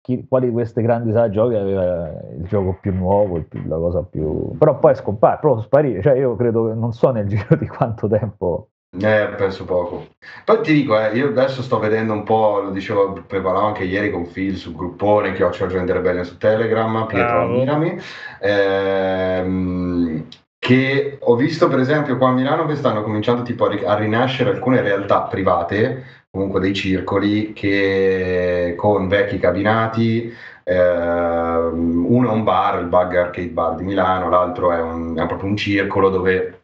chi, 0.00 0.26
quali 0.26 0.46
di 0.46 0.52
queste 0.52 0.80
grandi 0.80 1.12
sale 1.12 1.28
giochi 1.28 1.56
aveva 1.56 2.08
il 2.30 2.46
gioco 2.46 2.78
più 2.80 2.94
nuovo, 2.94 3.42
più, 3.42 3.66
la 3.66 3.76
cosa 3.76 4.02
più... 4.02 4.56
Però 4.56 4.78
poi 4.78 4.92
è 4.92 4.94
scomparso, 4.94 5.40
proprio 5.40 5.62
sparire, 5.62 6.00
cioè 6.00 6.14
io 6.14 6.34
credo 6.36 6.68
che 6.68 6.74
non 6.74 6.92
so 6.92 7.10
nel 7.10 7.26
giro 7.28 7.54
di 7.56 7.66
quanto 7.66 8.08
tempo... 8.08 8.70
Eh, 8.90 9.34
penso 9.36 9.64
poco. 9.64 10.08
Poi 10.44 10.62
ti 10.62 10.72
dico, 10.72 10.98
eh, 10.98 11.14
io 11.14 11.28
adesso 11.28 11.62
sto 11.62 11.78
vedendo 11.78 12.14
un 12.14 12.22
po', 12.22 12.60
lo 12.62 12.70
dicevo, 12.70 13.12
preparavo 13.26 13.66
anche 13.66 13.84
ieri 13.84 14.10
con 14.10 14.30
Phil 14.30 14.56
sul 14.56 14.74
gruppone 14.74 15.32
che 15.32 15.44
ho 15.44 15.48
Agente 15.48 15.92
Rebellion 15.92 16.24
su 16.24 16.38
Telegram, 16.38 17.06
Pietro 17.06 17.46
Mirami, 17.48 17.98
ehm, 18.40 20.26
che 20.58 21.18
ho 21.20 21.34
visto 21.36 21.68
per 21.68 21.80
esempio 21.80 22.16
qua 22.16 22.28
a 22.28 22.32
Milano 22.32 22.64
che 22.66 22.76
stanno 22.76 23.02
cominciando 23.02 23.42
tipo 23.42 23.66
a, 23.66 23.68
ri- 23.68 23.84
a 23.84 23.94
rinascere 23.94 24.50
alcune 24.50 24.80
realtà 24.80 25.20
private 25.22 26.18
comunque 26.30 26.60
dei 26.60 26.74
circoli 26.74 27.52
che 27.52 28.74
con 28.76 29.08
vecchi 29.08 29.38
cabinati, 29.38 30.32
eh, 30.64 31.56
uno 31.58 32.28
è 32.28 32.32
un 32.32 32.44
bar, 32.44 32.80
il 32.80 32.86
Bug 32.86 33.16
Arcade 33.16 33.48
Bar 33.48 33.74
di 33.76 33.84
Milano, 33.84 34.28
l'altro 34.28 34.72
è, 34.72 34.80
un, 34.80 35.16
è 35.16 35.26
proprio 35.26 35.48
un 35.48 35.56
circolo 35.56 36.10
dove 36.10 36.57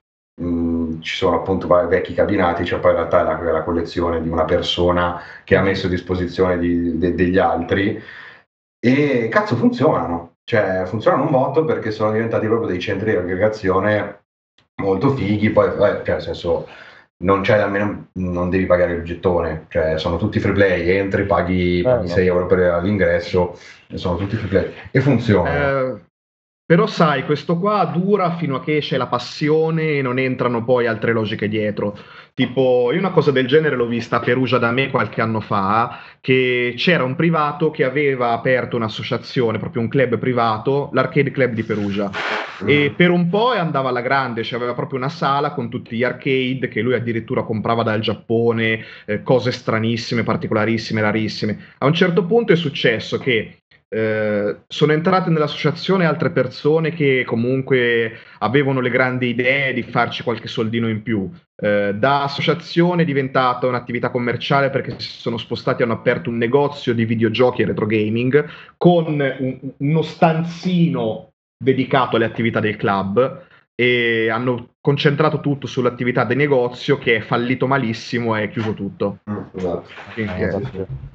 ci 1.04 1.16
sono 1.16 1.36
appunto 1.36 1.68
vecchi 1.86 2.14
cabinati, 2.14 2.64
cioè 2.64 2.80
poi 2.80 2.92
in 2.92 2.96
realtà 2.96 3.20
è 3.20 3.24
la, 3.24 3.52
la 3.52 3.62
collezione 3.62 4.22
di 4.22 4.28
una 4.28 4.44
persona 4.44 5.20
che 5.44 5.54
ha 5.54 5.62
messo 5.62 5.86
a 5.86 5.90
disposizione 5.90 6.58
di, 6.58 6.98
de, 6.98 7.14
degli 7.14 7.38
altri. 7.38 8.02
E 8.80 9.28
cazzo 9.30 9.54
funzionano, 9.56 10.36
cioè 10.44 10.84
funzionano 10.86 11.24
un 11.24 11.30
botto 11.30 11.64
perché 11.64 11.90
sono 11.90 12.10
diventati 12.12 12.46
proprio 12.46 12.68
dei 12.68 12.80
centri 12.80 13.10
di 13.10 13.16
aggregazione 13.16 14.24
molto 14.82 15.10
fighi, 15.14 15.50
poi 15.50 15.68
eh, 15.68 16.02
cioè 16.04 16.14
nel 16.14 16.22
senso 16.22 16.66
non 17.24 17.42
c'è 17.42 17.58
almeno 17.58 18.08
non 18.14 18.50
devi 18.50 18.66
pagare 18.66 18.94
il 18.94 19.04
gettone, 19.04 19.66
cioè 19.68 19.98
sono 19.98 20.16
tutti 20.16 20.40
free 20.40 20.52
play, 20.52 20.88
entri, 20.90 21.24
paghi, 21.24 21.82
paghi 21.82 22.06
eh, 22.06 22.10
6 22.10 22.26
euro 22.26 22.46
per 22.46 22.82
l'ingresso, 22.82 23.58
sono 23.94 24.16
tutti 24.16 24.36
free 24.36 24.48
play. 24.48 24.74
E 24.90 25.00
funziona. 25.00 25.50
Eh, 25.52 25.94
però 26.66 26.86
sai, 26.86 27.24
questo 27.24 27.58
qua 27.58 27.84
dura 27.84 28.36
fino 28.36 28.56
a 28.56 28.62
che 28.62 28.78
esce 28.78 28.96
la 28.96 29.06
passione 29.06 29.98
e 29.98 30.02
non 30.02 30.18
entrano 30.18 30.64
poi 30.64 30.86
altre 30.86 31.12
logiche 31.12 31.48
dietro. 31.48 31.98
Tipo, 32.32 32.90
io 32.92 32.98
una 32.98 33.10
cosa 33.10 33.30
del 33.30 33.46
genere 33.46 33.76
l'ho 33.76 33.86
vista 33.86 34.16
a 34.16 34.20
Perugia 34.20 34.58
da 34.58 34.70
me 34.72 34.90
qualche 34.90 35.20
anno 35.20 35.40
fa, 35.40 36.00
che 36.20 36.72
c'era 36.76 37.04
un 37.04 37.16
privato 37.16 37.70
che 37.70 37.84
aveva 37.84 38.32
aperto 38.32 38.76
un'associazione, 38.76 39.58
proprio 39.58 39.82
un 39.82 39.88
club 39.88 40.18
privato, 40.18 40.88
l'Arcade 40.94 41.30
Club 41.30 41.52
di 41.52 41.64
Perugia. 41.64 42.10
E 42.66 42.90
mm. 42.90 42.94
per 42.94 43.10
un 43.10 43.28
po' 43.28 43.52
andava 43.52 43.90
alla 43.90 44.00
grande, 44.00 44.42
cioè 44.42 44.58
aveva 44.58 44.74
proprio 44.74 44.98
una 44.98 45.08
sala 45.08 45.52
con 45.52 45.68
tutti 45.68 45.96
gli 45.96 46.04
arcade 46.04 46.68
che 46.68 46.80
lui 46.80 46.94
addirittura 46.94 47.42
comprava 47.42 47.82
dal 47.82 48.00
Giappone, 48.00 48.84
eh, 49.04 49.22
cose 49.22 49.52
stranissime, 49.52 50.22
particolarissime, 50.22 51.00
rarissime. 51.00 51.58
A 51.78 51.86
un 51.86 51.94
certo 51.94 52.24
punto 52.24 52.52
è 52.52 52.56
successo 52.56 53.18
che 53.18 53.63
eh, 53.94 54.56
sono 54.66 54.92
entrate 54.92 55.30
nell'associazione 55.30 56.04
altre 56.04 56.30
persone 56.30 56.90
che 56.90 57.22
comunque 57.24 58.18
avevano 58.40 58.80
le 58.80 58.90
grandi 58.90 59.28
idee 59.28 59.72
di 59.72 59.84
farci 59.84 60.24
qualche 60.24 60.48
soldino 60.48 60.88
in 60.88 61.02
più. 61.02 61.30
Eh, 61.54 61.94
da 61.94 62.24
associazione 62.24 63.02
è 63.02 63.04
diventata 63.04 63.68
un'attività 63.68 64.10
commerciale 64.10 64.70
perché 64.70 64.98
si 64.98 65.10
sono 65.10 65.36
spostati 65.36 65.82
e 65.82 65.84
hanno 65.84 65.94
aperto 65.94 66.28
un 66.28 66.38
negozio 66.38 66.92
di 66.92 67.04
videogiochi 67.04 67.62
e 67.62 67.66
retro 67.66 67.86
gaming 67.86 68.44
con 68.76 69.04
un, 69.06 69.58
uno 69.76 70.02
stanzino 70.02 71.30
dedicato 71.56 72.16
alle 72.16 72.24
attività 72.24 72.58
del 72.58 72.76
club 72.76 73.46
e 73.76 74.28
hanno 74.28 74.70
concentrato 74.80 75.38
tutto 75.38 75.68
sull'attività 75.68 76.24
del 76.24 76.36
negozio 76.36 76.98
che 76.98 77.16
è 77.16 77.20
fallito 77.20 77.68
malissimo 77.68 78.36
e 78.36 78.42
è 78.42 78.50
chiuso 78.50 78.74
tutto. 78.74 79.18
Mm, 79.30 79.36
esatto. 79.54 79.88
Quindi, 80.14 80.42
eh, 80.42 81.12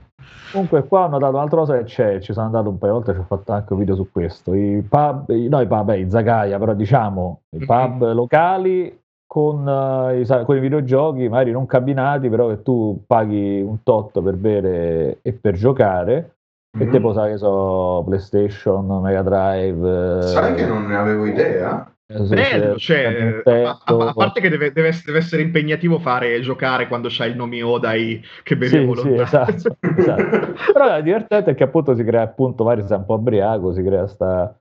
Comunque 0.52 0.88
qua 0.88 1.06
ho 1.06 1.10
notato 1.10 1.36
un'altra 1.36 1.60
cosa 1.60 1.78
che 1.78 1.84
c'è, 1.84 2.20
ci 2.20 2.34
sono 2.34 2.48
andato 2.48 2.70
un 2.70 2.78
paio 2.78 2.94
di 2.94 2.98
volte, 2.98 3.14
ci 3.14 3.20
ho 3.20 3.26
fatto 3.28 3.52
anche 3.52 3.74
un 3.74 3.80
video 3.80 3.96
su 3.96 4.12
questo, 4.12 4.54
i 4.54 4.84
pub, 4.88 5.30
i, 5.30 5.48
no 5.48 5.62
i 5.62 5.68
pub, 5.68 5.90
i 5.96 6.10
Zagaia, 6.10 6.58
però 6.58 6.74
diciamo 6.74 7.42
i 7.52 7.60
mhm. 7.60 7.66
pub 7.66 8.04
mm-hmm. 8.04 8.16
locali 8.16 9.00
con, 9.28 9.68
uh, 9.68 10.20
i, 10.20 10.26
con, 10.44 10.56
i, 10.56 10.60
videogiochi, 10.60 11.30
magari 11.30 11.52
non 11.52 11.68
cabinati, 11.68 12.30
però 12.30 12.48
che 12.48 12.64
tu 12.64 13.00
paghi 13.06 13.62
un 13.62 13.84
tot 13.84 14.22
per 14.22 14.36
bere 14.36 15.20
e 15.22 15.34
per 15.34 15.54
giocare, 15.54 16.36
mm-hmm. 16.76 16.88
e 16.88 16.92
tipo 16.92 17.14
sai 17.14 17.32
che 17.32 17.38
so, 17.38 18.04
PlayStation, 18.08 19.02
Mega 19.02 19.22
Drive... 19.22 20.22
Sai 20.24 20.56
che 20.56 20.66
non 20.66 20.88
ne 20.88 20.96
avevo 20.96 21.28
idea? 21.28 21.92
Bello, 22.12 22.76
cioè, 22.80 23.44
a, 23.46 23.82
a, 23.84 23.96
a, 24.08 24.14
parte 24.14 24.42
che 24.42 24.50
deve, 24.50 24.72
deve, 24.72 24.92
deve, 25.06 25.20
essere 25.20 25.44
impegnativo 25.44 26.00
fare 26.00 26.34
e 26.34 26.42
giocare 26.42 26.88
quando 26.88 27.08
c'hai 27.12 27.30
il 27.30 27.36
nome 27.36 27.62
Odai 27.62 28.20
che 28.42 28.58
bevi 28.58 28.96
sì, 28.96 29.02
sì, 29.02 29.14
esatto, 29.14 29.78
esatto. 29.96 30.54
Però 30.74 30.88
la 30.88 31.02
divertente 31.02 31.52
è 31.52 31.56
che 31.56 31.66
appunto 31.66 31.94
si 31.94 32.04
crea 32.04 32.24
appunto, 32.24 32.64
magari 32.64 32.88
sei 32.88 32.98
un 32.98 33.06
po' 33.06 33.14
ubriaco, 33.14 33.74
si 33.74 33.84
crea 33.84 34.08
sta... 34.08 34.60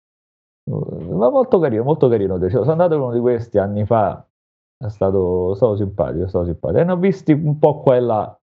Ma 0.69 1.31
molto 1.31 1.59
carino, 1.59 1.85
molto 1.85 2.11
carino. 2.11 2.39
Cioè, 2.39 2.51
sono 2.51 2.71
andato 2.71 2.97
in 2.97 3.01
uno 3.01 3.15
di 3.15 3.21
questi 3.21 3.57
anni 3.57 3.87
fa, 3.87 4.23
è 4.77 4.91
stato, 4.91 5.55
stato 5.55 5.77
simpatico, 5.77 6.25
è 6.25 6.29
stato 6.29 6.45
simpatico. 6.45 6.81
E 6.83 6.85
ne 6.85 6.93
ho 6.93 6.97
visti 6.97 7.33
un 7.33 7.59
po' 7.59 7.81
qua 7.81 7.97
e 7.97 8.01
là. 8.01 8.39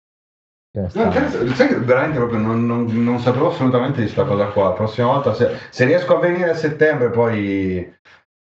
No, 0.74 0.88
sai 0.88 1.68
che 1.68 1.78
veramente 1.80 2.18
proprio 2.18 2.38
non, 2.38 2.64
non, 2.64 2.84
non, 2.86 3.18
sapevo 3.18 3.48
assolutamente 3.48 3.96
di 3.96 4.04
questa 4.04 4.24
cosa 4.24 4.46
qua. 4.46 4.68
La 4.68 4.74
prossima 4.74 5.08
volta, 5.08 5.34
se, 5.34 5.50
se 5.70 5.84
riesco 5.84 6.16
a 6.16 6.20
venire 6.20 6.50
a 6.50 6.54
settembre, 6.54 7.10
poi 7.10 7.92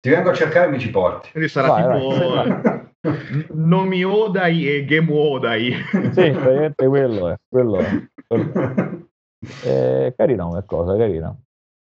ti 0.01 0.09
vengo 0.09 0.31
a 0.31 0.35
cercare 0.35 0.69
e 0.69 0.71
mi 0.71 0.79
ci 0.79 0.91
porti. 0.91 1.31
Quindi 1.31 1.49
sarà 1.49 1.69
vai, 1.69 2.01
tipo 2.01 2.29
vai. 2.29 2.89
Nomi 3.53 4.05
Odai 4.05 4.69
e 4.69 4.85
Game 4.85 5.11
Odai. 5.11 5.73
sì, 6.13 6.31
praticamente 6.31 6.87
quello 6.87 7.29
è. 7.29 7.37
Quello 7.49 7.79
è. 7.79 8.07
Quello 8.27 8.53
è. 9.63 9.67
Eh, 9.67 10.15
carina 10.17 10.45
come 10.45 10.65
cosa, 10.67 10.97
carina. 10.97 11.35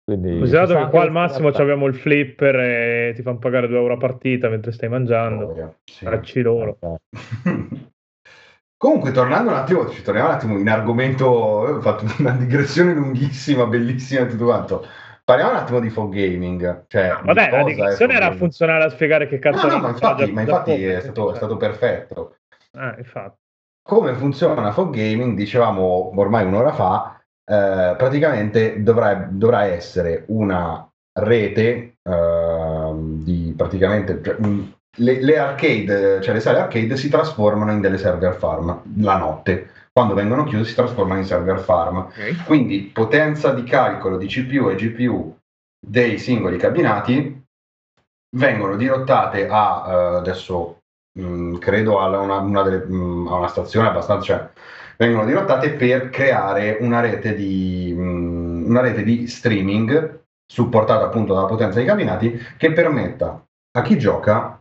Quindi 0.05 0.37
Considerato 0.37 0.75
che 0.75 0.89
qua 0.89 1.03
al 1.03 1.11
massimo 1.11 1.47
abbiamo 1.47 1.85
il 1.85 1.95
flipper 1.95 2.55
e 2.55 3.13
ti 3.15 3.21
fanno 3.21 3.39
pagare 3.39 3.67
2 3.67 3.77
euro 3.77 3.93
a 3.93 3.97
partita 3.97 4.49
mentre 4.49 4.73
stai 4.73 4.89
mangiando. 4.89 5.45
Oh, 5.45 5.75
sì. 5.85 6.41
Loro. 6.41 6.77
Comunque, 8.75 9.11
tornando 9.11 9.51
un 9.51 9.55
attimo, 9.55 9.89
ci 9.89 10.01
torniamo 10.01 10.27
un 10.27 10.33
attimo 10.33 10.57
in 10.57 10.67
argomento. 10.67 11.25
Ho 11.25 11.79
fatto 11.79 12.05
una 12.19 12.31
digressione 12.31 12.93
lunghissima, 12.93 13.65
bellissima 13.65 14.25
tutto 14.25 14.43
quanto. 14.43 14.85
Parliamo 15.25 15.51
un 15.51 15.57
attimo 15.57 15.79
di 15.79 15.89
phone 15.89 16.15
gaming. 16.15 16.85
Cioè, 16.87 17.17
Vabbè, 17.23 17.49
la 17.49 17.63
digressione 17.63 18.13
era 18.13 18.31
funzionale 18.33 18.83
a 18.83 18.89
spiegare 18.89 19.27
che 19.27 19.39
cazzo 19.39 19.67
no, 19.67 19.73
no, 19.73 19.79
ma 19.79 19.89
infatti, 19.89 20.31
ma 20.31 20.41
infatti 20.41 20.83
è, 20.83 20.99
stato, 20.99 21.31
è, 21.31 21.35
stato, 21.35 21.55
perfetto. 21.55 22.35
Ah, 22.71 22.93
infatti. 22.97 23.37
Come 23.81 24.13
funziona 24.15 24.71
phone 24.71 24.91
gaming? 24.91 25.35
Dicevamo 25.35 26.11
ormai 26.15 26.45
un'ora 26.45 26.73
fa, 26.73 27.21
eh, 27.45 27.95
praticamente 27.97 28.83
dovrà, 28.83 29.13
dovrà, 29.29 29.65
essere 29.65 30.25
una 30.27 30.89
rete 31.19 31.97
eh, 32.01 32.91
di 32.95 33.53
praticamente... 33.55 34.21
Cioè, 34.21 34.37
le, 34.97 35.23
le 35.23 35.37
arcade, 35.39 36.21
cioè 36.21 36.35
le 36.35 36.39
sale 36.39 36.59
arcade 36.59 36.97
si 36.97 37.09
trasformano 37.09 37.71
in 37.71 37.81
delle 37.81 37.97
server 37.97 38.35
farm 38.35 38.83
la 38.97 39.17
notte 39.17 39.69
quando 39.93 40.15
vengono 40.15 40.43
chiusi 40.43 40.71
si 40.71 40.75
trasformano 40.75 41.19
in 41.19 41.25
server 41.25 41.59
farm. 41.59 41.97
Okay. 41.97 42.35
Quindi 42.45 42.89
potenza 42.91 43.53
di 43.53 43.63
calcolo 43.63 44.17
di 44.17 44.25
CPU 44.25 44.69
e 44.69 44.75
GPU 44.75 45.37
dei 45.79 46.17
singoli 46.17 46.57
cabinati 46.57 47.41
vengono 48.35 48.75
dirottate 48.75 49.47
a 49.47 49.83
uh, 49.85 50.15
adesso 50.15 50.79
mh, 51.19 51.23
mm, 51.23 51.55
credo 51.57 51.99
a 51.99 52.07
una, 52.07 52.37
una, 52.37 52.61
delle, 52.63 52.83
mh, 52.85 52.95
mm, 52.95 53.27
a 53.27 53.35
una, 53.35 53.47
stazione 53.47 53.87
abbastanza 53.89 54.25
cioè, 54.25 54.49
vengono 54.97 55.25
dirottate 55.25 55.71
per 55.71 56.09
creare 56.09 56.77
una 56.79 56.99
rete 56.99 57.35
di, 57.35 57.93
mh, 57.95 58.01
mm, 58.01 58.69
una 58.69 58.81
rete 58.81 59.03
di 59.03 59.27
streaming 59.27 60.21
supportata 60.51 61.05
appunto 61.05 61.35
dalla 61.35 61.45
potenza 61.45 61.77
dei 61.77 61.85
cabinati 61.85 62.39
che 62.57 62.71
permetta 62.71 63.43
a 63.75 63.81
chi 63.81 63.97
gioca 63.97 64.59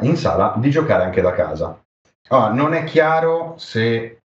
in 0.00 0.16
sala 0.16 0.54
di 0.56 0.70
giocare 0.70 1.04
anche 1.04 1.20
da 1.20 1.32
casa. 1.32 1.78
Allora, 2.28 2.52
non 2.52 2.72
è 2.72 2.84
chiaro 2.84 3.54
se 3.58 4.22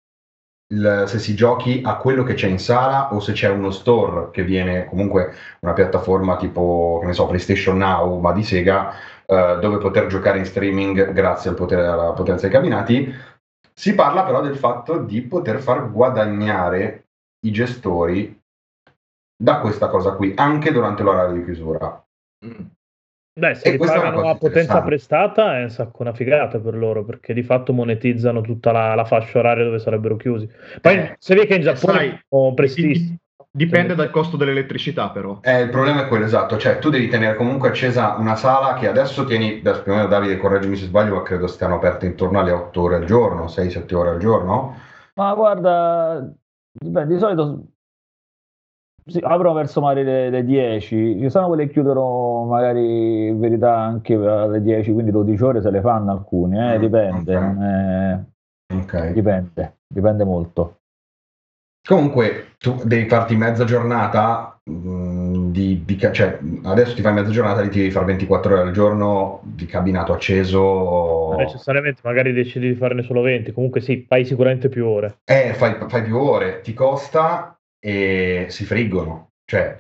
il, 0.76 1.04
se 1.08 1.20
si 1.20 1.34
giochi 1.34 1.82
a 1.84 1.96
quello 1.96 2.24
che 2.24 2.34
c'è 2.34 2.48
in 2.48 2.60
sala 2.60 3.14
o 3.14 3.20
se 3.20 3.32
c'è 3.32 3.50
uno 3.50 3.72
store 3.72 4.30
che 4.32 4.44
viene 4.44 4.86
comunque 4.86 5.34
una 5.62 5.74
piattaforma 5.74 6.36
tipo 6.36 6.98
che 7.00 7.08
ne 7.08 7.14
so 7.14 7.26
PlayStation 7.26 7.78
Now 7.78 8.20
ma 8.20 8.34
di 8.34 8.44
Sega 8.44 8.94
eh, 9.26 9.58
dove 9.60 9.78
poter 9.78 10.08
giocare 10.08 10.38
in 10.38 10.46
streaming 10.46 11.12
grazie 11.14 11.50
al 11.50 11.56
potere, 11.56 11.86
alla 11.86 12.12
potenza 12.12 12.48
dei 12.48 12.52
cabinati 12.52 13.14
si 13.74 13.96
parla 13.96 14.24
però 14.24 14.42
del 14.42 14.58
fatto 14.58 14.98
di 14.98 15.22
poter 15.22 15.60
far 15.60 15.92
guadagnare 15.92 17.08
i 17.46 17.52
gestori 17.52 18.40
da 19.38 19.60
questa 19.60 19.88
cosa 19.88 20.12
qui 20.12 20.34
anche 20.36 20.72
durante 20.72 21.04
l'orario 21.04 21.36
di 21.36 21.44
chiusura 21.44 22.06
mm. 22.46 22.66
Beh, 23.38 23.54
se 23.54 23.72
li 23.72 23.78
pagano 23.78 24.30
a 24.30 24.38
potenza 24.38 24.82
prestata 24.82 25.58
è 25.58 25.64
un 25.64 25.70
sacco 25.70 26.04
una 26.04 26.14
figata 26.14 26.58
per 26.58 26.74
loro, 26.74 27.04
perché 27.04 27.34
di 27.34 27.44
fatto 27.44 27.74
monetizzano 27.74 28.40
tutta 28.40 28.72
la, 28.72 28.96
la 28.96 29.04
fascia 29.04 29.40
oraria 29.40 29.66
dove 29.66 29.80
sarebbero 29.80 30.16
chiusi. 30.16 30.50
Poi 30.80 30.96
eh, 30.96 31.16
se 31.20 31.36
vedi 31.36 31.48
che 31.48 31.56
in 31.56 31.62
Giappone 31.62 31.98
sai, 31.98 32.20
sono 32.30 32.54
prestissimi. 32.54 33.20
Dipende 33.52 33.94
dal 33.94 34.10
costo 34.10 34.38
dell'elettricità, 34.38 35.10
però. 35.10 35.40
Eh, 35.42 35.64
il 35.64 35.70
problema 35.70 36.06
è 36.06 36.08
quello 36.08 36.24
esatto, 36.24 36.58
cioè 36.58 36.80
tu 36.80 36.90
devi 36.90 37.10
tenere 37.10 37.36
comunque 37.36 37.68
accesa 37.70 38.16
una 38.18 38.38
sala 38.38 38.76
che 38.76 38.88
adesso 38.88 39.26
tieni, 39.26 39.60
adesso 39.60 39.82
più 39.82 39.92
o 39.92 39.96
meno 39.96 40.08
Davide, 40.08 40.38
correggimi 40.38 40.78
se 40.78 40.86
sbaglio, 40.86 41.16
ma 41.16 41.24
credo 41.24 41.48
stiano 41.48 41.76
aperte 41.76 42.06
intorno 42.06 42.40
alle 42.40 42.52
8 42.52 42.82
ore 42.82 42.96
al 42.96 43.06
giorno, 43.06 43.46
6-7 43.46 43.96
ore 43.96 44.10
al 44.12 44.20
giorno. 44.20 44.78
Ma 45.16 45.34
guarda, 45.34 46.26
beh, 46.72 47.06
di 47.06 47.18
solito 47.18 47.66
sì, 49.08 49.20
aprono 49.22 49.54
verso 49.54 49.82
magari 49.82 50.04
le, 50.04 50.30
le 50.32 50.44
10, 50.44 51.18
ci 51.20 51.30
sono 51.30 51.48
quelle 51.48 51.68
che 51.68 51.74
chiudono 51.74 52.46
magari 52.46 53.28
in 53.28 53.40
verità 53.40 53.78
anche 53.78 54.16
alle 54.16 54.62
10, 54.62 54.92
quindi 54.94 55.12
12 55.12 55.44
ore 55.44 55.62
se 55.62 55.70
le 55.70 55.82
fanno 55.82 56.12
alcune, 56.12 56.74
eh, 56.74 56.78
Mm, 56.78 56.82
dipende, 56.82 57.36
ok. 57.36 57.42
non 57.42 57.64
è- 57.64 58.24
Ok. 58.74 59.12
dipende, 59.12 59.78
dipende 59.88 60.24
molto. 60.24 60.78
Comunque 61.88 62.56
tu 62.58 62.82
devi 62.84 63.08
farti 63.08 63.36
mezza 63.36 63.64
giornata, 63.64 64.60
mh, 64.64 65.52
di, 65.52 65.84
di 65.86 65.96
ca- 65.98 66.12
cioè 66.12 66.40
adesso 66.64 66.96
ti 66.96 67.04
fai 67.04 67.14
mezza 67.14 67.30
giornata, 67.30 67.62
lì 67.62 67.70
ti 67.70 67.78
devi 67.78 67.92
fare 67.92 68.06
24 68.06 68.54
ore 68.54 68.62
al 68.64 68.72
giorno 68.72 69.42
di 69.44 69.68
cabinato 69.68 70.12
acceso. 70.14 71.28
Non 71.30 71.38
necessariamente, 71.38 72.02
magari 72.04 72.34
decidi 72.34 72.70
di 72.70 72.76
farne 72.76 73.04
solo 73.04 73.22
20. 73.22 73.52
Comunque 73.52 73.82
sì, 73.82 74.04
fai 74.08 74.26
sicuramente 74.26 74.68
più 74.68 74.88
ore. 74.88 75.18
Eh, 75.26 75.54
fai, 75.54 75.76
fai 75.88 76.02
più 76.02 76.18
ore, 76.18 76.62
ti 76.62 76.74
costa 76.74 77.55
e 77.86 78.48
si 78.50 78.66
friggono. 78.66 79.30
Cioè, 79.46 79.78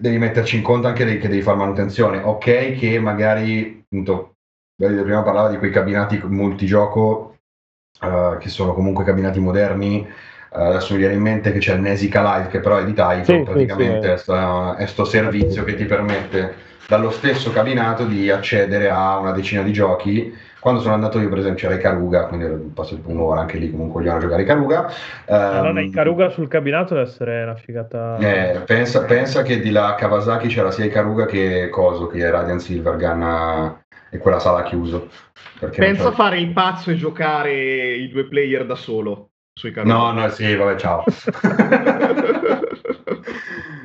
devi 0.00 0.18
metterci 0.18 0.56
in 0.56 0.62
conto 0.62 0.88
anche 0.88 1.04
che 1.18 1.28
devi 1.28 1.42
fare 1.42 1.56
manutenzione. 1.56 2.18
Ok, 2.18 2.76
che 2.76 2.98
magari, 2.98 3.84
appunto, 3.84 4.34
prima 4.74 5.22
parlava 5.22 5.48
di 5.48 5.58
quei 5.58 5.70
cabinati 5.70 6.20
multigioco, 6.24 7.36
eh, 8.02 8.38
che 8.40 8.48
sono 8.48 8.74
comunque 8.74 9.04
cabinati 9.04 9.38
moderni. 9.38 10.00
Eh, 10.00 10.60
adesso 10.60 10.94
mi 10.94 10.98
viene 10.98 11.14
in 11.14 11.20
mente 11.20 11.52
che 11.52 11.60
c'è 11.60 11.74
il 11.74 11.82
Nesica 11.82 12.20
Live, 12.22 12.48
che 12.48 12.58
però 12.58 12.78
è 12.78 12.84
di 12.84 12.94
Taito, 12.94 13.32
Sì, 13.32 13.38
sì, 13.38 13.44
praticamente 13.44 14.06
sì. 14.06 14.12
è 14.12 14.16
sta- 14.16 14.76
è 14.76 14.86
sto 14.86 15.04
servizio 15.04 15.62
che 15.62 15.76
ti 15.76 15.84
permette 15.84 16.66
dallo 16.88 17.10
stesso 17.10 17.52
cabinato 17.52 18.06
di 18.06 18.28
accedere 18.28 18.90
a 18.90 19.18
una 19.18 19.30
decina 19.30 19.62
di 19.62 19.72
giochi. 19.72 20.34
Quando 20.60 20.80
sono 20.80 20.94
andato 20.94 21.20
io, 21.20 21.28
per 21.28 21.38
esempio, 21.38 21.68
c'era 21.68 21.78
Ikaruga, 21.78 22.26
quindi 22.26 22.70
passo 22.74 22.94
tipo 22.96 23.10
un'ora 23.10 23.40
anche 23.40 23.58
lì, 23.58 23.70
comunque 23.70 24.00
vogliono 24.02 24.18
giocare 24.20 24.42
Ikaruga. 24.42 24.90
Allora, 25.26 25.68
Ehm, 25.70 25.78
il 25.78 25.92
Caruga 25.92 26.28
sul 26.30 26.48
cabinato 26.48 26.94
deve 26.94 27.06
essere 27.06 27.42
una 27.44 27.54
figata. 27.54 28.16
eh, 28.18 28.62
pensa, 28.66 29.04
pensa 29.04 29.42
che 29.42 29.60
di 29.60 29.70
là 29.70 29.88
a 29.88 29.94
Kawasaki 29.94 30.48
c'era 30.48 30.70
sia 30.70 30.84
Ikaruga 30.86 31.26
che 31.26 31.68
Coso, 31.70 32.06
che 32.08 32.18
è 32.26 32.30
Radiant 32.30 32.60
Silvergun 32.60 33.76
e 34.10 34.18
quella 34.18 34.38
sala 34.40 34.62
chiuso. 34.62 35.08
Pensa 35.76 36.08
a 36.08 36.12
fare 36.12 36.38
il 36.40 36.52
pazzo 36.52 36.90
e 36.90 36.96
giocare 36.96 37.52
i 37.94 38.08
due 38.08 38.26
player 38.26 38.64
da 38.66 38.74
solo 38.74 39.30
sui 39.52 39.70
carri. 39.72 39.88
No, 39.88 40.12
no, 40.12 40.28
sì, 40.28 40.54
vabbè, 40.54 40.76
ciao. 40.76 41.04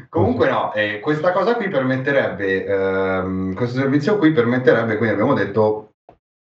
Comunque 0.09 0.47
no, 0.49 0.71
eh, 0.73 0.99
questa 0.99 1.31
cosa 1.31 1.55
qui 1.55 1.69
permetterebbe, 1.69 2.65
ehm, 2.65 3.53
questo 3.55 3.79
servizio 3.79 4.17
qui 4.19 4.31
permetterebbe, 4.31 4.97
quindi 4.97 5.13
abbiamo 5.15 5.33
detto, 5.33 5.92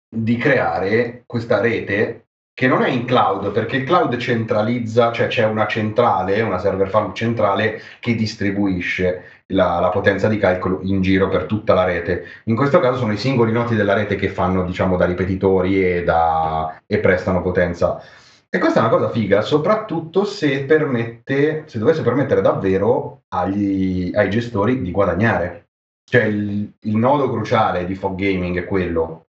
di 0.10 0.38
creare 0.38 1.24
questa 1.26 1.62
rete 1.62 2.26
che 2.60 2.68
non 2.68 2.82
è 2.82 2.90
in 2.90 3.06
cloud, 3.06 3.52
perché 3.52 3.78
il 3.78 3.86
cloud 3.86 4.18
centralizza, 4.18 5.14
cioè 5.14 5.28
c'è 5.28 5.46
una 5.46 5.66
centrale, 5.66 6.42
una 6.42 6.58
server 6.58 6.90
farm 6.90 7.14
centrale 7.14 7.80
che 8.02 8.16
distribuisce 8.16 9.44
la, 9.54 9.80
la 9.80 9.88
potenza 9.88 10.28
di 10.28 10.38
calcolo 10.38 10.82
in 10.84 11.02
giro 11.02 11.30
per 11.30 11.46
tutta 11.46 11.74
la 11.74 11.86
rete. 11.86 12.26
In 12.46 12.58
questo 12.58 12.82
caso 12.82 12.98
sono 12.98 13.14
i 13.14 13.18
singoli 13.18 13.54
noti 13.54 13.76
della 13.76 13.94
rete 13.94 14.16
che 14.16 14.28
fanno, 14.28 14.66
diciamo, 14.66 14.98
da 14.98 15.06
ripetitori 15.06 15.82
e, 15.82 16.04
da, 16.04 16.82
e 16.86 17.00
prestano 17.00 17.42
potenza. 17.42 18.02
E 18.50 18.58
questa 18.58 18.80
è 18.80 18.82
una 18.82 18.92
cosa 18.92 19.10
figa, 19.10 19.42
soprattutto 19.42 20.26
se 20.26 20.66
permette, 20.66 21.64
se 21.66 21.80
dovesse 21.80 22.02
permettere 22.02 22.42
davvero 22.42 23.22
agli, 23.30 24.12
ai 24.14 24.30
gestori 24.30 24.82
di 24.82 24.92
guadagnare. 24.92 25.68
Cioè 26.04 26.24
il, 26.24 26.74
il 26.78 26.98
nodo 26.98 27.30
cruciale 27.30 27.86
di 27.86 27.96
Fog 27.96 28.18
Gaming 28.20 28.58
è 28.58 28.66
quello, 28.66 29.28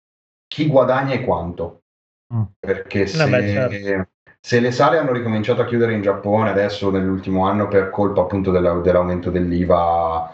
chi 0.48 0.68
guadagna 0.68 1.14
e 1.14 1.24
quanto. 1.24 1.82
Mm. 2.34 2.43
Perché 2.60 3.06
se, 3.08 3.24
Eh 3.24 3.30
beh, 3.30 3.48
certo. 3.50 4.10
se 4.39 4.60
le 4.60 4.72
sale 4.72 4.98
hanno 4.98 5.12
ricominciato 5.12 5.62
a 5.62 5.66
chiudere 5.66 5.93
in 5.93 6.02
Giappone 6.02 6.50
adesso 6.50 6.89
nell'ultimo 6.89 7.46
anno 7.46 7.68
per 7.68 7.89
colpa 7.89 8.22
appunto 8.22 8.52
della- 8.52 8.80
dell'aumento 8.80 9.30
dell'IVA 9.30 10.32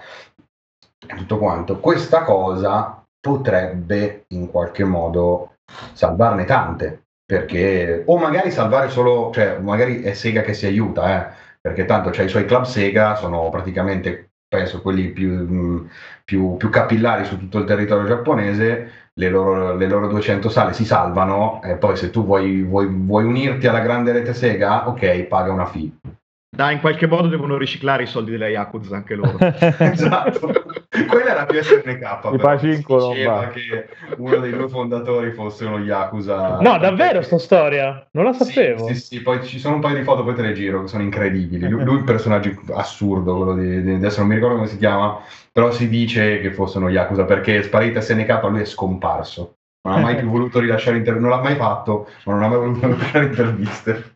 e 1.08 1.16
tutto 1.16 1.38
quanto, 1.38 1.80
questa 1.80 2.24
cosa 2.24 3.04
potrebbe 3.20 4.26
in 4.30 4.50
qualche 4.50 4.84
modo 4.84 5.56
salvarne 5.94 6.46
tante 6.46 7.04
perché 7.26 8.04
o 8.06 8.18
magari 8.18 8.52
salvare 8.52 8.90
solo 8.90 9.32
cioè 9.34 9.60
magari 9.60 10.02
è 10.02 10.14
Sega 10.14 10.42
che 10.42 10.54
si 10.54 10.66
aiuta 10.66 11.30
eh, 11.30 11.34
perché 11.62 11.86
tanto 11.86 12.10
c'è 12.10 12.24
i 12.24 12.30
suoi 12.30 12.46
club 12.46 12.64
Sega 12.64 13.16
sono 13.16 13.50
praticamente 13.50 14.32
penso 14.48 14.82
quelli 14.82 15.10
più, 15.12 15.30
mh, 15.32 15.90
più, 16.26 16.58
più 16.58 16.70
capillari 16.70 17.24
su 17.24 17.38
tutto 17.38 17.60
il 17.60 17.66
territorio 17.66 18.06
giapponese 18.08 19.01
le 19.14 19.30
loro, 19.30 19.76
le 19.76 19.88
loro 19.88 20.08
200 20.08 20.50
sale 20.50 20.74
si 20.74 20.86
salvano 20.86 21.62
e 21.64 21.76
poi 21.76 21.98
se 21.98 22.10
tu 22.10 22.24
vuoi, 22.24 22.62
vuoi, 22.64 22.88
vuoi 22.88 23.26
unirti 23.26 23.68
alla 23.68 23.82
grande 23.82 24.12
rete 24.12 24.34
Sega 24.34 24.88
ok 24.88 25.24
paga 25.24 25.52
una 25.52 25.66
fee 25.66 25.92
Dai, 26.54 26.74
in 26.74 26.80
qualche 26.82 27.08
modo 27.08 27.28
devono 27.28 27.58
riciclare 27.58 28.04
i 28.04 28.08
soldi 28.08 28.32
della 28.32 28.48
Yakuza 28.50 28.96
anche 28.96 29.16
loro. 29.16 29.38
esatto 29.80 30.52
quella 31.08 31.32
era 31.32 31.46
più 31.46 31.62
SNK 31.62 32.20
però. 32.20 32.36
Pacinco 32.36 33.14
che 33.54 33.88
uno 34.18 34.40
dei 34.40 34.52
due 34.52 34.68
fondatori 34.68 35.32
fosse 35.32 35.66
uno 35.66 35.80
Yakuza 35.80 36.58
No, 36.60 36.78
davvero 36.78 37.22
sta 37.22 37.38
storia? 37.38 38.06
Non 38.12 38.26
la 38.26 38.34
Sì, 38.34 38.52
sapevo. 38.52 38.88
Sì, 38.88 38.96
sì, 38.96 39.22
poi 39.22 39.46
ci 39.46 39.60
sono 39.60 39.76
un 39.76 39.82
paio 39.82 39.98
di 39.98 40.04
foto, 40.04 40.24
poi 40.24 40.36
te 40.36 40.42
le 40.42 40.54
giro, 40.54 40.82
che 40.82 40.88
sono 40.88 41.04
incredibili. 41.04 41.68
Lui, 41.70 41.84
lui 41.84 41.96
è 41.96 42.00
un 42.00 42.04
personaggio 42.04 42.54
assurdo, 42.74 43.38
quello 43.38 43.56
di, 43.56 43.82
di- 43.84 43.94
adesso 43.94 44.20
non 44.20 44.30
mi 44.30 44.36
ricordo 44.36 44.56
come 44.56 44.68
si 44.68 44.78
chiama, 44.78 45.20
però 45.52 45.72
si 45.72 45.88
dice 45.88 46.40
che 46.42 46.52
fosse 46.52 46.78
uno 46.78 46.90
Yakuza 46.90 47.24
perché 47.24 47.64
sparita 47.64 48.02
SNK 48.02 48.40
lui 48.50 48.62
è 48.62 48.66
scomparso. 48.66 49.56
Non 49.84 49.98
ha 49.98 50.00
mai 50.00 50.16
più 50.20 50.28
voluto 50.28 50.60
rilasciare 50.60 50.98
interviste, 50.98 51.30
non 51.30 51.38
l'ha 51.38 51.44
mai 51.44 51.56
fatto, 51.56 52.10
ma 52.26 52.34
non 52.34 52.44
ha 52.44 52.48
mai 52.48 52.58
voluto 52.58 52.88
rilasciare 52.88 53.26
interviste. 53.26 54.16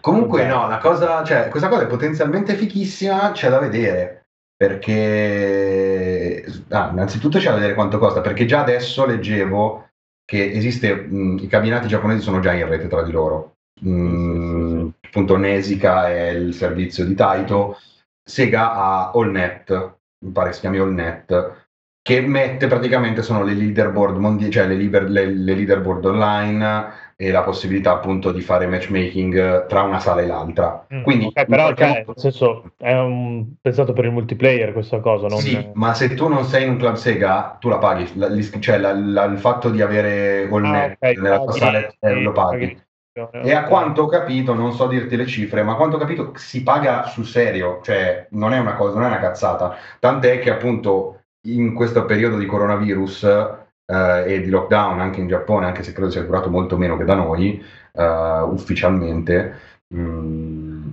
Comunque 0.00 0.46
no, 0.46 0.66
la 0.68 0.78
cosa, 0.78 1.22
cioè, 1.24 1.48
questa 1.48 1.68
cosa 1.68 1.82
è 1.82 1.86
potenzialmente 1.86 2.54
fichissima, 2.54 3.32
c'è 3.32 3.50
da 3.50 3.58
vedere, 3.58 4.26
perché 4.56 6.44
ah, 6.70 6.88
innanzitutto 6.92 7.38
c'è 7.38 7.48
da 7.50 7.56
vedere 7.56 7.74
quanto 7.74 7.98
costa, 7.98 8.20
perché 8.20 8.46
già 8.46 8.60
adesso 8.60 9.04
leggevo 9.06 9.88
che 10.24 10.52
esiste, 10.52 10.94
mh, 10.94 11.38
i 11.42 11.46
cabinati 11.48 11.88
giapponesi 11.88 12.22
sono 12.22 12.40
già 12.40 12.52
in 12.52 12.68
rete 12.68 12.86
tra 12.88 13.02
di 13.02 13.10
loro. 13.12 13.56
Mm, 13.84 14.88
Appunto 15.00 15.36
Nesica 15.36 16.08
è 16.08 16.28
il 16.30 16.54
servizio 16.54 17.04
di 17.04 17.14
Taito, 17.14 17.78
Sega 18.22 18.72
ha 18.72 19.10
AllNet, 19.12 19.96
mi 20.24 20.30
pare 20.30 20.52
si 20.52 20.60
chiami 20.60 20.78
AllNet, 20.78 21.66
che 22.02 22.20
mette 22.20 22.66
praticamente 22.68 23.22
sono 23.22 23.42
le 23.42 23.54
leaderboard 23.54 24.16
mondiali, 24.16 24.52
cioè 24.52 24.66
le, 24.66 24.74
liber- 24.74 25.08
le- 25.08 25.26
le 25.34 25.54
leaderboard 25.54 26.04
online 26.04 26.92
e 27.20 27.30
la 27.30 27.42
possibilità 27.42 27.92
appunto 27.92 28.32
di 28.32 28.40
fare 28.40 28.66
matchmaking 28.66 29.66
tra 29.66 29.82
una 29.82 29.98
sala 29.98 30.22
e 30.22 30.26
l'altra. 30.26 30.86
Mm, 30.94 31.02
Quindi, 31.02 31.26
ok, 31.26 31.44
però 31.44 31.74
cioè, 31.74 31.86
modo- 31.88 32.02
nel 32.06 32.14
senso 32.16 32.72
è 32.78 32.94
un- 32.98 33.44
pensato 33.60 33.92
per 33.92 34.06
il 34.06 34.12
multiplayer 34.12 34.72
questa 34.72 35.00
cosa, 35.00 35.26
non 35.26 35.36
Sì, 35.38 35.68
ma 35.74 35.92
se 35.92 36.14
tu 36.14 36.28
non 36.28 36.44
sei 36.44 36.64
in 36.64 36.70
un 36.70 36.76
club 36.78 36.94
Sega, 36.94 37.58
tu 37.60 37.68
la 37.68 37.76
paghi, 37.76 38.10
La- 38.14 38.30
cioè 38.58 38.78
la- 38.78 38.94
la- 38.94 39.24
il 39.24 39.36
fatto 39.36 39.68
di 39.68 39.82
avere 39.82 40.48
AllNet 40.50 40.96
Ah, 40.98 41.08
ok, 41.10 41.16
nella 41.18 41.38
tua 41.40 41.52
sala 41.52 41.78
eh, 42.00 42.22
lo 42.22 42.32
paghi. 42.32 42.66
paghi. 43.12 43.46
E 43.46 43.52
a 43.52 43.64
quanto 43.64 44.04
ho 44.04 44.06
capito, 44.06 44.54
non 44.54 44.72
so 44.72 44.86
dirti 44.86 45.14
le 45.14 45.26
cifre, 45.26 45.62
ma 45.62 45.72
a 45.72 45.76
quanto 45.76 45.96
ho 45.96 45.98
capito 45.98 46.32
si 46.36 46.62
paga 46.62 47.04
sul 47.04 47.26
serio, 47.26 47.80
cioè 47.82 48.28
non 48.30 48.54
è 48.54 48.58
una 48.58 48.72
cosa, 48.72 48.94
non 48.94 49.04
è 49.04 49.08
una 49.08 49.18
cazzata. 49.20 49.76
Tant'è 49.98 50.38
che 50.38 50.48
appunto 50.50 51.24
in 51.48 51.74
questo 51.74 52.06
periodo 52.06 52.38
di 52.38 52.46
coronavirus 52.46 53.58
eh, 53.90 54.34
e 54.34 54.40
di 54.40 54.50
lockdown 54.50 55.00
anche 55.00 55.20
in 55.20 55.28
Giappone, 55.28 55.66
anche 55.66 55.82
se 55.82 55.92
credo 55.92 56.10
sia 56.10 56.22
durato 56.22 56.50
molto 56.50 56.76
meno 56.76 56.96
che 56.96 57.04
da 57.04 57.14
noi, 57.14 57.62
eh, 57.92 58.40
ufficialmente, 58.42 59.54
mh, 59.88 60.88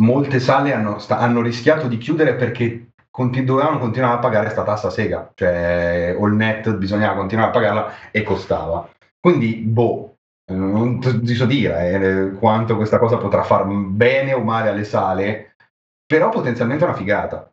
molte 0.00 0.40
sale 0.40 0.72
hanno, 0.72 0.98
sta- 0.98 1.18
hanno 1.18 1.40
rischiato 1.40 1.86
di 1.88 1.98
chiudere 1.98 2.34
perché 2.34 2.88
conti- 3.10 3.44
dovevano 3.44 3.78
continuare 3.78 4.16
a 4.16 4.18
pagare 4.18 4.50
sta 4.50 4.62
tassa 4.64 4.90
Sega, 4.90 5.30
cioè 5.34 6.16
AllNet 6.18 6.74
bisognava 6.76 7.16
continuare 7.16 7.50
a 7.50 7.52
pagarla 7.52 7.92
e 8.10 8.22
costava. 8.22 8.88
Quindi, 9.20 9.54
boh, 9.56 10.16
non 10.52 11.00
ti 11.00 11.34
so 11.34 11.46
dire 11.46 12.32
eh, 12.32 12.38
quanto 12.38 12.76
questa 12.76 12.98
cosa 12.98 13.16
potrà 13.16 13.42
far 13.42 13.66
bene 13.66 14.34
o 14.34 14.42
male 14.42 14.68
alle 14.68 14.84
sale, 14.84 15.54
però 16.06 16.28
potenzialmente 16.28 16.84
è 16.84 16.88
una 16.88 16.96
figata. 16.96 17.50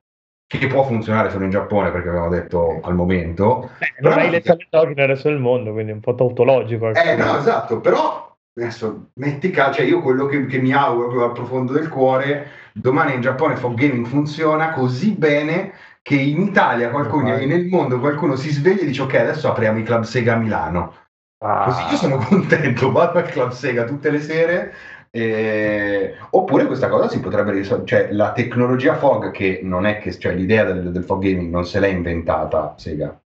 Che 0.57 0.67
può 0.67 0.83
funzionare 0.83 1.29
solo 1.29 1.45
in 1.45 1.49
Giappone, 1.49 1.91
perché 1.91 2.09
abbiamo 2.09 2.27
detto 2.27 2.81
al 2.83 2.93
momento. 2.93 3.71
Eh, 3.79 4.01
non 4.01 4.13
hai 4.13 4.29
le 4.29 4.41
sale 4.43 4.67
giochi 4.69 4.93
nel 4.93 5.07
resto 5.07 5.29
del 5.29 5.39
mondo, 5.39 5.71
quindi 5.71 5.91
è 5.91 5.93
un 5.93 6.01
po' 6.01 6.13
tautologico. 6.13 6.93
Eh 6.93 7.15
no, 7.15 7.37
esatto, 7.37 7.79
però 7.79 8.35
adesso 8.53 9.11
metti 9.15 9.49
caso, 9.49 9.75
cioè 9.75 9.85
io 9.85 10.01
quello 10.01 10.25
che, 10.25 10.45
che 10.47 10.59
mi 10.59 10.73
auguro 10.73 11.07
proprio 11.07 11.27
al 11.29 11.33
profondo 11.33 11.71
del 11.71 11.87
cuore, 11.87 12.47
domani 12.73 13.13
in 13.13 13.21
Giappone 13.21 13.55
Fog 13.55 13.75
Gaming 13.75 14.05
funziona 14.05 14.71
così 14.71 15.13
bene 15.13 15.71
che 16.01 16.15
in 16.15 16.41
Italia 16.41 16.89
qualcuno 16.89 17.35
e 17.35 17.45
nel 17.45 17.67
mondo 17.67 17.99
qualcuno 17.99 18.35
si 18.35 18.49
sveglia 18.49 18.81
e 18.81 18.85
dice 18.87 19.03
ok 19.03 19.13
adesso 19.15 19.49
apriamo 19.49 19.79
i 19.79 19.83
club 19.83 20.03
Sega 20.03 20.33
a 20.33 20.37
Milano. 20.37 20.95
Ah, 21.43 21.63
Così 21.63 21.81
io 21.91 21.97
sono 21.97 22.17
contento, 22.27 22.91
vado 22.91 23.19
al 23.19 23.29
club 23.29 23.51
Sega 23.51 23.85
tutte 23.85 24.09
le 24.11 24.19
sere, 24.19 24.73
E... 25.13 26.15
Oppure 26.29 26.65
questa 26.65 26.87
cosa 26.87 27.09
si 27.09 27.19
potrebbe 27.19 27.51
risolvere, 27.51 27.87
cioè 27.87 28.11
la 28.13 28.31
tecnologia 28.31 28.95
FOG 28.95 29.31
che 29.31 29.59
non 29.61 29.85
è 29.85 29.99
che, 29.99 30.17
cioè 30.17 30.33
l'idea 30.33 30.63
del, 30.63 30.91
del 30.91 31.03
FOG 31.03 31.21
gaming 31.21 31.51
non 31.51 31.65
se 31.65 31.79
l'è 31.79 31.87
inventata 31.87 32.75
Sega. 32.77 33.21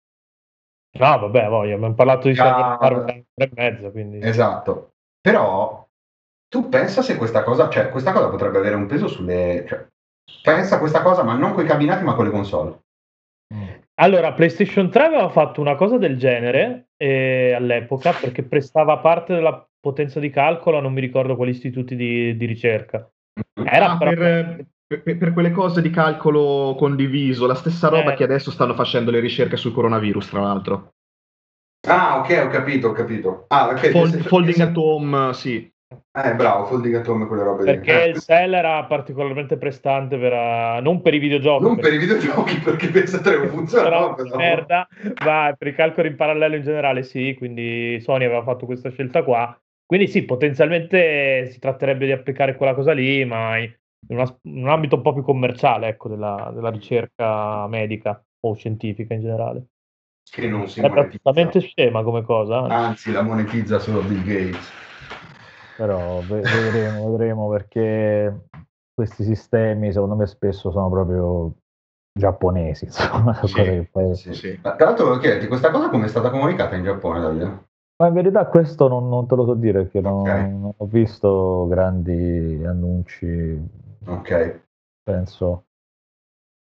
No, 0.96 1.18
vabbè, 1.18 1.48
voglio, 1.48 1.74
abbiamo 1.74 1.94
parlato 1.94 2.28
di 2.28 2.38
Ah, 2.38 2.78
e 3.34 3.50
mezza, 3.52 3.90
quindi... 3.90 4.20
Esatto, 4.22 4.92
però 5.20 5.86
tu 6.48 6.68
pensa 6.68 7.02
se 7.02 7.16
questa 7.16 7.42
cosa, 7.42 7.68
cioè 7.68 7.90
questa 7.90 8.12
cosa 8.12 8.28
potrebbe 8.28 8.58
avere 8.58 8.76
un 8.76 8.86
peso 8.86 9.08
sulle, 9.08 9.64
cioè, 9.66 9.86
pensa 10.42 10.76
a 10.76 10.78
questa 10.78 11.02
cosa 11.02 11.22
ma 11.22 11.34
non 11.34 11.52
con 11.52 11.64
i 11.64 11.66
cabinati 11.66 12.04
ma 12.04 12.14
con 12.14 12.24
le 12.24 12.30
console. 12.30 12.78
Allora, 13.96 14.32
PlayStation 14.32 14.90
3 14.90 15.04
aveva 15.04 15.28
fatto 15.28 15.60
una 15.60 15.76
cosa 15.76 15.98
del 15.98 16.16
genere 16.16 16.88
eh, 16.96 17.52
all'epoca 17.52 18.12
perché 18.12 18.42
prestava 18.42 18.98
parte 18.98 19.34
della 19.34 19.66
potenza 19.84 20.18
di 20.18 20.30
calcolo 20.30 20.80
non 20.80 20.94
mi 20.94 21.00
ricordo 21.02 21.36
quali 21.36 21.50
istituti 21.50 21.94
di, 21.94 22.34
di 22.38 22.46
ricerca. 22.46 23.06
Era 23.62 23.90
Ah, 23.90 23.98
però- 23.98 24.10
per, 24.14 24.66
per- 25.02 25.16
per 25.18 25.32
quelle 25.34 25.50
cose 25.50 25.82
di 25.82 25.90
calcolo 25.90 26.74
condiviso, 26.78 27.46
la 27.46 27.54
stessa 27.54 27.88
roba 27.88 28.12
Eh. 28.12 28.16
che 28.16 28.24
adesso 28.24 28.50
stanno 28.50 28.72
facendo 28.74 29.10
le 29.10 29.20
ricerche 29.20 29.56
sul 29.58 29.72
coronavirus, 29.74 30.30
tra 30.30 30.40
l'altro. 30.40 30.92
Ah, 31.86 32.18
ok, 32.20 32.44
ho 32.46 32.48
capito, 32.48 32.88
ho 32.88 32.92
capito. 32.92 33.44
Ah, 33.48 33.68
ok. 33.68 33.90
Fold- 33.90 34.10
se- 34.22 34.22
folding 34.28 34.54
se- 34.56 34.62
at 34.62 34.76
home, 34.76 35.32
sì. 35.34 35.70
Eh, 36.16 36.34
bravo, 36.34 36.64
folding 36.64 36.94
at 36.94 37.06
home, 37.06 37.26
quelle 37.26 37.42
robe 37.42 37.64
lì. 37.64 37.72
Perché 37.74 38.04
Eh, 38.04 38.08
il 38.08 38.18
cell 38.20 38.52
era 38.54 38.82
particolarmente 38.84 39.56
prestante 39.58 40.16
per, 40.16 40.32
eh, 40.32 40.80
non 40.82 41.02
per 41.02 41.12
i 41.14 41.18
videogiochi, 41.18 41.62
Non 41.64 41.76
per 41.76 41.92
i 41.92 41.98
videogiochi, 41.98 42.58
perché 42.60 42.88
pensate 42.88 43.36
non 43.36 43.48
funziona. 43.48 43.88
una 43.88 44.14
però- 44.14 44.36
merda, 44.36 44.88
ma 45.24 45.54
per 45.56 45.68
i 45.68 45.74
calcoli 45.74 46.08
in 46.08 46.16
parallelo 46.16 46.56
in 46.56 46.62
generale 46.62 47.02
sì, 47.02 47.34
quindi 47.36 48.00
Sony 48.00 48.24
aveva 48.24 48.42
fatto 48.42 48.64
questa 48.66 48.90
scelta 48.90 49.22
qua. 49.22 49.56
Quindi 49.86 50.08
sì, 50.08 50.24
potenzialmente 50.24 51.50
si 51.50 51.58
tratterebbe 51.58 52.06
di 52.06 52.12
applicare 52.12 52.56
quella 52.56 52.74
cosa 52.74 52.92
lì, 52.92 53.24
ma 53.24 53.58
in, 53.58 53.70
una- 54.08 54.38
in 54.42 54.62
un 54.62 54.68
ambito 54.68 54.96
un 54.96 55.02
po' 55.02 55.12
più 55.12 55.22
commerciale, 55.22 55.88
ecco, 55.88 56.08
della, 56.08 56.50
della 56.54 56.70
ricerca 56.70 57.66
medica 57.68 58.22
o 58.40 58.54
scientifica 58.54 59.14
in 59.14 59.20
generale. 59.20 59.64
Che 60.30 60.48
non 60.48 60.66
si 60.68 60.80
È 60.80 60.88
monetizza. 60.88 61.18
praticamente 61.18 61.60
scema 61.60 62.02
come 62.02 62.22
cosa. 62.22 62.60
Anzi, 62.62 63.12
la 63.12 63.22
monetizza 63.22 63.78
solo 63.78 64.02
Bill 64.02 64.24
Gates. 64.24 64.72
Però 65.76 66.22
ve- 66.22 66.40
vedremo, 66.40 67.10
vedremo 67.10 67.48
perché 67.50 68.46
questi 68.94 69.22
sistemi 69.24 69.92
secondo 69.92 70.14
me 70.14 70.26
spesso 70.26 70.70
sono 70.70 70.88
proprio 70.88 71.52
giapponesi, 72.16 72.84
insomma, 72.86 73.34
Sì, 73.44 73.54
cose 73.54 73.64
che 73.64 73.88
poi- 73.90 74.14
Sì. 74.14 74.32
Sì. 74.34 74.58
Ma 74.62 74.74
Tra 74.76 74.86
l'altro, 74.86 75.04
volevo 75.06 75.20
chiederti, 75.22 75.46
questa 75.48 75.70
cosa 75.70 75.88
come 75.90 76.06
è 76.06 76.08
stata 76.08 76.30
comunicata 76.30 76.74
in 76.76 76.84
Giappone, 76.84 77.20
Davide? 77.20 77.64
Ma 78.04 78.10
in 78.10 78.16
verità 78.16 78.44
questo 78.46 78.86
non, 78.86 79.08
non 79.08 79.26
te 79.26 79.34
lo 79.34 79.46
so 79.46 79.54
dire 79.54 79.84
perché 79.84 80.02
non, 80.02 80.20
Ok. 80.20 80.28
non 80.28 80.72
ho 80.76 80.84
visto 80.84 81.66
grandi 81.68 82.62
annunci, 82.62 83.58
Ok. 84.06 84.60
penso. 85.02 85.64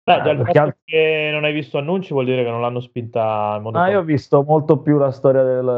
Beh, 0.03 0.21
già 0.21 0.31
il 0.31 0.37
perché 0.37 0.59
fatto 0.59 0.77
che 0.83 1.29
non 1.31 1.45
hai 1.45 1.53
visto 1.53 1.77
annunci 1.77 2.11
vuol 2.11 2.25
dire 2.25 2.43
che 2.43 2.49
non 2.49 2.59
l'hanno 2.59 2.81
spinta 2.81 3.53
in 3.55 3.61
modo 3.61 3.77
Ah, 3.77 3.89
io 3.89 3.99
ho 3.99 4.03
visto 4.03 4.43
molto 4.43 4.79
più 4.79 4.97
la 4.97 5.11
storia 5.11 5.43
del, 5.43 5.69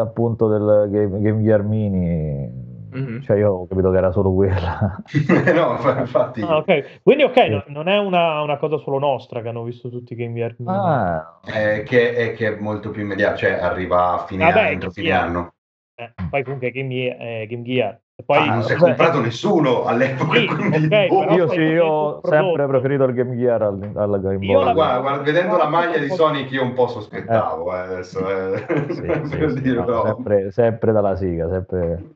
appunto 0.00 0.48
del 0.48 0.88
Game, 0.90 1.20
Game 1.20 1.42
Gear 1.42 1.62
Mini, 1.62 2.65
Mhm. 2.96 3.22
cioè 3.22 3.36
io 3.36 3.52
ho 3.52 3.66
capito 3.66 3.90
che 3.90 3.96
era 3.98 4.10
solo 4.10 4.32
quella. 4.32 5.02
no, 5.54 5.76
fa- 5.78 6.00
infatti. 6.00 6.40
Ah, 6.40 6.56
ok. 6.56 7.02
Quindi, 7.02 7.24
ok, 7.24 7.36
no- 7.48 7.64
non 7.68 7.88
è 7.88 7.98
una, 7.98 8.40
una 8.42 8.56
cosa 8.56 8.78
solo 8.78 8.98
nostra 8.98 9.42
che 9.42 9.48
hanno 9.48 9.64
visto 9.64 9.88
tutti 9.90 10.14
i 10.14 10.16
Game 10.16 10.34
Gear. 10.34 10.54
Ah, 10.66 11.40
Eh, 11.44 11.82
che, 11.82 12.14
è, 12.14 12.32
che 12.34 12.54
è 12.54 12.58
molto 12.58 12.90
più 12.90 13.02
immediato, 13.02 13.36
cioè 13.38 13.52
arriva 13.52 14.12
a 14.14 14.24
fine 14.26 14.44
Vabbè, 14.44 14.60
anno, 14.60 14.68
entro 14.70 14.90
fine 14.90 15.06
sì. 15.08 15.12
anno. 15.12 15.52
Eh, 15.94 16.12
poi 16.30 16.42
comunque 16.42 16.70
Game 16.70 16.88
Gear, 16.88 17.16
eh, 17.20 17.46
Game 17.46 17.62
Gear. 17.62 18.00
E 18.18 18.22
poi, 18.24 18.38
Ah, 18.38 18.54
non 18.54 18.62
si 18.62 18.72
è 18.72 18.76
comprato 18.80 19.20
nessuno 19.20 19.84
all'epoca. 19.84 20.38
Sì, 20.38 20.46
quindi, 20.46 20.94
ok, 20.94 21.06
boh. 21.08 21.34
io 21.34 21.48
sì, 21.48 21.60
io 21.60 21.84
ho 21.84 22.20
sempre 22.22 22.66
preferito 22.66 23.04
il 23.04 23.12
Game 23.14 23.36
Gear 23.36 23.60
al, 23.62 23.92
alla 23.94 24.18
Game 24.18 24.38
Boy. 24.38 24.72
Guarda, 24.72 25.00
guarda, 25.00 25.22
vedendo 25.22 25.56
la 25.58 25.68
maglia 25.68 25.98
di. 25.98 26.08
Sonic 26.08 26.50
io 26.52 26.62
un 26.62 26.72
po' 26.72 26.86
sospettavo, 26.86 27.74
eh, 27.74 27.78
adesso, 27.78 28.26
eh, 28.54 28.64
Sì, 28.88 29.28
sì, 29.28 29.50
sì, 29.50 29.60
dire, 29.60 29.84
no, 29.84 30.02
sempre, 30.02 30.50
sempre 30.50 30.92
dalla 30.92 31.14
siga, 31.14 31.48
sempre... 31.50 32.15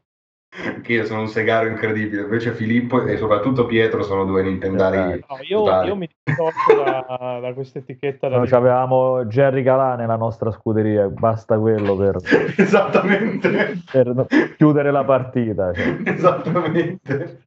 che 0.82 0.92
io 0.92 1.05
sono 1.05 1.20
un 1.20 1.28
segaro 1.28 1.68
incredibile, 1.68 2.22
invece 2.22 2.53
Filippo 2.53 3.07
e 3.07 3.16
soprattutto 3.16 3.66
Pietro 3.66 4.03
sono 4.03 4.24
due 4.24 4.42
nintendari 4.42 4.96
no, 5.28 5.38
io, 5.42 5.82
io 5.84 5.94
mi 5.94 6.09
dissocio 6.22 6.82
da, 6.82 7.38
da 7.40 7.53
questa 7.53 7.78
etichetta. 7.78 8.28
Da 8.28 8.38
Noi 8.38 8.51
avevamo 8.51 9.24
Jerry 9.26 9.62
Calà 9.62 9.94
nella 9.94 10.16
nostra 10.16 10.51
scuderia, 10.51 11.07
basta 11.09 11.57
quello 11.57 11.94
per, 11.94 12.16
Esattamente. 12.59 13.80
per 13.90 14.26
chiudere 14.57 14.90
la 14.90 15.05
partita. 15.05 15.72
cioè. 15.72 15.96
Esattamente. 16.05 17.44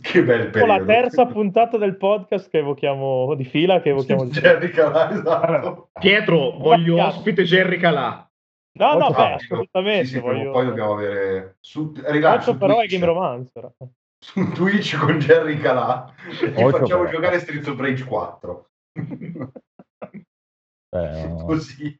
Che 0.00 0.22
bel 0.24 0.48
periodo. 0.48 0.78
la 0.78 0.84
terza 0.84 1.26
puntata 1.26 1.76
del 1.76 1.96
podcast 1.96 2.48
che 2.48 2.58
evochiamo 2.58 3.34
di 3.34 3.44
fila, 3.44 3.80
che 3.80 3.90
evochiamo 3.90 4.24
Jerry 4.32 4.70
Calà, 4.70 5.12
esatto. 5.12 5.90
Pietro, 6.00 6.56
voglio 6.58 7.04
ospite 7.04 7.44
Jerry 7.44 7.76
Calà. 7.76 8.29
No, 8.80 8.96
no, 8.96 9.10
beh, 9.10 9.32
assolutamente. 9.34 10.04
Sì, 10.06 10.12
sì, 10.14 10.18
voglio... 10.20 10.52
poi 10.52 10.64
dobbiamo 10.64 10.92
avere 10.94 11.56
su, 11.60 11.92
su 11.92 12.56
però 12.56 12.74
è 12.80 12.86
Twitch, 12.86 12.92
Game 12.92 13.04
Romancer. 13.04 13.72
su 14.18 14.52
Twitch 14.52 14.98
con 14.98 15.18
Jerry 15.18 15.58
Calà 15.58 16.10
e 16.42 16.52
ti 16.52 16.62
Oggi 16.62 16.78
facciamo 16.78 17.02
però. 17.04 17.12
giocare 17.14 17.38
Streets 17.40 17.66
of 17.68 17.78
Rage 17.78 18.04
4 18.04 18.66
Eh, 20.92 21.34
così 21.46 21.96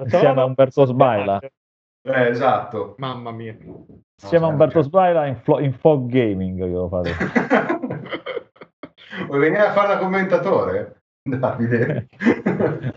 Insieme 0.00 0.40
a 0.40 0.44
Umberto 0.44 0.84
Sbaila. 0.86 1.40
eh, 1.40 2.26
esatto 2.28 2.94
Mamma 2.98 3.30
mia. 3.32 3.56
Insieme 4.22 4.44
a 4.46 4.48
Umberto 4.48 4.80
Sbaila 4.82 5.26
in, 5.26 5.36
flo- 5.36 5.58
in 5.60 5.72
Fog 5.74 6.08
Gaming 6.08 6.58
che 6.58 6.66
lo 6.66 6.88
fate. 6.88 7.12
vuoi 9.26 9.38
venire 9.40 9.66
a 9.66 9.72
fare 9.72 9.88
da 9.88 9.98
commentatore 9.98 11.02
Davide 11.22 12.08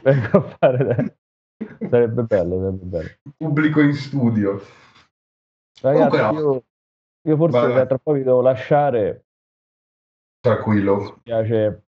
Vengo 0.03 0.38
a 0.38 0.41
fare... 0.41 1.18
Sarebbe 1.89 2.24
bello, 2.24 2.60
sarebbe 2.60 2.86
bello. 2.86 3.10
pubblico 3.38 3.82
in 3.82 3.93
studio 3.93 4.62
Ragazzi, 5.82 6.18
Comunque 6.18 6.41
io, 6.41 6.64
io 7.30 7.36
forse 7.38 7.60
vai. 7.60 7.88
tra 7.88 7.97
poco 7.97 8.18
vi 8.18 8.24
devo 8.24 8.41
lasciare. 8.41 9.26
tranquillo 10.39 10.97
Mi 10.97 11.14
piace. 11.24 11.84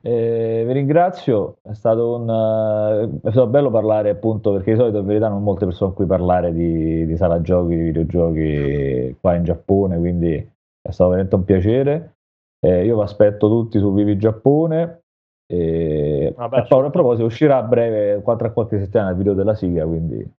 Eh, 0.00 0.62
vi 0.64 0.72
ringrazio, 0.72 1.58
è 1.62 1.72
stato, 1.72 2.14
un, 2.14 2.30
eh, 2.30 3.28
è 3.28 3.30
stato 3.32 3.48
bello 3.48 3.70
parlare 3.70 4.10
appunto 4.10 4.52
perché 4.52 4.72
di 4.72 4.78
solito 4.78 4.98
in 4.98 5.06
verità 5.06 5.28
non 5.28 5.42
molte 5.42 5.64
persone 5.64 5.92
con 5.92 5.96
cui 5.96 6.06
parlare 6.06 6.52
di, 6.52 7.04
di 7.04 7.16
sala 7.16 7.40
giochi, 7.40 7.74
di 7.74 7.82
videogiochi 7.82 9.16
qua 9.20 9.34
in 9.34 9.42
Giappone, 9.42 9.98
quindi 9.98 10.34
è 10.34 10.90
stato 10.90 11.10
veramente 11.10 11.34
un 11.34 11.44
piacere. 11.44 12.16
Eh, 12.60 12.84
io 12.84 12.96
vi 12.96 13.02
aspetto 13.02 13.48
tutti 13.48 13.78
su 13.78 13.92
Vivi 13.92 14.16
Giappone. 14.16 14.97
E, 15.50 16.34
Vabbè, 16.36 16.58
e 16.58 16.66
poi 16.66 16.84
a 16.84 16.90
proposito 16.90 17.26
uscirà 17.26 17.56
a 17.56 17.62
breve, 17.62 18.20
qua 18.22 18.36
tra 18.36 18.50
qualche 18.50 18.78
settimana, 18.78 19.10
il 19.10 19.16
video 19.16 19.32
della 19.32 19.54
sigla, 19.54 19.86
quindi 19.86 20.30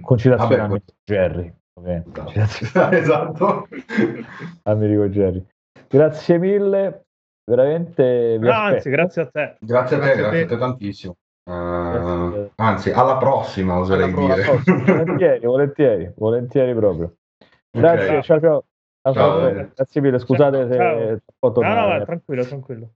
concitazione 0.00 0.56
Vabbè, 0.62 0.74
a 0.76 0.80
Jerry. 1.04 1.54
ovviamente. 1.78 2.20
Concitazione 2.20 2.96
esatto 2.98 3.68
amico 4.62 5.08
Jerry. 5.08 5.44
Grazie 5.88 6.38
mille, 6.38 7.04
veramente 7.50 8.38
anzi, 8.40 8.76
aspetto. 8.76 8.90
grazie 8.90 9.22
a 9.22 9.26
te. 9.26 9.56
grazie 9.60 9.96
a 9.96 9.98
te 10.00 10.04
Grazie 10.06 10.22
a 10.22 10.28
grazie 10.28 10.42
a 10.44 10.46
te. 10.46 10.56
tantissimo 10.56 11.16
Grazie. 11.46 12.50
anzi 12.56 12.90
alla 12.92 13.16
prossima 13.18 13.78
oserei 13.78 14.12
Alla 14.12 14.34
dire 14.34 14.44
volentieri, 14.86 15.46
volentieri, 15.46 16.12
volentieri 16.16 16.74
proprio. 16.74 17.14
Grazie, 17.70 18.16
Ok. 18.18 18.22
ciao 18.24 18.40
ciao. 18.40 18.64
Ciao, 19.02 19.12
Ciao. 19.12 19.40
ciao. 19.52 19.68
Grazie 19.74 20.00
mille, 20.00 20.18
scusate 20.18 20.68
se 20.68 20.76
Ciao. 20.76 21.18
ho 21.40 21.60
No, 21.60 21.98
no, 21.98 22.04
tranquillo, 22.04 22.44
tranquillo. 22.44 22.88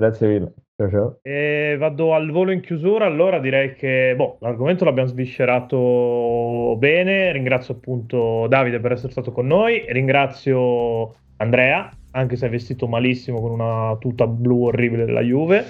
Grazie 0.00 0.28
mille. 0.28 0.54
Ciao 0.76 0.90
ciao. 0.90 1.18
E 1.20 1.76
vado 1.78 2.14
al 2.14 2.30
volo 2.30 2.52
in 2.52 2.60
chiusura, 2.60 3.04
allora 3.04 3.38
direi 3.38 3.74
che 3.74 4.14
boh, 4.16 4.38
l'argomento 4.40 4.86
l'abbiamo 4.86 5.10
sviscerato 5.10 6.74
bene, 6.78 7.32
ringrazio 7.32 7.74
appunto 7.74 8.46
Davide 8.48 8.80
per 8.80 8.92
essere 8.92 9.12
stato 9.12 9.30
con 9.30 9.46
noi, 9.46 9.84
ringrazio 9.88 11.12
Andrea, 11.36 11.90
anche 12.12 12.36
se 12.36 12.46
è 12.46 12.48
vestito 12.48 12.86
malissimo 12.86 13.42
con 13.42 13.50
una 13.50 13.94
tuta 13.98 14.26
blu 14.26 14.68
orribile 14.68 15.04
della 15.04 15.20
Juve, 15.20 15.66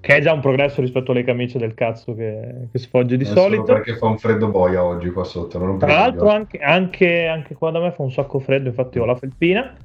che 0.00 0.16
è 0.16 0.20
già 0.22 0.32
un 0.32 0.40
progresso 0.40 0.80
rispetto 0.80 1.10
alle 1.12 1.22
camicie 1.24 1.58
del 1.58 1.74
cazzo 1.74 2.14
che, 2.14 2.68
che 2.72 2.78
sfoggia 2.78 3.16
di 3.16 3.24
È 3.24 3.26
solo 3.26 3.40
solito. 3.40 3.64
perché 3.64 3.96
fa 3.96 4.06
un 4.06 4.16
freddo 4.16 4.48
boia 4.48 4.82
oggi 4.82 5.10
qua 5.10 5.24
sotto 5.24 5.58
non 5.58 5.78
Tra 5.78 5.92
l'altro 5.92 6.30
anche, 6.30 6.56
anche, 6.56 7.26
anche 7.26 7.54
qua 7.54 7.70
da 7.70 7.80
me 7.80 7.90
fa 7.90 8.00
un 8.00 8.10
sacco 8.10 8.38
freddo, 8.38 8.68
infatti 8.68 8.98
ho 8.98 9.04
la 9.04 9.14
felpina. 9.14 9.76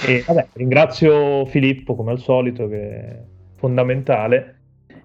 E 0.00 0.24
vabbè, 0.26 0.48
ringrazio 0.54 1.44
Filippo 1.46 1.94
come 1.94 2.10
al 2.12 2.18
solito, 2.18 2.68
che 2.68 2.80
è 2.90 3.20
fondamentale. 3.56 4.56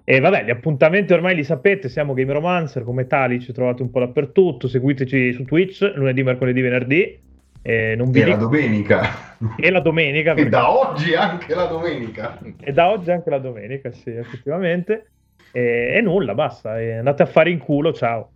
E 0.04 0.20
vabbè, 0.20 0.44
gli 0.44 0.50
appuntamenti 0.50 1.12
ormai 1.12 1.34
li 1.34 1.44
sapete, 1.44 1.88
siamo 1.88 2.14
Game 2.14 2.32
Romancer, 2.32 2.82
come 2.82 3.06
tali 3.06 3.40
ci 3.40 3.52
trovate 3.52 3.82
un 3.82 3.90
po' 3.90 4.00
dappertutto, 4.00 4.66
seguiteci 4.66 5.32
su 5.34 5.44
Twitch, 5.44 5.92
lunedì, 5.94 6.22
mercoledì, 6.22 6.60
venerdì. 6.62 7.20
E, 7.60 7.94
non 7.96 8.10
vi 8.10 8.20
e 8.20 8.24
la 8.24 8.34
dico- 8.36 8.44
domenica 8.44 9.36
e 9.58 9.70
la 9.70 9.80
domenica, 9.80 10.30
e 10.30 10.34
perché- 10.34 10.48
da 10.48 10.70
oggi 10.70 11.14
anche 11.14 11.54
la 11.54 11.66
domenica 11.66 12.38
e 12.60 12.72
da 12.72 12.88
oggi 12.90 13.10
anche 13.10 13.28
la 13.28 13.38
domenica, 13.38 13.90
sì, 13.92 14.10
effettivamente. 14.10 15.10
E, 15.52 15.92
e 15.96 16.00
nulla, 16.00 16.34
basta, 16.34 16.80
e 16.80 16.92
andate 16.94 17.22
a 17.22 17.26
fare 17.26 17.50
in 17.50 17.58
culo, 17.58 17.92
ciao. 17.92 18.30